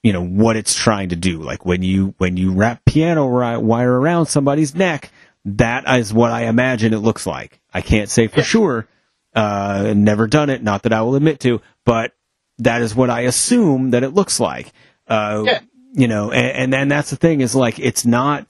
[0.03, 3.27] you know what it's trying to do like when you when you wrap piano
[3.59, 5.11] wire around somebody's neck
[5.45, 8.87] that is what i imagine it looks like i can't say for sure
[9.35, 12.13] uh never done it not that i will admit to but
[12.59, 14.73] that is what i assume that it looks like.
[15.09, 15.61] Uh Yeah.
[15.93, 18.47] you know and, and then that's the thing is like it's not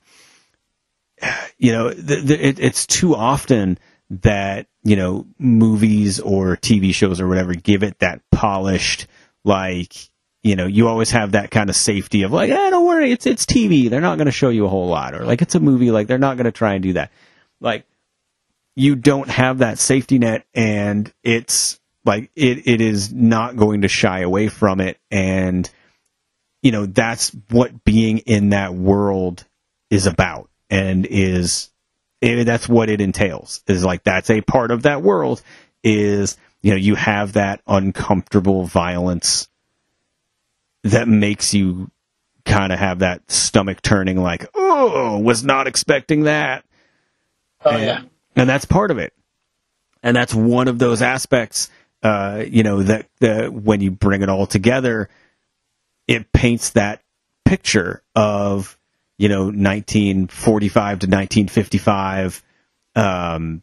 [1.57, 3.77] you know the, the, it, it's too often
[4.09, 9.07] that you know movies or tv shows or whatever give it that polished
[9.43, 9.95] like
[10.43, 13.25] you know you always have that kind of safety of like eh, don't worry it's
[13.25, 15.59] it's tv they're not going to show you a whole lot or like it's a
[15.59, 15.89] movie.
[15.89, 17.11] Like they're not going to try and do that.
[17.59, 17.85] Like
[18.75, 23.87] you don't have that safety net and it's like it, it is not going to
[23.87, 25.69] shy away from it and
[26.61, 29.45] you know that's what being in that world
[29.89, 31.71] is about and is
[32.21, 35.41] it, that's what it entails is like that's a part of that world
[35.83, 39.47] is you know you have that uncomfortable violence
[40.83, 41.89] that makes you
[42.45, 46.63] kind of have that stomach turning like oh was not expecting that
[47.65, 48.01] Oh and, yeah.
[48.35, 49.13] And that's part of it
[50.03, 51.69] and that's one of those aspects
[52.03, 55.09] uh, you know that that when you bring it all together
[56.07, 57.01] it paints that
[57.45, 58.77] picture of
[59.17, 62.43] you know 1945 to 1955
[62.95, 63.61] um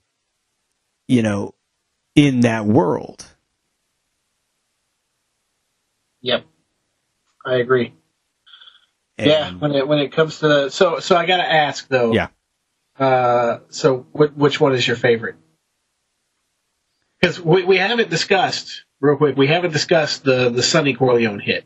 [1.08, 1.54] you know
[2.14, 3.26] in that world
[6.22, 6.44] Yep.
[7.44, 7.92] I agree.
[9.18, 11.86] And- yeah, when it when it comes to the so so I got to ask
[11.88, 12.12] though.
[12.12, 12.28] Yeah.
[12.98, 15.36] Uh, so wh- which one is your favorite?
[17.20, 19.36] Because we we haven't discussed real quick.
[19.36, 21.64] We haven't discussed the the Sonny Corleone hit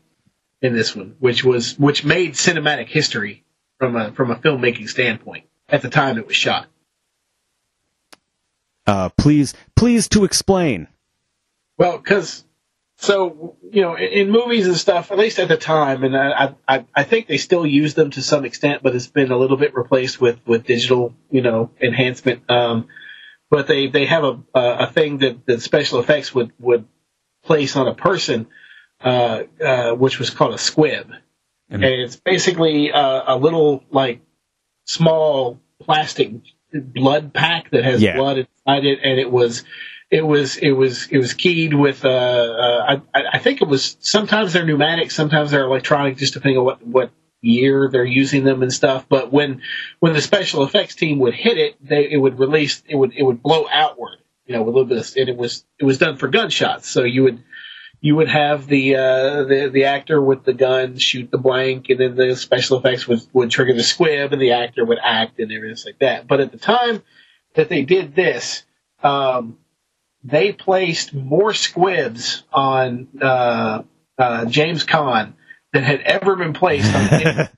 [0.62, 3.44] in this one, which was which made cinematic history
[3.78, 6.66] from a from a filmmaking standpoint at the time it was shot.
[8.86, 10.86] uh please please to explain
[11.76, 12.44] Well, because
[12.98, 16.54] so you know, in, in movies and stuff, at least at the time, and I,
[16.66, 19.56] I I think they still use them to some extent, but it's been a little
[19.56, 22.50] bit replaced with with digital, you know, enhancement.
[22.50, 22.88] Um,
[23.50, 26.86] but they they have a a thing that that special effects would would
[27.44, 28.46] place on a person,
[29.02, 31.10] uh, uh, which was called a squib,
[31.68, 34.20] and it's basically a, a little like
[34.84, 36.32] small plastic
[36.72, 38.16] blood pack that has Yeah.
[38.16, 39.64] blood inside it, and it was
[40.10, 43.96] it was it was it was keyed with uh, uh I, I think it was
[44.00, 47.10] sometimes they're pneumatic, sometimes they're electronic, just depending on what what
[47.40, 49.06] year they're using them and stuff.
[49.08, 49.62] But when
[50.00, 53.22] when the special effects team would hit it, they it would release it would it
[53.22, 55.98] would blow outward, you know, with a little bit of, and it was it was
[55.98, 56.88] done for gunshots.
[56.88, 57.42] So you would
[58.00, 61.98] you would have the uh, the the actor with the gun shoot the blank, and
[61.98, 65.50] then the special effects would would trigger the squib, and the actor would act and
[65.50, 66.28] everything like that.
[66.28, 67.02] But at the time
[67.54, 68.64] that they did this,
[69.02, 69.58] um,
[70.26, 73.82] they placed more squibs on uh,
[74.18, 75.34] uh, James Caan
[75.72, 77.48] than had ever been placed on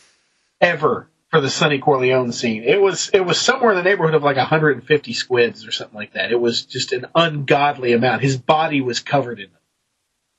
[0.60, 2.62] ever for the Sonny Corleone scene.
[2.62, 6.14] It was it was somewhere in the neighborhood of like 150 squibs or something like
[6.14, 6.32] that.
[6.32, 8.22] It was just an ungodly amount.
[8.22, 9.60] His body was covered in them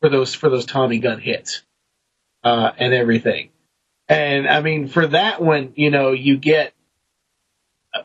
[0.02, 1.64] for those for those Tommy gun hits
[2.44, 3.50] uh, and everything.
[4.08, 6.74] And I mean, for that one, you know, you get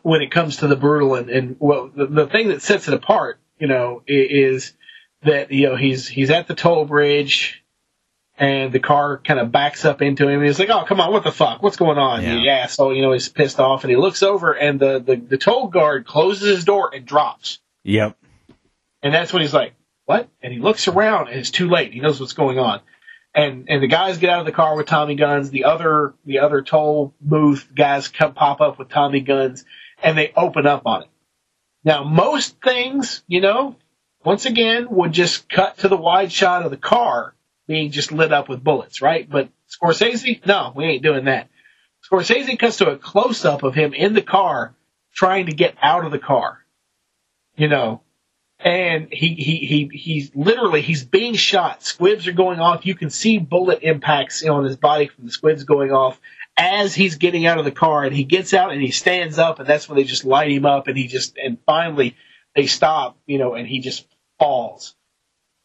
[0.02, 2.94] when it comes to the brutal and, and well, the, the thing that sets it
[2.94, 4.72] apart, you know, is
[5.22, 7.62] that you know he's he's at the toll bridge
[8.40, 10.38] and the car kind of backs up into him.
[10.38, 11.62] And he's like, "Oh, come on, what the fuck?
[11.62, 12.36] What's going on?" Yeah.
[12.36, 12.66] Yeah.
[12.66, 15.68] So you know he's pissed off, and he looks over, and the the, the toll
[15.68, 17.60] guard closes his door and drops.
[17.84, 18.16] yep
[19.02, 19.74] And that's when he's like,
[20.06, 21.92] "What?" And he looks around, and it's too late.
[21.92, 22.80] He knows what's going on.
[23.34, 25.50] And and the guys get out of the car with Tommy guns.
[25.50, 29.66] The other the other toll booth guys come pop up with Tommy guns,
[30.02, 31.08] and they open up on it.
[31.84, 33.76] Now most things, you know,
[34.24, 37.34] once again would just cut to the wide shot of the car
[37.66, 39.28] being just lit up with bullets, right?
[39.28, 41.48] But Scorsese, no, we ain't doing that.
[42.10, 44.74] Scorsese cuts to a close up of him in the car
[45.14, 46.58] trying to get out of the car.
[47.56, 48.02] You know,
[48.58, 51.82] and he he he he's literally he's being shot.
[51.82, 52.86] Squibs are going off.
[52.86, 56.20] You can see bullet impacts on his body from the squibs going off
[56.60, 58.04] as he's getting out of the car.
[58.04, 60.66] And he gets out and he stands up, and that's when they just light him
[60.66, 60.86] up.
[60.86, 62.14] And he just and finally
[62.54, 64.06] they stop, you know, and he just
[64.38, 64.94] falls.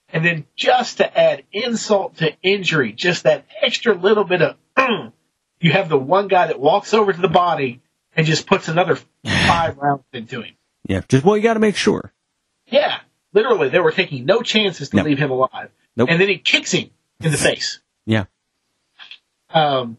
[0.09, 4.55] And then just to add insult to injury, just that extra little bit of
[5.59, 7.81] you have the one guy that walks over to the body
[8.15, 10.55] and just puts another five rounds into him.
[10.87, 12.13] Yeah, just well, you got to make sure.
[12.67, 12.99] Yeah,
[13.33, 15.05] literally, they were taking no chances to Nope.
[15.07, 15.69] leave him alive.
[15.97, 16.09] Nope.
[16.09, 17.79] And then he kicks him in the face.
[18.05, 18.25] Yeah.
[19.49, 19.97] Um.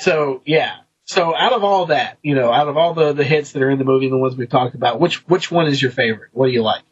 [0.00, 0.76] So yeah.
[1.04, 3.70] So out of all that, you know, out of all the the hits that are
[3.70, 6.30] in the movie, the ones we've talked about, which which one is your favorite?
[6.32, 6.82] What do you like?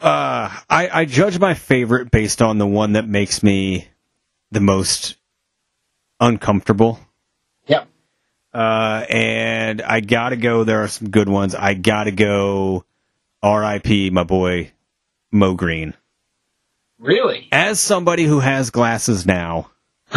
[0.00, 3.88] Uh, I, I judge my favorite based on the one that makes me
[4.50, 5.16] the most
[6.20, 6.98] uncomfortable.
[7.66, 7.88] Yep.
[8.52, 10.64] Uh, and I gotta go.
[10.64, 11.54] There are some good ones.
[11.54, 12.84] I gotta go.
[13.42, 14.10] R.I.P.
[14.10, 14.72] My boy
[15.30, 15.94] Moe Greene.
[16.98, 17.48] Really?
[17.52, 19.70] As somebody who has glasses now,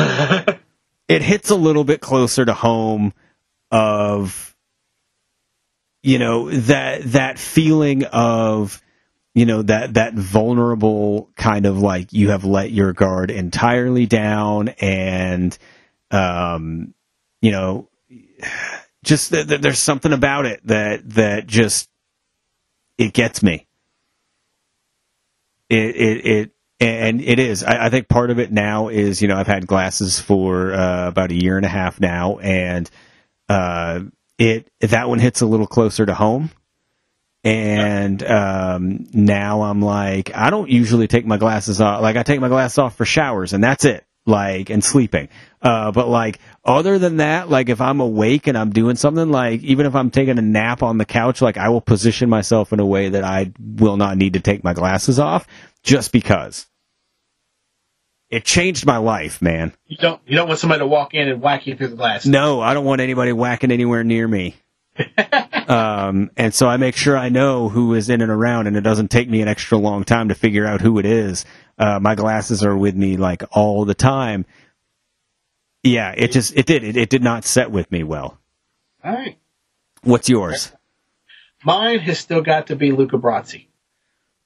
[1.07, 3.13] it hits a little bit closer to home
[3.71, 4.55] of
[6.03, 8.81] you know that that feeling of
[9.33, 14.69] you know that that vulnerable kind of like you have let your guard entirely down
[14.79, 15.57] and
[16.11, 16.93] um
[17.41, 17.89] you know
[19.03, 21.89] just th- th- there's something about it that that just
[22.97, 23.67] it gets me.
[25.69, 27.63] It it it and it is.
[27.63, 31.07] I, I think part of it now is you know i've had glasses for uh,
[31.07, 32.89] about a year and a half now and
[33.49, 34.01] uh
[34.37, 36.51] it that one hits a little closer to home.
[37.43, 42.41] And um now i'm like i don't usually take my glasses off like i take
[42.41, 45.29] my glasses off for showers and that's it like and sleeping
[45.61, 49.61] uh but like other than that like if i'm awake and i'm doing something like
[49.63, 52.79] even if i'm taking a nap on the couch like i will position myself in
[52.79, 55.47] a way that i will not need to take my glasses off
[55.83, 56.67] just because
[58.29, 61.41] it changed my life man You don't you don't want somebody to walk in and
[61.41, 62.25] whack you through the glass.
[62.25, 64.55] no, I don't want anybody whacking anywhere near me.
[65.67, 68.81] um, and so I make sure I know who is in and around, and it
[68.81, 71.45] doesn't take me an extra long time to figure out who it is.
[71.77, 74.45] Uh, my glasses are with me like all the time.
[75.83, 78.37] Yeah, it just it did it, it did not set with me well.
[79.03, 79.37] All right.
[80.03, 80.71] What's yours?
[81.63, 83.67] Mine has still got to be Luca Brasi.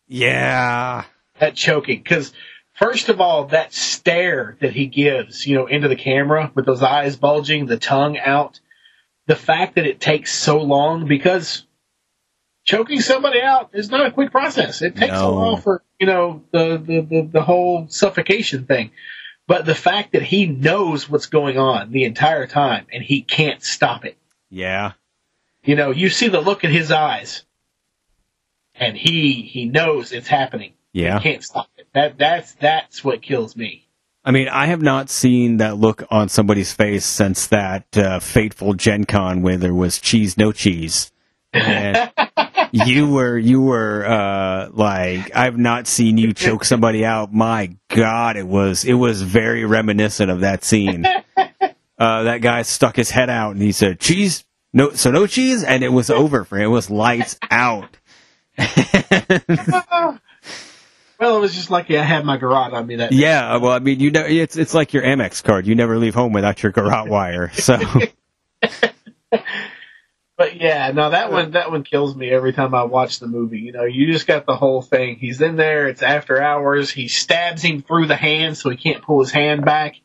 [0.07, 1.05] Yeah,
[1.39, 1.99] That choking.
[1.99, 2.33] Because,
[2.73, 6.83] first of all, that stare that he gives, you know, into the camera with those
[6.83, 8.59] eyes bulging, the tongue out,
[9.27, 11.65] the fact that it takes so long because
[12.71, 14.81] choking somebody out is not a quick process.
[14.81, 18.91] It takes a while for, you know, the, the, the, the whole suffocation thing.
[19.45, 23.61] But the fact that he knows what's going on the entire time and he can't
[23.61, 24.17] stop it.
[24.49, 24.93] yeah,
[25.63, 27.43] You know, you see the look in his eyes,
[28.75, 30.73] and he he knows it's happening.
[30.93, 31.19] yeah.
[31.19, 31.87] He can't stop it.
[31.93, 33.87] That that's that's what kills me.
[34.23, 38.75] I mean, I have not seen that look on somebody's face since that uh, fateful
[38.75, 41.11] Gen Con where there was cheese, no cheese.
[41.53, 42.09] And
[42.71, 47.33] you were, you were, uh, like, I've not seen you choke somebody out.
[47.33, 51.05] My God, it was, it was very reminiscent of that scene.
[51.99, 54.43] Uh, that guy stuck his head out and he said, cheese,
[54.73, 55.63] no, so no cheese?
[55.63, 56.63] And it was over for him.
[56.63, 57.95] It was lights out.
[61.21, 63.11] Well, it was just lucky I had my garrote on me that.
[63.11, 65.67] Yeah, well, I mean, you know, it's it's like your Amex card.
[65.67, 67.51] You never leave home without your garrote wire.
[67.53, 67.77] So
[70.37, 73.59] But yeah, no, that one that one kills me every time I watch the movie.
[73.59, 75.17] You know, you just got the whole thing.
[75.17, 75.87] He's in there.
[75.87, 76.89] It's after hours.
[76.89, 79.95] He stabs him through the hand so he can't pull his hand back.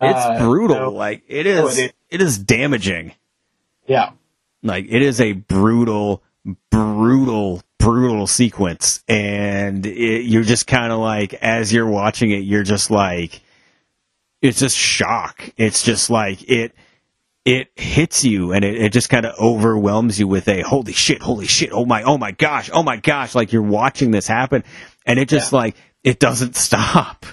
[0.00, 0.76] it's Uh, brutal.
[0.76, 1.78] you know, like it is.
[1.78, 1.92] it is.
[2.08, 3.12] It is damaging.
[3.86, 4.10] yeah.
[4.62, 6.22] Like it is a brutal,
[6.70, 12.62] brutal, brutal sequence, and it, you're just kind of like, as you're watching it, you're
[12.64, 13.42] just like,
[14.42, 15.50] it's just shock.
[15.56, 16.74] It's just like it.
[17.46, 21.22] It hits you and it, it just kind of overwhelms you with a holy shit,
[21.22, 23.34] holy shit, oh my, oh my gosh, oh my gosh.
[23.34, 24.64] Like you're watching this happen
[25.06, 27.24] and it just like, it doesn't stop.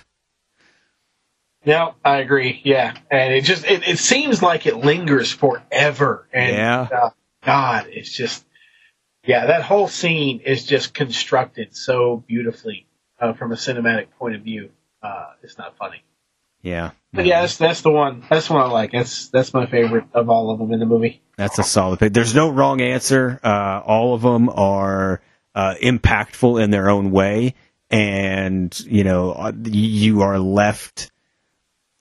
[1.66, 2.62] No, I agree.
[2.64, 6.28] Yeah, and it just it, it seems like it lingers forever.
[6.34, 6.82] And Yeah.
[6.92, 7.10] uh,
[7.44, 8.46] God, it's just
[9.26, 12.86] yeah, that whole scene is just constructed so beautifully
[13.20, 14.72] uh, from a cinematic point of view.
[15.02, 16.04] Uh, it's not funny.
[16.64, 16.92] Yeah.
[17.12, 18.24] But yeah, that's that's the one.
[18.28, 18.92] That's the one I like.
[18.92, 21.22] That's that's my favorite of all of them in the movie.
[21.38, 22.14] That's a solid pick.
[22.14, 23.40] There's no wrong answer.
[23.44, 25.22] Uh, all of them are
[25.54, 27.54] uh, impactful in their own way,
[27.92, 31.12] and you know uh, you are left,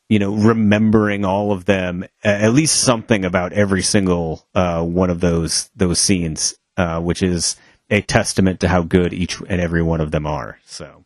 [0.09, 2.06] you know, remembering all of them.
[2.24, 7.56] At least something about every single uh, one of those those scenes, uh, which is
[7.90, 10.59] a testament to how good each and every one of them are.
[10.64, 11.05] So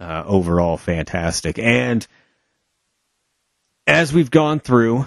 [0.00, 1.58] uh, overall, fantastic.
[1.58, 2.06] And
[3.86, 5.06] as we've gone through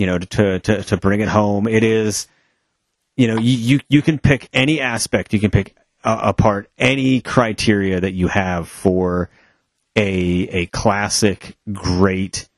[0.00, 1.68] you know, to, to, to bring it home.
[1.68, 2.26] It is,
[3.18, 7.20] you know, you, you, you can pick any aspect, you can pick uh, apart any
[7.20, 9.28] criteria that you have for
[9.94, 12.48] a, a classic, great,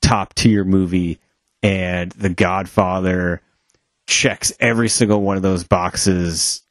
[0.00, 1.20] top tier movie.
[1.62, 3.42] and The Godfather
[4.06, 6.62] checks every single one of those boxes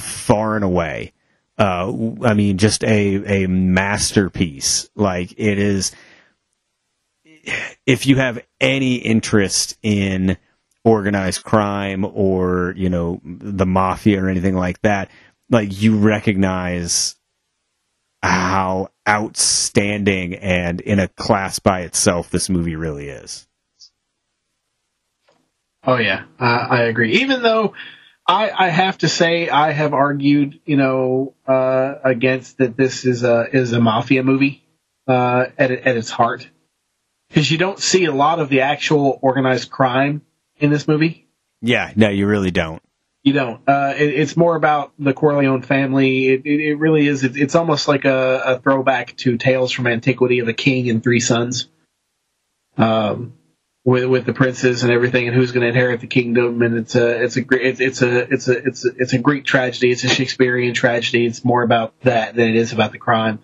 [0.00, 1.12] far and away.
[1.58, 1.92] Uh,
[2.22, 4.88] I mean, just a, a masterpiece.
[4.94, 5.92] Like it is,
[7.86, 10.36] if you have any interest in
[10.84, 15.10] organized crime or, you know, the mafia or anything like that,
[15.50, 17.16] like you recognize
[18.22, 23.46] how outstanding and in a class by itself this movie really is.
[25.84, 27.18] Oh yeah, uh, I agree.
[27.20, 27.74] Even though
[28.26, 33.22] I, I have to say I have argued, you know, uh, against that this is
[33.22, 34.62] a is a mafia movie
[35.06, 36.48] uh, at at its heart,
[37.28, 40.22] because you don't see a lot of the actual organized crime
[40.58, 41.28] in this movie.
[41.60, 42.82] Yeah, no, you really don't.
[43.22, 43.60] You don't.
[43.68, 46.28] Uh, it, it's more about the Corleone family.
[46.28, 47.24] It, it, it really is.
[47.24, 51.02] It, it's almost like a, a throwback to Tales from Antiquity of a King and
[51.02, 51.68] Three Sons.
[52.76, 53.34] Um,
[53.84, 56.94] with with the princes and everything, and who's going to inherit the kingdom, and it's
[56.94, 59.90] a it's a great it's, it's a it's a it's a it's a Greek tragedy.
[59.90, 61.26] It's a Shakespearean tragedy.
[61.26, 63.40] It's more about that than it is about the crime.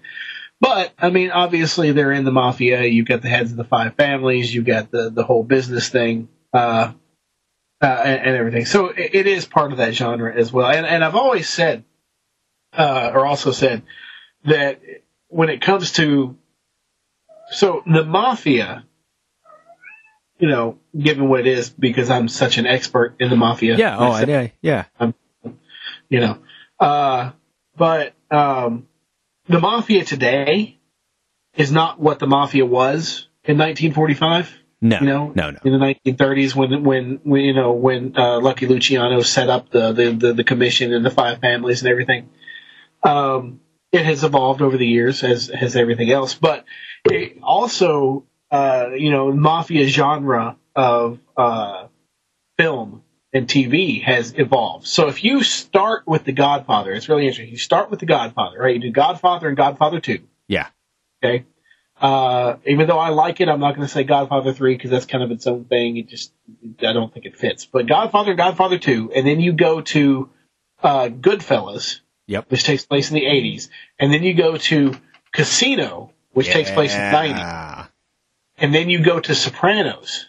[0.64, 2.84] But I mean, obviously they're in the mafia.
[2.84, 4.54] You've got the heads of the five families.
[4.54, 6.28] You've got the the whole business thing.
[6.54, 6.92] Uh,
[7.82, 8.64] uh, and, and everything.
[8.64, 10.68] So it, it is part of that genre as well.
[10.68, 11.84] And, and I've always said,
[12.72, 13.82] uh, or also said
[14.46, 14.80] that
[15.28, 16.34] when it comes to,
[17.50, 18.86] so the mafia,
[20.38, 23.76] you know, given what it is, because I'm such an expert in the mafia.
[23.76, 23.98] Yeah.
[23.98, 24.48] Oh, I, yeah.
[24.62, 24.84] Yeah.
[24.98, 25.14] I'm,
[26.08, 26.38] you know,
[26.80, 27.32] uh,
[27.76, 28.86] but, um,
[29.48, 30.78] the mafia today
[31.56, 34.58] is not what the mafia was in 1945.
[34.80, 35.58] No, you know, no, no.
[35.64, 39.92] In the 1930s, when when, when you know when uh, Lucky Luciano set up the,
[39.92, 42.28] the, the the commission and the five families and everything,
[43.02, 43.60] um,
[43.92, 46.34] it has evolved over the years as has everything else.
[46.34, 46.66] But
[47.04, 51.86] it also, uh, you know, mafia genre of uh,
[52.58, 53.03] film
[53.34, 54.86] and TV has evolved.
[54.86, 57.50] So if you start with The Godfather, it's really interesting.
[57.50, 58.74] You start with The Godfather, right?
[58.76, 60.20] You do Godfather and Godfather Two.
[60.48, 60.68] Yeah.
[61.22, 61.44] Okay.
[62.00, 65.06] Uh, even though I like it, I'm not going to say Godfather 3 because that's
[65.06, 65.96] kind of its own thing.
[65.96, 66.32] It just,
[66.80, 67.66] I don't think it fits.
[67.66, 70.28] But Godfather and Godfather 2, and then you go to,
[70.82, 72.50] uh, Goodfellas, Yep.
[72.50, 74.94] which takes place in the 80s, and then you go to
[75.32, 77.88] Casino, which takes place in the 90s,
[78.58, 80.26] and then you go to Sopranos.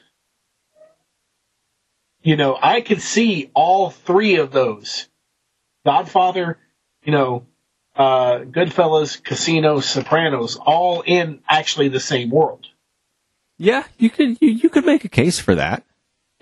[2.26, 5.08] You know, I could see all three of those.
[5.86, 6.58] Godfather,
[7.04, 7.46] you know,
[7.96, 12.66] uh, Goodfellas, Casino, Sopranos, all in actually the same world.
[13.60, 15.84] Yeah, you could you, you could make a case for that.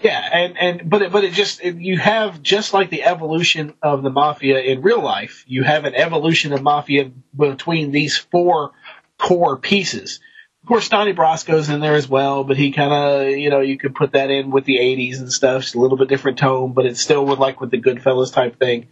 [0.02, 3.74] Yeah, and and but it, but it just it, you have just like the evolution
[3.82, 8.72] of the mafia in real life, you have an evolution of mafia between these four
[9.20, 10.22] core pieces.
[10.64, 13.78] Of course, Donnie Brasco's in there as well, but he kind of you know you
[13.78, 15.64] could put that in with the '80s and stuff.
[15.64, 18.58] It's a little bit different tone, but it's still with like with the Goodfellas type
[18.60, 18.88] thing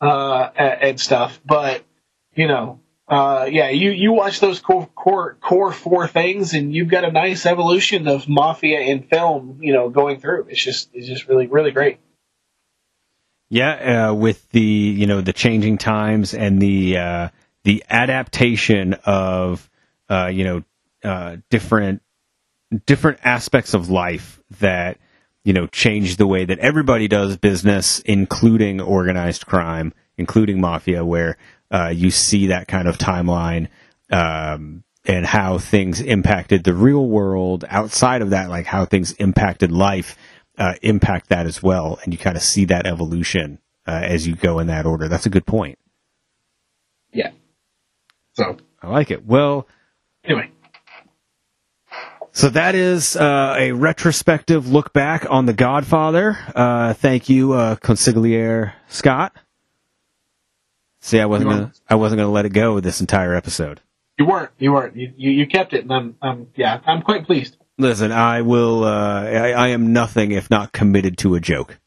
[0.00, 1.40] uh, and, and stuff.
[1.44, 1.84] But
[2.34, 6.88] you know, uh, yeah, you, you watch those core, core, core four things and you've
[6.88, 10.46] got a nice evolution of mafia in film, you know, going through.
[10.50, 11.98] It's just, it's just really, really great.
[13.50, 17.28] Yeah, uh, with the you know the changing times and the uh,
[17.64, 19.70] the adaptation of
[20.10, 20.64] uh, you know
[21.04, 22.02] uh, different
[22.86, 24.98] different aspects of life that
[25.44, 31.36] you know change the way that everybody does business, including organized crime, including mafia, where
[31.70, 33.68] uh, you see that kind of timeline
[34.10, 39.72] um, and how things impacted the real world outside of that, like how things impacted
[39.72, 40.16] life,
[40.58, 44.34] uh, impact that as well, and you kind of see that evolution uh, as you
[44.34, 45.08] go in that order.
[45.08, 45.78] That's a good point.
[47.12, 47.30] Yeah.
[48.34, 49.24] So I like it.
[49.24, 49.66] Well,
[50.24, 50.50] anyway,
[52.38, 56.38] so that is uh, a retrospective look back on The Godfather.
[56.54, 59.34] Uh, thank you, uh, consigliere Scott.
[61.00, 63.80] See, I wasn't gonna, I wasn't gonna let it go this entire episode.
[64.18, 67.26] you weren't, you weren't, you, you, you kept it and I'm, I'm, yeah, I'm quite
[67.26, 67.56] pleased.
[67.76, 68.84] Listen, I will.
[68.84, 71.78] Uh, I, I am nothing if not committed to a joke.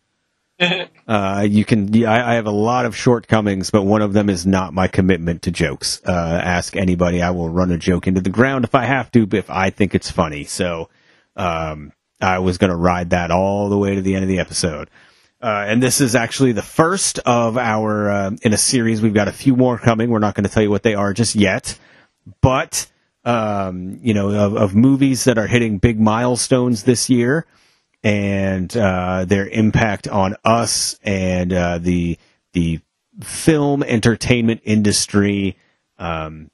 [1.07, 1.93] Uh, you can.
[1.93, 4.87] yeah, I, I have a lot of shortcomings, but one of them is not my
[4.87, 6.01] commitment to jokes.
[6.05, 7.21] Uh, ask anybody.
[7.21, 9.93] I will run a joke into the ground if I have to, if I think
[9.93, 10.45] it's funny.
[10.45, 10.89] So,
[11.35, 14.39] um, I was going to ride that all the way to the end of the
[14.39, 14.89] episode.
[15.41, 19.01] Uh, and this is actually the first of our uh, in a series.
[19.01, 20.11] We've got a few more coming.
[20.11, 21.77] We're not going to tell you what they are just yet,
[22.41, 22.87] but
[23.25, 27.45] um, you know, of, of movies that are hitting big milestones this year
[28.03, 32.17] and uh, their impact on us and uh, the
[32.53, 32.79] the
[33.21, 35.57] film entertainment industry,
[35.99, 36.49] um,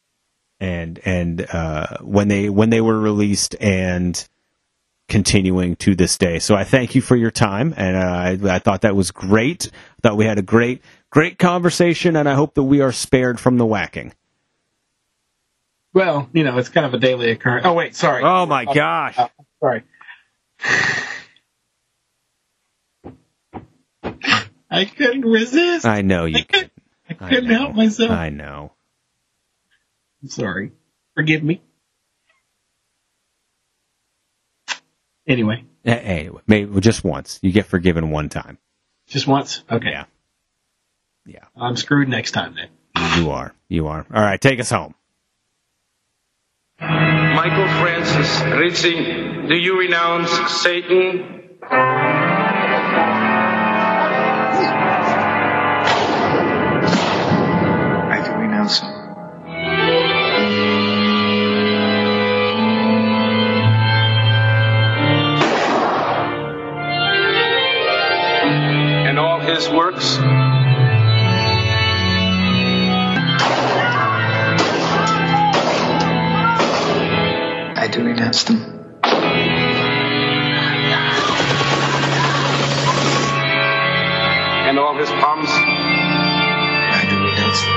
[0.59, 4.27] and and uh, when they when they were released and
[5.07, 6.39] continuing to this day.
[6.39, 9.71] So I thank you for your time, and uh, I, I thought that was great.
[9.73, 13.39] I thought we had a great, great conversation, and I hope that we are spared
[13.39, 14.13] from the whacking.
[15.93, 17.65] Well, you know, it's kind of a daily occurrence.
[17.65, 18.21] Oh wait, sorry.
[18.23, 19.17] Oh my gosh!
[19.17, 19.29] Uh,
[19.61, 19.83] sorry.
[24.69, 25.85] I couldn't resist.
[25.85, 26.37] I know you.
[26.37, 26.71] I couldn't,
[27.09, 27.57] I I couldn't know.
[27.59, 28.11] help myself.
[28.11, 28.73] I know.
[30.21, 30.71] I'm sorry.
[31.15, 31.61] Forgive me.
[35.27, 37.39] Anyway, Anyway, maybe just once.
[37.41, 38.57] You get forgiven one time.
[39.07, 39.63] just once.
[39.69, 39.89] Okay.
[39.89, 40.05] Yeah.
[41.25, 41.43] Yeah.
[41.55, 42.69] I'm screwed next time then.
[43.21, 43.53] You are.
[43.67, 44.05] You are.
[44.13, 44.95] All right, take us home.
[46.79, 48.95] Michael Francis Rizzi,
[49.47, 50.31] do you renounce
[50.61, 51.57] Satan?
[69.97, 70.19] Works?
[77.75, 78.57] I do renounce them.
[84.67, 85.49] And all his pomps?
[85.49, 87.73] I do renounce them.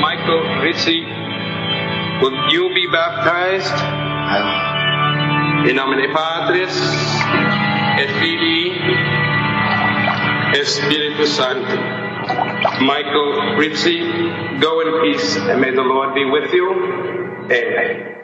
[0.00, 1.04] Michael Rizzi,
[2.20, 3.99] will you be baptized I
[5.68, 6.76] in nomine Patris
[7.98, 8.70] et Filii
[10.54, 11.78] et Spiritus Sancti?
[12.84, 13.98] Michael Rizzi,
[14.60, 16.68] go in peace and may the Lord be with you.
[17.50, 18.19] Amen.